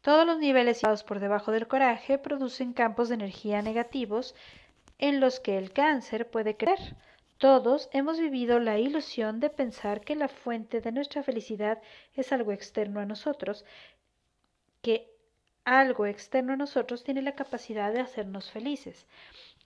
Todos 0.00 0.26
los 0.26 0.40
niveles 0.40 0.78
situados 0.78 1.04
por 1.04 1.20
debajo 1.20 1.52
del 1.52 1.68
coraje 1.68 2.18
producen 2.18 2.72
campos 2.72 3.08
de 3.08 3.14
energía 3.14 3.62
negativos 3.62 4.34
en 4.98 5.20
los 5.20 5.38
que 5.38 5.58
el 5.58 5.72
cáncer 5.72 6.28
puede 6.28 6.56
creer. 6.56 6.96
Todos 7.38 7.88
hemos 7.92 8.18
vivido 8.18 8.58
la 8.58 8.80
ilusión 8.80 9.38
de 9.38 9.48
pensar 9.48 10.00
que 10.00 10.16
la 10.16 10.26
fuente 10.26 10.80
de 10.80 10.90
nuestra 10.90 11.22
felicidad 11.22 11.80
es 12.14 12.32
algo 12.32 12.50
externo 12.50 12.98
a 12.98 13.06
nosotros, 13.06 13.64
que 14.80 15.08
algo 15.64 16.06
externo 16.06 16.54
a 16.54 16.56
nosotros 16.56 17.04
tiene 17.04 17.22
la 17.22 17.36
capacidad 17.36 17.92
de 17.92 18.00
hacernos 18.00 18.50
felices. 18.50 19.06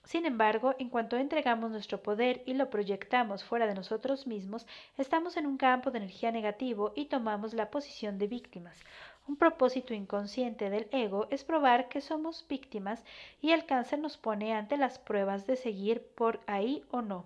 Sin 0.07 0.25
embargo, 0.25 0.73
en 0.79 0.87
cuanto 0.87 1.17
entregamos 1.17 1.69
nuestro 1.69 2.01
poder 2.01 2.41
y 2.45 2.53
lo 2.53 2.69
proyectamos 2.69 3.43
fuera 3.43 3.67
de 3.67 3.75
nosotros 3.75 4.25
mismos, 4.25 4.65
estamos 4.97 5.35
en 5.35 5.45
un 5.45 5.57
campo 5.57 5.91
de 5.91 5.97
energía 5.97 6.31
negativo 6.31 6.93
y 6.95 7.07
tomamos 7.07 7.53
la 7.53 7.69
posición 7.69 8.17
de 8.17 8.27
víctimas. 8.27 8.79
Un 9.27 9.35
propósito 9.35 9.93
inconsciente 9.93 10.69
del 10.69 10.87
ego 10.93 11.27
es 11.29 11.43
probar 11.43 11.89
que 11.89 11.99
somos 11.99 12.45
víctimas 12.47 13.03
y 13.41 13.51
el 13.51 13.65
cáncer 13.65 13.99
nos 13.99 14.15
pone 14.15 14.53
ante 14.55 14.77
las 14.77 14.97
pruebas 14.97 15.45
de 15.45 15.57
seguir 15.57 16.01
por 16.15 16.39
ahí 16.47 16.85
o 16.89 17.01
no. 17.01 17.25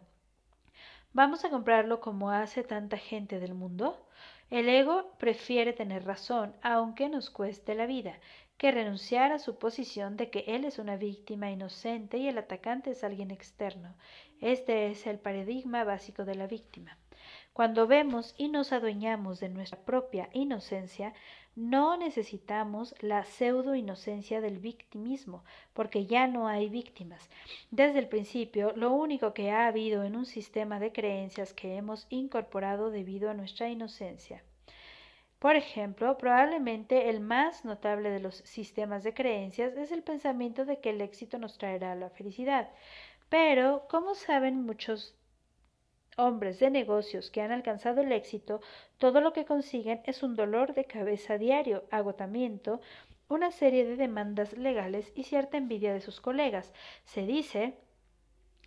¿Vamos 1.13 1.45
a 1.45 1.51
comprarlo 1.51 1.99
como 1.99 2.31
hace 2.31 2.63
tanta 2.63 2.97
gente 2.97 3.39
del 3.39 3.53
mundo? 3.53 3.95
El 4.49 4.67
ego 4.67 5.11
prefiere 5.19 5.73
tener 5.73 6.03
razón, 6.03 6.55
aunque 6.63 7.09
nos 7.09 7.29
cueste 7.29 7.75
la 7.75 7.85
vida 7.85 8.15
que 8.61 8.69
renunciar 8.69 9.31
a 9.31 9.39
su 9.39 9.57
posición 9.57 10.17
de 10.17 10.29
que 10.29 10.43
él 10.45 10.65
es 10.65 10.77
una 10.77 10.95
víctima 10.95 11.49
inocente 11.49 12.19
y 12.19 12.27
el 12.27 12.37
atacante 12.37 12.91
es 12.91 13.03
alguien 13.03 13.31
externo. 13.31 13.95
Este 14.39 14.91
es 14.91 15.07
el 15.07 15.17
paradigma 15.17 15.83
básico 15.83 16.25
de 16.25 16.35
la 16.35 16.45
víctima. 16.45 16.95
Cuando 17.53 17.87
vemos 17.87 18.35
y 18.37 18.49
nos 18.49 18.71
adueñamos 18.71 19.39
de 19.39 19.49
nuestra 19.49 19.79
propia 19.79 20.29
inocencia, 20.33 21.15
no 21.55 21.97
necesitamos 21.97 22.93
la 22.99 23.25
pseudo 23.25 23.73
inocencia 23.73 24.41
del 24.41 24.59
victimismo, 24.59 25.43
porque 25.73 26.05
ya 26.05 26.27
no 26.27 26.47
hay 26.47 26.69
víctimas. 26.69 27.31
Desde 27.71 27.97
el 27.97 28.09
principio, 28.09 28.73
lo 28.75 28.93
único 28.93 29.33
que 29.33 29.49
ha 29.49 29.65
habido 29.65 30.03
en 30.03 30.15
un 30.15 30.27
sistema 30.27 30.79
de 30.79 30.91
creencias 30.91 31.51
que 31.55 31.77
hemos 31.77 32.05
incorporado 32.11 32.91
debido 32.91 33.31
a 33.31 33.33
nuestra 33.33 33.69
inocencia. 33.69 34.43
Por 35.41 35.55
ejemplo, 35.55 36.19
probablemente 36.19 37.09
el 37.09 37.19
más 37.19 37.65
notable 37.65 38.11
de 38.11 38.19
los 38.19 38.35
sistemas 38.45 39.03
de 39.03 39.15
creencias 39.15 39.75
es 39.75 39.91
el 39.91 40.03
pensamiento 40.03 40.65
de 40.65 40.79
que 40.79 40.91
el 40.91 41.01
éxito 41.01 41.39
nos 41.39 41.57
traerá 41.57 41.95
la 41.95 42.11
felicidad. 42.11 42.69
Pero, 43.27 43.87
como 43.89 44.13
saben 44.13 44.63
muchos 44.63 45.15
hombres 46.15 46.59
de 46.59 46.69
negocios 46.69 47.31
que 47.31 47.41
han 47.41 47.51
alcanzado 47.51 48.01
el 48.01 48.11
éxito, 48.11 48.61
todo 48.99 49.19
lo 49.19 49.33
que 49.33 49.45
consiguen 49.45 50.03
es 50.05 50.21
un 50.21 50.35
dolor 50.35 50.75
de 50.75 50.85
cabeza 50.85 51.39
diario, 51.39 51.85
agotamiento, 51.89 52.79
una 53.27 53.49
serie 53.49 53.83
de 53.83 53.95
demandas 53.95 54.53
legales 54.53 55.11
y 55.15 55.23
cierta 55.23 55.57
envidia 55.57 55.91
de 55.91 56.01
sus 56.01 56.21
colegas. 56.21 56.71
Se 57.03 57.25
dice 57.25 57.79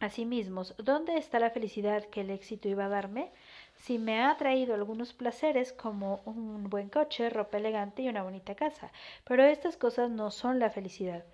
a 0.00 0.10
sí 0.10 0.26
mismos, 0.26 0.74
¿dónde 0.78 1.18
está 1.18 1.38
la 1.38 1.50
felicidad 1.50 2.04
que 2.06 2.22
el 2.22 2.30
éxito 2.30 2.68
iba 2.68 2.86
a 2.86 2.88
darme? 2.88 3.30
Si 3.76 3.98
me 3.98 4.22
ha 4.22 4.36
traído 4.36 4.74
algunos 4.74 5.12
placeres 5.12 5.72
como 5.72 6.20
un 6.24 6.70
buen 6.70 6.88
coche, 6.88 7.30
ropa 7.30 7.58
elegante 7.58 8.02
y 8.02 8.08
una 8.08 8.22
bonita 8.22 8.54
casa, 8.54 8.90
pero 9.24 9.44
estas 9.44 9.76
cosas 9.76 10.10
no 10.10 10.30
son 10.30 10.58
la 10.58 10.70
felicidad. 10.70 11.24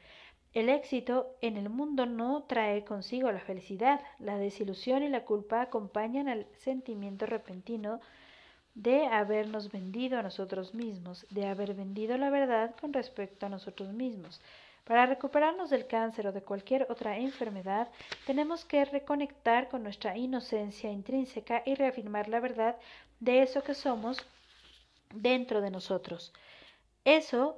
El 0.53 0.69
éxito 0.69 1.37
en 1.43 1.57
el 1.57 1.69
mundo 1.71 2.07
no 2.07 2.43
trae 2.43 2.85
consigo 2.85 3.31
la 3.31 3.39
felicidad. 3.39 4.01
La 4.19 4.37
desilusión 4.37 5.05
y 5.05 5.09
la 5.09 5.25
culpa 5.25 5.63
acompañan 5.63 6.29
al 6.29 6.45
sentimiento 6.59 7.25
repentino 7.27 8.01
de 8.75 9.07
habernos 9.07 9.71
vendido 9.71 10.19
a 10.19 10.23
nosotros 10.23 10.75
mismos, 10.75 11.25
de 11.31 11.47
haber 11.47 11.75
vendido 11.75 12.17
la 12.19 12.31
verdad 12.31 12.75
con 12.81 12.93
respecto 12.93 13.47
a 13.47 13.49
nosotros 13.49 13.93
mismos. 13.93 14.41
Para 14.85 15.07
recuperarnos 15.07 15.71
del 15.71 15.87
cáncer 15.87 16.27
o 16.27 16.33
de 16.33 16.43
cualquier 16.43 16.87
otra 16.91 17.17
enfermedad, 17.19 17.89
tenemos 18.27 18.65
que 18.65 18.85
reconectar 18.85 19.69
con 19.69 19.83
nuestra 19.83 20.17
inocencia 20.17 20.91
intrínseca 20.91 21.63
y 21.65 21.75
reafirmar 21.75 22.29
la 22.29 22.41
verdad 22.41 22.77
de 23.21 23.43
eso 23.43 23.63
que 23.63 23.75
somos 23.75 24.27
dentro 25.15 25.61
de 25.61 25.71
nosotros. 25.71 26.33
Eso 27.05 27.57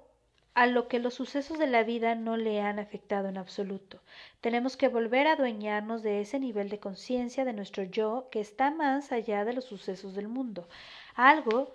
a 0.55 0.67
lo 0.67 0.87
que 0.87 0.99
los 0.99 1.15
sucesos 1.15 1.59
de 1.59 1.67
la 1.67 1.83
vida 1.83 2.15
no 2.15 2.37
le 2.37 2.61
han 2.61 2.79
afectado 2.79 3.29
en 3.29 3.39
absoluto. 3.39 4.01
Tenemos 4.41 4.77
que 4.77 4.89
volver 4.89 5.27
a 5.27 5.33
adueñarnos 5.33 6.03
de 6.03 6.21
ese 6.21 6.39
nivel 6.39 6.69
de 6.69 6.79
conciencia 6.79 7.45
de 7.45 7.55
nuestro 7.55 7.85
yo 7.85 8.29
que 8.31 8.41
está 8.41 8.71
más 8.71 9.13
allá 9.13 9.45
de 9.45 9.55
los 9.55 9.65
sucesos 9.65 10.15
del 10.15 10.29
mundo. 10.29 10.69
Algo 11.15 11.73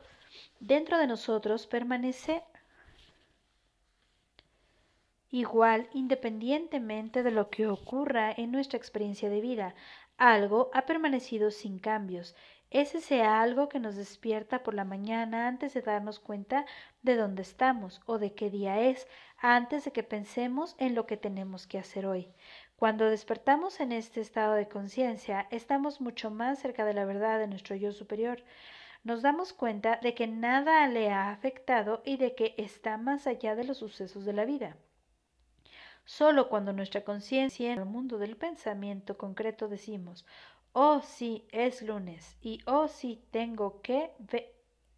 dentro 0.59 0.99
de 0.99 1.07
nosotros 1.07 1.65
permanece 1.65 2.43
igual 5.31 5.89
independientemente 5.93 7.23
de 7.23 7.31
lo 7.31 7.49
que 7.49 7.67
ocurra 7.67 8.31
en 8.31 8.51
nuestra 8.51 8.77
experiencia 8.77 9.29
de 9.29 9.41
vida. 9.41 9.75
Algo 10.17 10.69
ha 10.73 10.85
permanecido 10.85 11.51
sin 11.51 11.79
cambios. 11.79 12.35
Es 12.69 12.95
ese 12.95 13.23
algo 13.23 13.69
que 13.69 13.79
nos 13.79 13.95
despierta 13.95 14.61
por 14.63 14.73
la 14.73 14.83
mañana 14.83 15.47
antes 15.47 15.73
de 15.73 15.81
darnos 15.81 16.19
cuenta 16.19 16.65
de 17.01 17.15
dónde 17.15 17.41
estamos 17.41 18.01
o 18.05 18.17
de 18.17 18.33
qué 18.33 18.49
día 18.49 18.81
es, 18.81 19.07
antes 19.37 19.85
de 19.85 19.91
que 19.91 20.03
pensemos 20.03 20.75
en 20.77 20.93
lo 20.93 21.05
que 21.05 21.17
tenemos 21.17 21.65
que 21.65 21.77
hacer 21.77 22.05
hoy. 22.05 22.33
Cuando 22.75 23.09
despertamos 23.09 23.79
en 23.79 23.91
este 23.91 24.21
estado 24.21 24.53
de 24.53 24.67
conciencia, 24.67 25.47
estamos 25.49 26.01
mucho 26.01 26.29
más 26.29 26.59
cerca 26.59 26.83
de 26.83 26.93
la 26.93 27.05
verdad 27.05 27.39
de 27.39 27.47
nuestro 27.47 27.75
yo 27.75 27.91
superior. 27.91 28.43
Nos 29.03 29.21
damos 29.21 29.53
cuenta 29.53 29.99
de 30.01 30.13
que 30.13 30.27
nada 30.27 30.85
le 30.87 31.09
ha 31.09 31.31
afectado 31.31 32.01
y 32.05 32.17
de 32.17 32.35
que 32.35 32.53
está 32.57 32.97
más 32.97 33.27
allá 33.27 33.55
de 33.55 33.63
los 33.63 33.77
sucesos 33.77 34.25
de 34.25 34.33
la 34.33 34.45
vida. 34.45 34.75
Solo 36.07 36.47
cuando 36.47 36.71
nuestra 36.71 37.03
conciencia 37.03 37.73
en 37.73 37.79
el 37.79 37.85
mundo 37.85 38.17
del 38.17 38.37
pensamiento 38.37 39.17
concreto 39.17 39.67
decimos, 39.67 40.25
oh 40.71 41.01
sí, 41.01 41.45
es 41.51 41.81
lunes 41.81 42.37
y 42.41 42.61
oh 42.65 42.87
sí, 42.87 43.21
tengo 43.29 43.81
que 43.81 44.13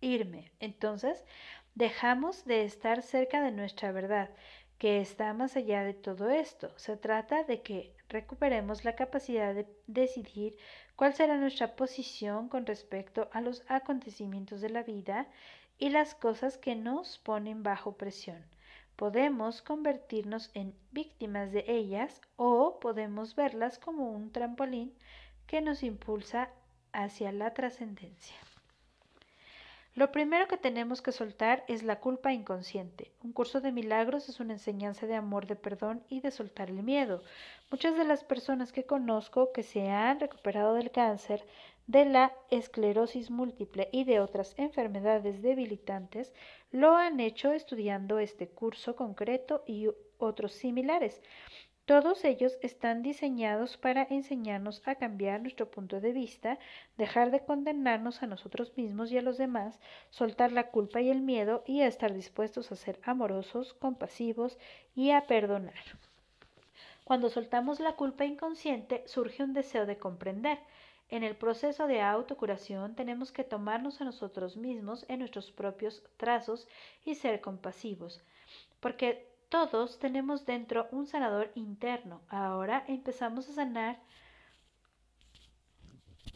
irme. 0.02 0.52
Entonces, 0.60 1.26
dejamos 1.74 2.46
de 2.46 2.64
estar 2.64 3.02
cerca 3.02 3.42
de 3.42 3.52
nuestra 3.52 3.92
verdad, 3.92 4.30
que 4.78 5.02
está 5.02 5.34
más 5.34 5.56
allá 5.56 5.84
de 5.84 5.96
todo 5.96 6.30
esto. 6.30 6.78
Se 6.78 6.96
trata 6.96 7.44
de 7.44 7.64
que 7.64 7.96
recuperemos 8.08 8.86
la 8.86 8.96
capacidad 8.96 9.56
de 9.56 9.66
decidir 9.88 10.58
cuál 10.96 11.16
será 11.16 11.38
nuestra 11.38 11.76
posición 11.76 12.50
con 12.50 12.68
respecto 12.68 13.30
a 13.34 13.42
los 13.42 13.64
acontecimientos 13.68 14.62
de 14.62 14.70
la 14.70 14.84
vida 14.84 15.28
y 15.80 15.90
las 15.90 16.14
cosas 16.14 16.60
que 16.60 16.76
nos 16.76 17.18
ponen 17.18 17.64
bajo 17.64 17.98
presión. 17.98 18.46
Podemos 19.00 19.62
convertirnos 19.62 20.52
en 20.54 20.76
víctimas 20.92 21.54
de 21.54 21.64
ellas 21.70 22.20
o 22.36 22.82
podemos 22.82 23.34
verlas 23.34 23.80
como 23.80 24.12
un 24.12 24.30
trampolín 24.34 24.94
que 25.48 25.62
nos 25.62 25.84
impulsa 25.84 26.50
hacia 26.92 27.32
la 27.32 27.54
trascendencia. 27.54 28.36
Lo 29.96 30.12
primero 30.12 30.50
que 30.50 30.58
tenemos 30.58 31.02
que 31.02 31.14
soltar 31.14 31.64
es 31.70 31.84
la 31.84 32.02
culpa 32.02 32.34
inconsciente. 32.34 33.14
Un 33.24 33.32
curso 33.32 33.62
de 33.62 33.72
milagros 33.72 34.28
es 34.28 34.42
una 34.42 34.52
enseñanza 34.52 35.08
de 35.08 35.16
amor, 35.16 35.48
de 35.48 35.56
perdón 35.56 36.04
y 36.10 36.20
de 36.20 36.32
soltar 36.32 36.70
el 36.70 36.84
miedo. 36.84 37.24
Muchas 37.72 37.98
de 37.98 38.04
las 38.04 38.26
personas 38.26 38.74
que 38.74 38.84
conozco 38.84 39.54
que 39.54 39.64
se 39.64 39.90
han 39.90 40.20
recuperado 40.20 40.74
del 40.74 40.92
cáncer, 40.92 41.46
de 41.90 42.06
la 42.06 42.34
esclerosis 42.52 43.32
múltiple 43.32 43.90
y 43.92 44.04
de 44.04 44.20
otras 44.20 44.54
enfermedades 44.60 45.42
debilitantes 45.42 46.36
lo 46.70 46.96
han 46.96 47.20
hecho 47.20 47.52
estudiando 47.52 48.20
este 48.20 48.48
curso 48.48 48.96
concreto 48.96 49.64
y 49.66 49.88
otros 50.20 50.52
similares. 50.52 51.20
Todos 51.86 52.26
ellos 52.26 52.60
están 52.62 53.02
diseñados 53.02 53.78
para 53.78 54.04
enseñarnos 54.08 54.88
a 54.88 54.94
cambiar 54.94 55.42
nuestro 55.42 55.72
punto 55.72 56.00
de 56.00 56.14
vista, 56.14 56.60
dejar 56.96 57.32
de 57.32 57.44
condenarnos 57.44 58.22
a 58.22 58.28
nosotros 58.28 58.78
mismos 58.78 59.12
y 59.12 59.18
a 59.18 59.24
los 59.24 59.40
demás, 59.40 59.80
soltar 60.12 60.52
la 60.52 60.70
culpa 60.70 61.02
y 61.02 61.10
el 61.10 61.22
miedo 61.22 61.64
y 61.66 61.82
a 61.82 61.88
estar 61.88 62.14
dispuestos 62.14 62.72
a 62.72 62.76
ser 62.76 63.00
amorosos, 63.02 63.74
compasivos 63.74 64.60
y 64.94 65.10
a 65.10 65.26
perdonar. 65.26 65.74
Cuando 67.04 67.32
soltamos 67.32 67.80
la 67.80 67.94
culpa 67.94 68.26
inconsciente 68.26 69.02
surge 69.08 69.42
un 69.42 69.54
deseo 69.54 69.88
de 69.88 69.98
comprender. 69.98 70.60
En 71.10 71.24
el 71.24 71.36
proceso 71.36 71.88
de 71.88 72.02
autocuración 72.02 72.96
tenemos 72.96 73.32
que 73.32 73.44
tomarnos 73.44 74.00
a 74.00 74.06
nosotros 74.06 74.58
mismos 74.58 75.06
en 75.08 75.20
nuestros 75.20 75.52
propios 75.52 76.04
trazos 76.18 76.68
y 77.04 77.16
ser 77.16 77.42
compasivos, 77.42 78.22
porque 78.80 79.28
todos 79.50 79.98
tenemos 79.98 80.46
dentro 80.46 80.88
un 80.92 81.08
sanador 81.08 81.52
interno. 81.56 82.22
Ahora 82.30 82.84
empezamos 82.88 83.50
a 83.50 83.54
sanar 83.54 84.00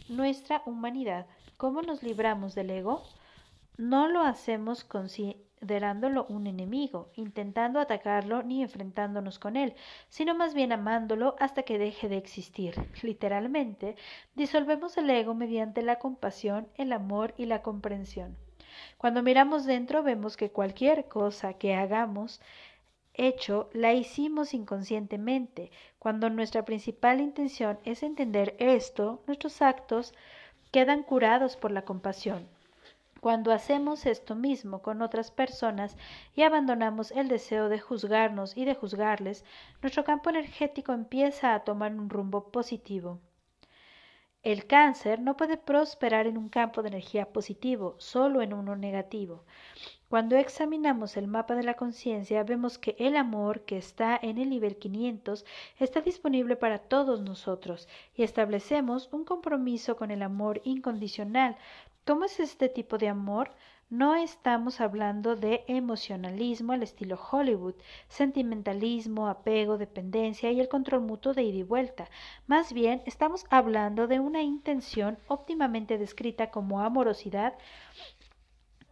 nuestra 0.10 0.64
humanidad. 0.66 1.28
¿Cómo 1.58 1.84
nos 1.84 2.02
libramos 2.02 2.56
del 2.56 2.72
ego? 2.72 3.04
No 3.78 4.08
lo 4.08 4.22
hacemos 4.22 4.84
considerándolo 5.64 6.26
un 6.28 6.46
enemigo, 6.46 7.10
intentando 7.16 7.80
atacarlo 7.80 8.44
ni 8.44 8.62
enfrentándonos 8.64 9.40
con 9.40 9.56
él, 9.56 9.76
sino 10.10 10.36
más 10.36 10.54
bien 10.54 10.74
amándolo 10.74 11.38
hasta 11.40 11.64
que 11.64 11.78
deje 11.78 12.10
de 12.10 12.18
existir. 12.18 12.76
Literalmente, 13.02 13.96
disolvemos 14.36 14.98
el 14.98 15.10
ego 15.10 15.36
mediante 15.36 15.82
la 15.82 16.00
compasión, 16.00 16.68
el 16.76 16.92
amor 16.92 17.34
y 17.38 17.46
la 17.46 17.62
comprensión. 17.62 18.36
Cuando 18.98 19.24
miramos 19.24 19.66
dentro 19.66 20.04
vemos 20.04 20.36
que 20.36 20.52
cualquier 20.52 21.06
cosa 21.08 21.54
que 21.54 21.76
hagamos 21.76 22.42
hecho 23.14 23.70
la 23.72 23.94
hicimos 23.94 24.54
inconscientemente. 24.54 25.72
Cuando 25.98 26.30
nuestra 26.30 26.66
principal 26.66 27.22
intención 27.22 27.80
es 27.86 28.04
entender 28.04 28.58
esto, 28.60 29.24
nuestros 29.28 29.62
actos 29.62 30.14
quedan 30.72 31.04
curados 31.04 31.56
por 31.56 31.72
la 31.72 31.84
compasión. 31.84 32.50
Cuando 33.24 33.54
hacemos 33.54 34.06
esto 34.06 34.36
mismo 34.36 34.82
con 34.82 35.02
otras 35.02 35.32
personas 35.32 35.96
y 36.36 36.42
abandonamos 36.42 37.12
el 37.12 37.30
deseo 37.30 37.70
de 37.70 37.80
juzgarnos 37.80 38.58
y 38.58 38.66
de 38.66 38.76
juzgarles, 38.76 39.46
nuestro 39.82 40.04
campo 40.04 40.30
energético 40.30 40.92
empieza 40.92 41.56
a 41.56 41.64
tomar 41.64 41.94
un 41.94 42.10
rumbo 42.10 42.52
positivo. 42.52 43.22
El 44.42 44.68
cáncer 44.68 45.22
no 45.22 45.38
puede 45.38 45.56
prosperar 45.56 46.28
en 46.28 46.38
un 46.38 46.50
campo 46.50 46.82
de 46.82 46.90
energía 46.90 47.32
positivo, 47.32 47.96
solo 47.98 48.42
en 48.42 48.54
uno 48.54 48.76
negativo. 48.76 49.46
Cuando 50.10 50.36
examinamos 50.36 51.16
el 51.16 51.28
mapa 51.28 51.56
de 51.56 51.64
la 51.64 51.76
conciencia, 51.76 52.44
vemos 52.44 52.78
que 52.78 52.98
el 53.00 53.16
amor 53.16 53.62
que 53.62 53.78
está 53.78 54.20
en 54.22 54.38
el 54.38 54.50
nivel 54.50 54.76
500 54.76 55.46
está 55.80 56.02
disponible 56.02 56.58
para 56.58 56.78
todos 56.78 57.22
nosotros 57.22 57.88
y 58.16 58.24
establecemos 58.24 59.08
un 59.14 59.24
compromiso 59.24 59.96
con 59.96 60.12
el 60.12 60.24
amor 60.24 60.60
incondicional. 60.66 61.56
¿Cómo 62.06 62.26
es 62.26 62.42
este 62.42 62.68
tipo 62.68 62.98
de 62.98 63.08
amor? 63.08 63.52
No 63.90 64.16
estamos 64.16 64.82
hablando 64.82 65.38
de 65.38 65.64
emocionalismo 65.70 66.74
al 66.74 66.84
estilo 66.84 67.18
Hollywood, 67.32 67.76
sentimentalismo, 68.10 69.30
apego, 69.30 69.78
dependencia 69.78 70.52
y 70.52 70.60
el 70.60 70.68
control 70.68 71.00
mutuo 71.00 71.34
de 71.34 71.44
ida 71.44 71.60
y 71.60 71.64
vuelta. 71.64 72.10
Más 72.46 72.74
bien, 72.74 73.02
estamos 73.06 73.46
hablando 73.50 74.08
de 74.08 74.20
una 74.20 74.42
intención 74.42 75.18
óptimamente 75.30 75.98
descrita 75.98 76.52
como 76.52 76.82
amorosidad 76.82 77.54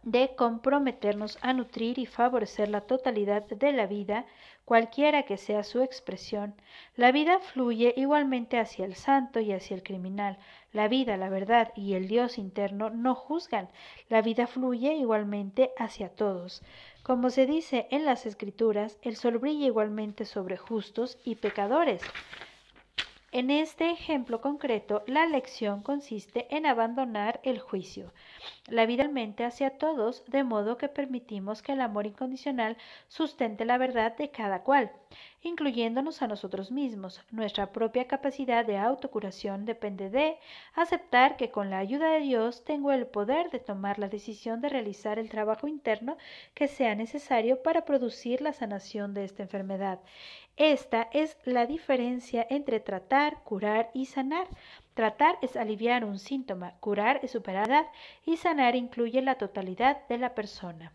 de 0.02 0.34
comprometernos 0.34 1.38
a 1.42 1.52
nutrir 1.52 1.98
y 1.98 2.06
favorecer 2.06 2.70
la 2.70 2.80
totalidad 2.80 3.44
de 3.46 3.72
la 3.72 3.86
vida, 3.86 4.24
cualquiera 4.64 5.24
que 5.24 5.36
sea 5.36 5.62
su 5.64 5.82
expresión. 5.82 6.54
La 6.96 7.12
vida 7.12 7.38
fluye 7.40 7.94
igualmente 7.96 8.58
hacia 8.58 8.84
el 8.84 8.94
santo 8.94 9.40
y 9.40 9.52
hacia 9.52 9.74
el 9.74 9.82
criminal. 9.82 10.38
La 10.72 10.88
vida, 10.88 11.16
la 11.16 11.28
verdad 11.28 11.72
y 11.74 11.94
el 11.94 12.08
Dios 12.08 12.38
interno 12.38 12.90
no 12.90 13.14
juzgan. 13.14 13.68
La 14.08 14.22
vida 14.22 14.46
fluye 14.46 14.94
igualmente 14.94 15.72
hacia 15.76 16.08
todos. 16.08 16.62
Como 17.02 17.30
se 17.30 17.46
dice 17.46 17.88
en 17.90 18.04
las 18.04 18.26
Escrituras, 18.26 18.98
el 19.02 19.16
sol 19.16 19.38
brilla 19.38 19.66
igualmente 19.66 20.24
sobre 20.24 20.56
justos 20.56 21.18
y 21.24 21.34
pecadores. 21.34 22.02
En 23.32 23.50
este 23.50 23.90
ejemplo 23.90 24.42
concreto, 24.42 25.02
la 25.06 25.24
lección 25.24 25.82
consiste 25.82 26.54
en 26.54 26.66
abandonar 26.66 27.40
el 27.44 27.58
juicio, 27.60 28.12
la 28.66 28.84
vida 28.84 29.08
mente 29.08 29.44
hacia 29.46 29.78
todos, 29.78 30.22
de 30.26 30.44
modo 30.44 30.76
que 30.76 30.88
permitimos 30.88 31.62
que 31.62 31.72
el 31.72 31.80
amor 31.80 32.06
incondicional 32.06 32.76
sustente 33.08 33.64
la 33.64 33.78
verdad 33.78 34.14
de 34.18 34.30
cada 34.30 34.62
cual, 34.62 34.92
incluyéndonos 35.42 36.22
a 36.22 36.26
nosotros 36.26 36.70
mismos. 36.70 37.20
Nuestra 37.30 37.72
propia 37.72 38.06
capacidad 38.06 38.64
de 38.64 38.78
autocuración 38.78 39.64
depende 39.64 40.10
de 40.10 40.38
aceptar 40.74 41.36
que 41.36 41.50
con 41.50 41.70
la 41.70 41.78
ayuda 41.78 42.10
de 42.10 42.20
Dios 42.20 42.64
tengo 42.64 42.92
el 42.92 43.06
poder 43.06 43.50
de 43.50 43.58
tomar 43.58 43.98
la 43.98 44.08
decisión 44.08 44.60
de 44.60 44.68
realizar 44.68 45.18
el 45.18 45.28
trabajo 45.28 45.68
interno 45.68 46.16
que 46.54 46.68
sea 46.68 46.94
necesario 46.94 47.62
para 47.62 47.84
producir 47.84 48.40
la 48.40 48.52
sanación 48.52 49.14
de 49.14 49.24
esta 49.24 49.42
enfermedad. 49.42 50.00
Esta 50.56 51.08
es 51.12 51.36
la 51.44 51.66
diferencia 51.66 52.46
entre 52.48 52.78
tratar, 52.78 53.42
curar 53.42 53.90
y 53.94 54.06
sanar. 54.06 54.46
Tratar 54.94 55.38
es 55.40 55.56
aliviar 55.56 56.04
un 56.04 56.18
síntoma, 56.18 56.74
curar 56.80 57.20
es 57.22 57.30
superar 57.30 57.86
y 58.26 58.36
sanar 58.36 58.76
incluye 58.76 59.22
la 59.22 59.36
totalidad 59.36 60.06
de 60.08 60.18
la 60.18 60.34
persona. 60.34 60.92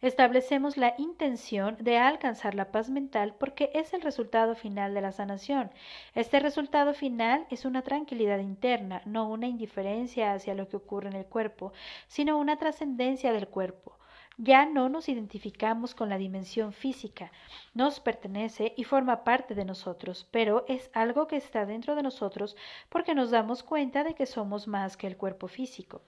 Establecemos 0.00 0.76
la 0.76 0.94
intención 0.98 1.76
de 1.80 1.98
alcanzar 1.98 2.54
la 2.54 2.70
paz 2.70 2.90
mental 2.90 3.34
porque 3.38 3.70
es 3.74 3.92
el 3.94 4.02
resultado 4.02 4.54
final 4.54 4.94
de 4.94 5.00
la 5.00 5.12
sanación. 5.12 5.70
Este 6.14 6.40
resultado 6.40 6.94
final 6.94 7.46
es 7.50 7.64
una 7.64 7.82
tranquilidad 7.82 8.38
interna, 8.38 9.02
no 9.04 9.28
una 9.28 9.46
indiferencia 9.46 10.32
hacia 10.32 10.54
lo 10.54 10.68
que 10.68 10.76
ocurre 10.76 11.08
en 11.08 11.16
el 11.16 11.26
cuerpo, 11.26 11.72
sino 12.06 12.38
una 12.38 12.58
trascendencia 12.58 13.32
del 13.32 13.48
cuerpo. 13.48 13.98
Ya 14.40 14.66
no 14.66 14.88
nos 14.88 15.08
identificamos 15.08 15.96
con 15.96 16.08
la 16.08 16.16
dimensión 16.16 16.72
física, 16.72 17.32
nos 17.74 17.98
pertenece 17.98 18.72
y 18.76 18.84
forma 18.84 19.24
parte 19.24 19.56
de 19.56 19.64
nosotros, 19.64 20.28
pero 20.30 20.64
es 20.68 20.90
algo 20.94 21.26
que 21.26 21.34
está 21.34 21.66
dentro 21.66 21.96
de 21.96 22.04
nosotros 22.04 22.56
porque 22.88 23.16
nos 23.16 23.32
damos 23.32 23.64
cuenta 23.64 24.04
de 24.04 24.14
que 24.14 24.26
somos 24.26 24.68
más 24.68 24.96
que 24.96 25.08
el 25.08 25.16
cuerpo 25.16 25.48
físico. 25.48 26.02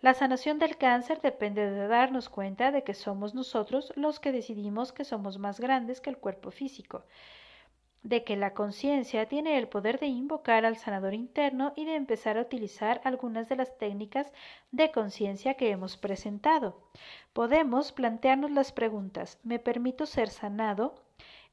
La 0.00 0.14
sanación 0.14 0.58
del 0.58 0.76
cáncer 0.76 1.20
depende 1.20 1.70
de 1.70 1.88
darnos 1.88 2.28
cuenta 2.28 2.72
de 2.72 2.84
que 2.84 2.94
somos 2.94 3.34
nosotros 3.34 3.92
los 3.96 4.20
que 4.20 4.32
decidimos 4.32 4.92
que 4.92 5.04
somos 5.04 5.38
más 5.38 5.60
grandes 5.60 6.00
que 6.00 6.10
el 6.10 6.18
cuerpo 6.18 6.50
físico 6.50 7.04
de 8.02 8.24
que 8.24 8.36
la 8.36 8.54
conciencia 8.54 9.26
tiene 9.26 9.58
el 9.58 9.68
poder 9.68 9.98
de 9.98 10.06
invocar 10.06 10.64
al 10.64 10.76
sanador 10.76 11.14
interno 11.14 11.72
y 11.76 11.84
de 11.84 11.96
empezar 11.96 12.38
a 12.38 12.42
utilizar 12.42 13.00
algunas 13.04 13.48
de 13.48 13.56
las 13.56 13.76
técnicas 13.76 14.32
de 14.70 14.90
conciencia 14.90 15.54
que 15.54 15.70
hemos 15.70 15.96
presentado. 15.96 16.80
Podemos 17.32 17.92
plantearnos 17.92 18.50
las 18.50 18.72
preguntas 18.72 19.38
¿me 19.42 19.58
permito 19.58 20.06
ser 20.06 20.28
sanado? 20.28 20.94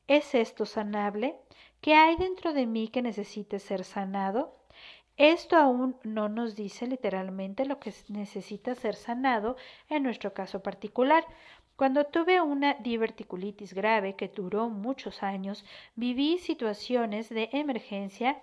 ¿Es 0.08 0.36
esto 0.36 0.66
sanable? 0.66 1.36
¿Qué 1.82 1.96
hay 1.96 2.16
dentro 2.16 2.54
de 2.54 2.66
mí 2.68 2.88
que 2.90 3.02
necesite 3.02 3.60
ser 3.60 3.84
sanado? 3.84 4.56
Esto 5.18 5.56
aún 5.56 5.98
no 6.04 6.28
nos 6.28 6.56
dice 6.56 6.88
literalmente 6.88 7.66
lo 7.66 7.80
que 7.80 7.94
necesita 8.10 8.76
ser 8.76 8.96
sanado 8.96 9.56
en 9.90 10.04
nuestro 10.04 10.34
caso 10.34 10.62
particular, 10.62 11.26
cuando 11.78 12.06
tuve 12.06 12.42
una 12.42 12.74
diverticulitis 12.76 13.74
grave 13.74 14.16
que 14.16 14.28
duró 14.28 14.70
muchos 14.70 15.24
años, 15.24 15.66
viví 15.96 16.38
situaciones 16.38 17.30
de 17.30 17.50
emergencia 17.54 18.42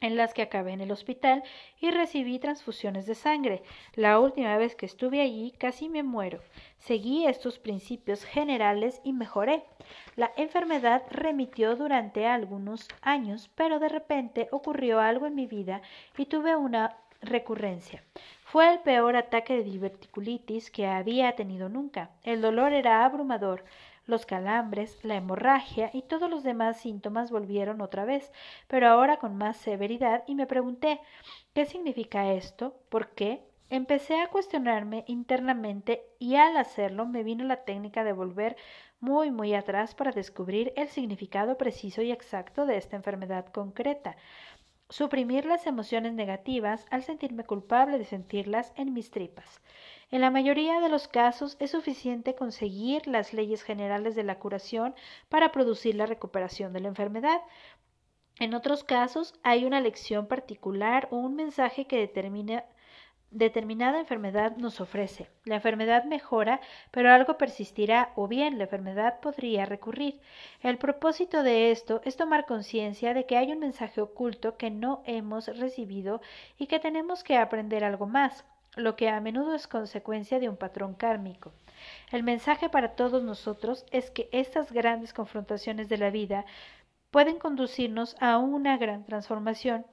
en 0.00 0.16
las 0.16 0.34
que 0.34 0.42
acabé 0.42 0.72
en 0.72 0.80
el 0.80 0.92
hospital 0.92 1.42
y 1.80 1.90
recibí 1.90 2.38
transfusiones 2.38 3.06
de 3.06 3.14
sangre. 3.14 3.62
La 3.94 4.20
última 4.20 4.56
vez 4.56 4.76
que 4.76 4.86
estuve 4.86 5.20
allí 5.20 5.52
casi 5.58 5.88
me 5.88 6.02
muero. 6.02 6.40
Seguí 6.78 7.26
estos 7.26 7.58
principios 7.58 8.24
generales 8.24 9.00
y 9.04 9.12
mejoré. 9.12 9.64
La 10.14 10.32
enfermedad 10.36 11.02
remitió 11.10 11.76
durante 11.76 12.26
algunos 12.26 12.88
años, 13.00 13.50
pero 13.54 13.78
de 13.78 13.88
repente 13.88 14.48
ocurrió 14.50 15.00
algo 15.00 15.26
en 15.26 15.34
mi 15.34 15.46
vida 15.46 15.82
y 16.16 16.26
tuve 16.26 16.56
una 16.56 16.96
recurrencia. 17.22 18.02
Fue 18.44 18.72
el 18.72 18.80
peor 18.80 19.16
ataque 19.16 19.56
de 19.56 19.64
diverticulitis 19.64 20.70
que 20.70 20.86
había 20.86 21.34
tenido 21.34 21.68
nunca. 21.68 22.10
El 22.22 22.40
dolor 22.40 22.72
era 22.72 23.04
abrumador. 23.04 23.64
Los 24.06 24.24
calambres, 24.24 24.98
la 25.04 25.16
hemorragia 25.16 25.90
y 25.92 26.02
todos 26.02 26.30
los 26.30 26.42
demás 26.44 26.80
síntomas 26.80 27.30
volvieron 27.30 27.80
otra 27.80 28.04
vez, 28.04 28.32
pero 28.68 28.88
ahora 28.88 29.18
con 29.18 29.36
más 29.36 29.56
severidad 29.56 30.24
y 30.26 30.34
me 30.34 30.46
pregunté 30.46 31.00
¿qué 31.54 31.66
significa 31.66 32.32
esto? 32.32 32.80
¿Por 32.88 33.10
qué? 33.10 33.42
Empecé 33.68 34.20
a 34.20 34.28
cuestionarme 34.28 35.04
internamente 35.08 36.04
y 36.20 36.36
al 36.36 36.56
hacerlo 36.56 37.04
me 37.06 37.24
vino 37.24 37.44
la 37.44 37.64
técnica 37.64 38.04
de 38.04 38.12
volver 38.12 38.56
muy 39.00 39.30
muy 39.30 39.54
atrás 39.54 39.94
para 39.94 40.12
descubrir 40.12 40.72
el 40.76 40.88
significado 40.88 41.58
preciso 41.58 42.00
y 42.02 42.12
exacto 42.12 42.64
de 42.64 42.76
esta 42.76 42.96
enfermedad 42.96 43.46
concreta. 43.46 44.16
Suprimir 44.88 45.46
las 45.46 45.66
emociones 45.66 46.12
negativas 46.12 46.86
al 46.90 47.02
sentirme 47.02 47.44
culpable 47.44 47.98
de 47.98 48.04
sentirlas 48.04 48.72
en 48.76 48.92
mis 48.92 49.10
tripas. 49.10 49.60
En 50.12 50.20
la 50.20 50.30
mayoría 50.30 50.80
de 50.80 50.88
los 50.88 51.08
casos 51.08 51.56
es 51.58 51.72
suficiente 51.72 52.36
conseguir 52.36 53.08
las 53.08 53.32
leyes 53.32 53.62
generales 53.62 54.14
de 54.14 54.22
la 54.22 54.38
curación 54.38 54.94
para 55.28 55.50
producir 55.50 55.96
la 55.96 56.06
recuperación 56.06 56.72
de 56.72 56.80
la 56.80 56.88
enfermedad. 56.88 57.40
En 58.38 58.54
otros 58.54 58.84
casos 58.84 59.34
hay 59.42 59.64
una 59.64 59.80
lección 59.80 60.28
particular 60.28 61.08
o 61.10 61.16
un 61.16 61.34
mensaje 61.34 61.86
que 61.86 61.98
determina 61.98 62.64
determinada 63.30 64.00
enfermedad 64.00 64.56
nos 64.56 64.80
ofrece. 64.80 65.28
La 65.44 65.56
enfermedad 65.56 66.04
mejora, 66.04 66.60
pero 66.90 67.12
algo 67.12 67.36
persistirá 67.36 68.12
o 68.16 68.28
bien 68.28 68.58
la 68.58 68.64
enfermedad 68.64 69.20
podría 69.20 69.64
recurrir. 69.64 70.20
El 70.60 70.78
propósito 70.78 71.42
de 71.42 71.70
esto 71.70 72.00
es 72.04 72.16
tomar 72.16 72.46
conciencia 72.46 73.14
de 73.14 73.26
que 73.26 73.36
hay 73.36 73.52
un 73.52 73.58
mensaje 73.58 74.00
oculto 74.00 74.56
que 74.56 74.70
no 74.70 75.02
hemos 75.06 75.46
recibido 75.58 76.20
y 76.58 76.66
que 76.66 76.78
tenemos 76.78 77.24
que 77.24 77.36
aprender 77.36 77.84
algo 77.84 78.06
más, 78.06 78.44
lo 78.76 78.94
que 78.94 79.08
a 79.08 79.20
menudo 79.20 79.54
es 79.54 79.66
consecuencia 79.66 80.38
de 80.38 80.48
un 80.48 80.56
patrón 80.56 80.94
kármico. 80.94 81.52
El 82.12 82.22
mensaje 82.22 82.68
para 82.68 82.94
todos 82.94 83.22
nosotros 83.22 83.84
es 83.90 84.10
que 84.10 84.28
estas 84.32 84.72
grandes 84.72 85.12
confrontaciones 85.12 85.88
de 85.88 85.98
la 85.98 86.10
vida 86.10 86.44
pueden 87.10 87.38
conducirnos 87.38 88.16
a 88.20 88.38
una 88.38 88.76
gran 88.76 89.04
transformación 89.04 89.86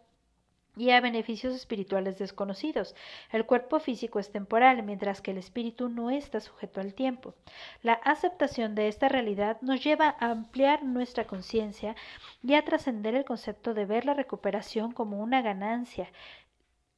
y 0.75 0.89
a 0.89 1.01
beneficios 1.01 1.53
espirituales 1.53 2.17
desconocidos. 2.17 2.95
El 3.31 3.45
cuerpo 3.45 3.79
físico 3.79 4.19
es 4.19 4.31
temporal, 4.31 4.83
mientras 4.83 5.21
que 5.21 5.31
el 5.31 5.37
espíritu 5.37 5.89
no 5.89 6.09
está 6.09 6.39
sujeto 6.39 6.81
al 6.81 6.93
tiempo. 6.93 7.35
La 7.81 7.93
aceptación 7.93 8.75
de 8.75 8.87
esta 8.87 9.09
realidad 9.09 9.57
nos 9.61 9.83
lleva 9.83 10.15
a 10.19 10.31
ampliar 10.31 10.83
nuestra 10.83 11.25
conciencia 11.25 11.95
y 12.41 12.55
a 12.55 12.65
trascender 12.65 13.15
el 13.15 13.25
concepto 13.25 13.73
de 13.73 13.85
ver 13.85 14.05
la 14.05 14.13
recuperación 14.13 14.91
como 14.91 15.21
una 15.21 15.41
ganancia. 15.41 16.09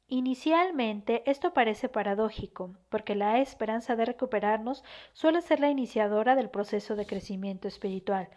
Inicialmente 0.08 1.24
esto 1.26 1.54
parece 1.54 1.90
paradójico, 1.90 2.76
porque 2.90 3.16
la 3.16 3.40
esperanza 3.40 3.96
de 3.96 4.06
recuperarnos 4.06 4.84
suele 5.14 5.42
ser 5.42 5.60
la 5.60 5.72
iniciadora 5.72 6.36
del 6.36 6.52
proceso 6.52 6.96
de 6.96 7.08
crecimiento 7.08 7.68
espiritual. 7.68 8.30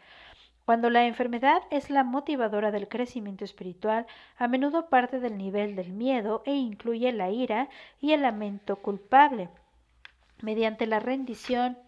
Cuando 0.69 0.91
la 0.91 1.07
enfermedad 1.07 1.63
es 1.71 1.89
la 1.89 2.05
motivadora 2.05 2.71
del 2.71 2.89
crecimiento 2.89 3.43
espiritual, 3.43 4.07
a 4.37 4.49
menudo 4.49 4.91
parte 4.91 5.19
del 5.19 5.39
nivel 5.39 5.75
del 5.77 5.95
miedo 5.95 6.43
e 6.45 6.57
incluye 6.57 7.11
la 7.11 7.31
ira 7.31 7.71
y 8.03 8.13
el 8.13 8.21
lamento 8.21 8.77
culpable. 8.77 9.49
Mediante 10.43 10.87
la 10.87 11.01
rendición 11.01 11.79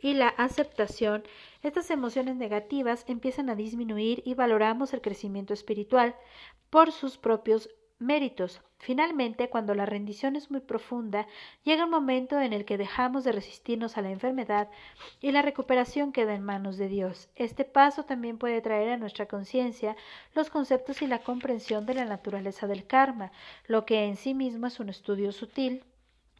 y 0.00 0.14
la 0.14 0.26
aceptación, 0.26 1.22
estas 1.62 1.92
emociones 1.92 2.34
negativas 2.34 3.04
empiezan 3.06 3.48
a 3.48 3.54
disminuir 3.54 4.24
y 4.26 4.34
valoramos 4.34 4.92
el 4.92 5.00
crecimiento 5.00 5.54
espiritual 5.54 6.16
por 6.68 6.90
sus 6.90 7.16
propios 7.16 7.70
Méritos. 8.00 8.62
Finalmente, 8.78 9.50
cuando 9.50 9.74
la 9.74 9.84
rendición 9.84 10.34
es 10.34 10.50
muy 10.50 10.60
profunda, 10.60 11.26
llega 11.64 11.84
un 11.84 11.90
momento 11.90 12.40
en 12.40 12.54
el 12.54 12.64
que 12.64 12.78
dejamos 12.78 13.24
de 13.24 13.32
resistirnos 13.32 13.98
a 13.98 14.02
la 14.02 14.10
enfermedad 14.10 14.70
y 15.20 15.32
la 15.32 15.42
recuperación 15.42 16.10
queda 16.10 16.34
en 16.34 16.42
manos 16.42 16.78
de 16.78 16.88
Dios. 16.88 17.28
Este 17.36 17.66
paso 17.66 18.04
también 18.06 18.38
puede 18.38 18.62
traer 18.62 18.88
a 18.88 18.96
nuestra 18.96 19.26
conciencia 19.26 19.96
los 20.34 20.48
conceptos 20.48 21.02
y 21.02 21.06
la 21.06 21.18
comprensión 21.18 21.84
de 21.84 21.92
la 21.92 22.06
naturaleza 22.06 22.66
del 22.66 22.86
karma, 22.86 23.32
lo 23.66 23.84
que 23.84 24.06
en 24.06 24.16
sí 24.16 24.32
mismo 24.32 24.66
es 24.66 24.80
un 24.80 24.88
estudio 24.88 25.30
sutil. 25.30 25.84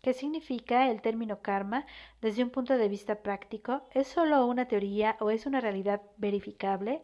¿Qué 0.01 0.15
significa 0.15 0.91
el 0.91 1.03
término 1.03 1.43
karma 1.43 1.85
desde 2.23 2.43
un 2.43 2.49
punto 2.49 2.79
de 2.79 2.89
vista 2.89 3.17
práctico? 3.17 3.83
¿Es 3.93 4.09
solo 4.09 4.47
una 4.47 4.67
teoría 4.67 5.19
o 5.21 5.31
es 5.31 5.45
una 5.45 5.61
realidad 5.61 6.01
verificable? 6.17 7.03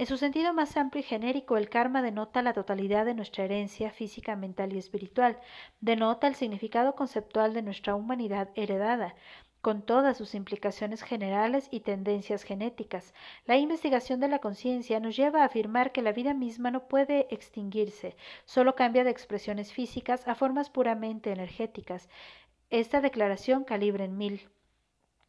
En 0.00 0.06
su 0.06 0.16
sentido 0.16 0.54
más 0.54 0.78
amplio 0.78 1.00
y 1.00 1.02
genérico, 1.02 1.58
el 1.58 1.68
karma 1.68 2.00
denota 2.00 2.40
la 2.40 2.54
totalidad 2.54 3.04
de 3.04 3.12
nuestra 3.12 3.44
herencia 3.44 3.90
física, 3.90 4.34
mental 4.34 4.72
y 4.72 4.78
espiritual, 4.78 5.38
denota 5.82 6.26
el 6.26 6.34
significado 6.36 6.94
conceptual 6.94 7.52
de 7.52 7.60
nuestra 7.60 7.94
humanidad 7.94 8.48
heredada, 8.54 9.14
con 9.60 9.82
todas 9.82 10.16
sus 10.16 10.34
implicaciones 10.34 11.02
generales 11.02 11.68
y 11.70 11.80
tendencias 11.80 12.44
genéticas. 12.44 13.12
La 13.44 13.58
investigación 13.58 14.20
de 14.20 14.28
la 14.28 14.38
conciencia 14.38 15.00
nos 15.00 15.16
lleva 15.16 15.42
a 15.42 15.44
afirmar 15.44 15.92
que 15.92 16.00
la 16.00 16.12
vida 16.12 16.32
misma 16.32 16.70
no 16.70 16.88
puede 16.88 17.26
extinguirse, 17.30 18.16
solo 18.46 18.76
cambia 18.76 19.04
de 19.04 19.10
expresiones 19.10 19.70
físicas 19.70 20.26
a 20.26 20.34
formas 20.34 20.70
puramente 20.70 21.30
energéticas. 21.30 22.08
Esta 22.70 23.02
declaración 23.02 23.64
calibre 23.64 24.04
en 24.04 24.16
mil. 24.16 24.48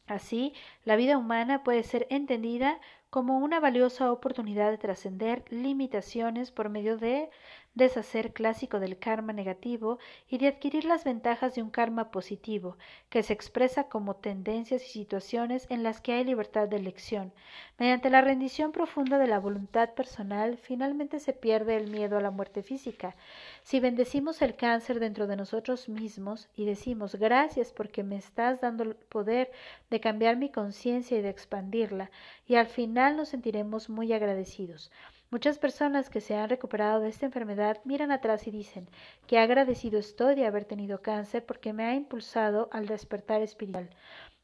Así, 0.07 0.53
la 0.85 0.95
vida 0.95 1.17
humana 1.17 1.61
puede 1.61 1.83
ser 1.83 2.07
entendida 2.09 2.79
como 3.11 3.37
una 3.39 3.59
valiosa 3.59 4.09
oportunidad 4.09 4.71
de 4.71 4.77
trascender 4.77 5.43
limitaciones 5.49 6.49
por 6.49 6.69
medio 6.69 6.97
de 6.97 7.29
deshacer 7.73 8.33
clásico 8.33 8.79
del 8.79 8.97
karma 8.97 9.31
negativo 9.31 9.97
y 10.29 10.37
de 10.37 10.47
adquirir 10.47 10.83
las 10.83 11.03
ventajas 11.03 11.55
de 11.55 11.61
un 11.61 11.69
karma 11.69 12.11
positivo, 12.11 12.77
que 13.09 13.23
se 13.23 13.33
expresa 13.33 13.85
como 13.85 14.15
tendencias 14.15 14.83
y 14.83 14.89
situaciones 14.89 15.67
en 15.69 15.83
las 15.83 16.01
que 16.01 16.13
hay 16.13 16.25
libertad 16.25 16.67
de 16.67 16.77
elección. 16.77 17.31
Mediante 17.77 18.09
la 18.09 18.21
rendición 18.21 18.71
profunda 18.71 19.17
de 19.17 19.27
la 19.27 19.39
voluntad 19.39 19.91
personal, 19.91 20.57
finalmente 20.57 21.19
se 21.19 21.33
pierde 21.33 21.77
el 21.77 21.89
miedo 21.89 22.17
a 22.17 22.21
la 22.21 22.31
muerte 22.31 22.61
física. 22.61 23.15
Si 23.63 23.79
bendecimos 23.79 24.41
el 24.41 24.55
cáncer 24.55 24.99
dentro 24.99 25.27
de 25.27 25.37
nosotros 25.37 25.87
mismos 25.87 26.49
y 26.55 26.65
decimos 26.65 27.15
gracias 27.15 27.71
porque 27.71 28.03
me 28.03 28.17
estás 28.17 28.61
dando 28.61 28.83
el 28.83 28.95
poder 28.95 29.51
de 29.89 29.99
cambiar 29.99 30.35
mi 30.35 30.49
conciencia 30.49 31.17
y 31.17 31.21
de 31.21 31.29
expandirla, 31.29 32.11
y 32.47 32.55
al 32.55 32.67
nos 33.09 33.29
sentiremos 33.29 33.89
muy 33.89 34.13
agradecidos. 34.13 34.91
Muchas 35.31 35.57
personas 35.57 36.09
que 36.09 36.21
se 36.21 36.35
han 36.35 36.49
recuperado 36.49 36.99
de 36.99 37.09
esta 37.09 37.25
enfermedad 37.25 37.79
miran 37.83 38.11
atrás 38.11 38.45
y 38.45 38.51
dicen 38.51 38.87
que 39.25 39.39
agradecido 39.39 39.97
estoy 39.97 40.35
de 40.35 40.45
haber 40.45 40.65
tenido 40.65 41.01
cáncer 41.01 41.45
porque 41.45 41.73
me 41.73 41.85
ha 41.85 41.95
impulsado 41.95 42.69
al 42.71 42.85
despertar 42.85 43.41
espiritual. 43.41 43.89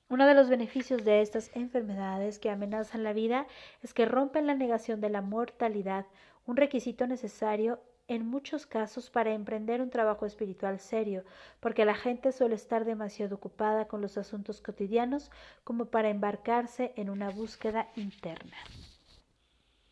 Uno 0.09 0.25
de 0.25 0.33
los 0.33 0.49
beneficios 0.49 1.03
de 1.03 1.21
estas 1.21 1.51
enfermedades 1.53 2.39
que 2.39 2.49
amenazan 2.49 3.03
la 3.03 3.13
vida 3.13 3.45
es 3.83 3.93
que 3.93 4.05
rompen 4.05 4.47
la 4.47 4.55
negación 4.55 5.01
de 5.01 5.09
la 5.09 5.21
mortalidad, 5.21 6.07
un 6.45 6.55
requisito 6.55 7.05
necesario 7.05 7.79
en 8.07 8.25
muchos 8.25 8.65
casos 8.65 9.09
para 9.09 9.33
emprender 9.33 9.81
un 9.81 9.89
trabajo 9.89 10.25
espiritual 10.25 10.79
serio, 10.79 11.23
porque 11.59 11.85
la 11.85 11.95
gente 11.95 12.31
suele 12.31 12.55
estar 12.55 12.85
demasiado 12.85 13.35
ocupada 13.35 13.87
con 13.87 14.01
los 14.01 14.17
asuntos 14.17 14.61
cotidianos 14.61 15.31
como 15.63 15.85
para 15.85 16.09
embarcarse 16.09 16.93
en 16.95 17.09
una 17.09 17.29
búsqueda 17.29 17.89
interna. 17.95 18.57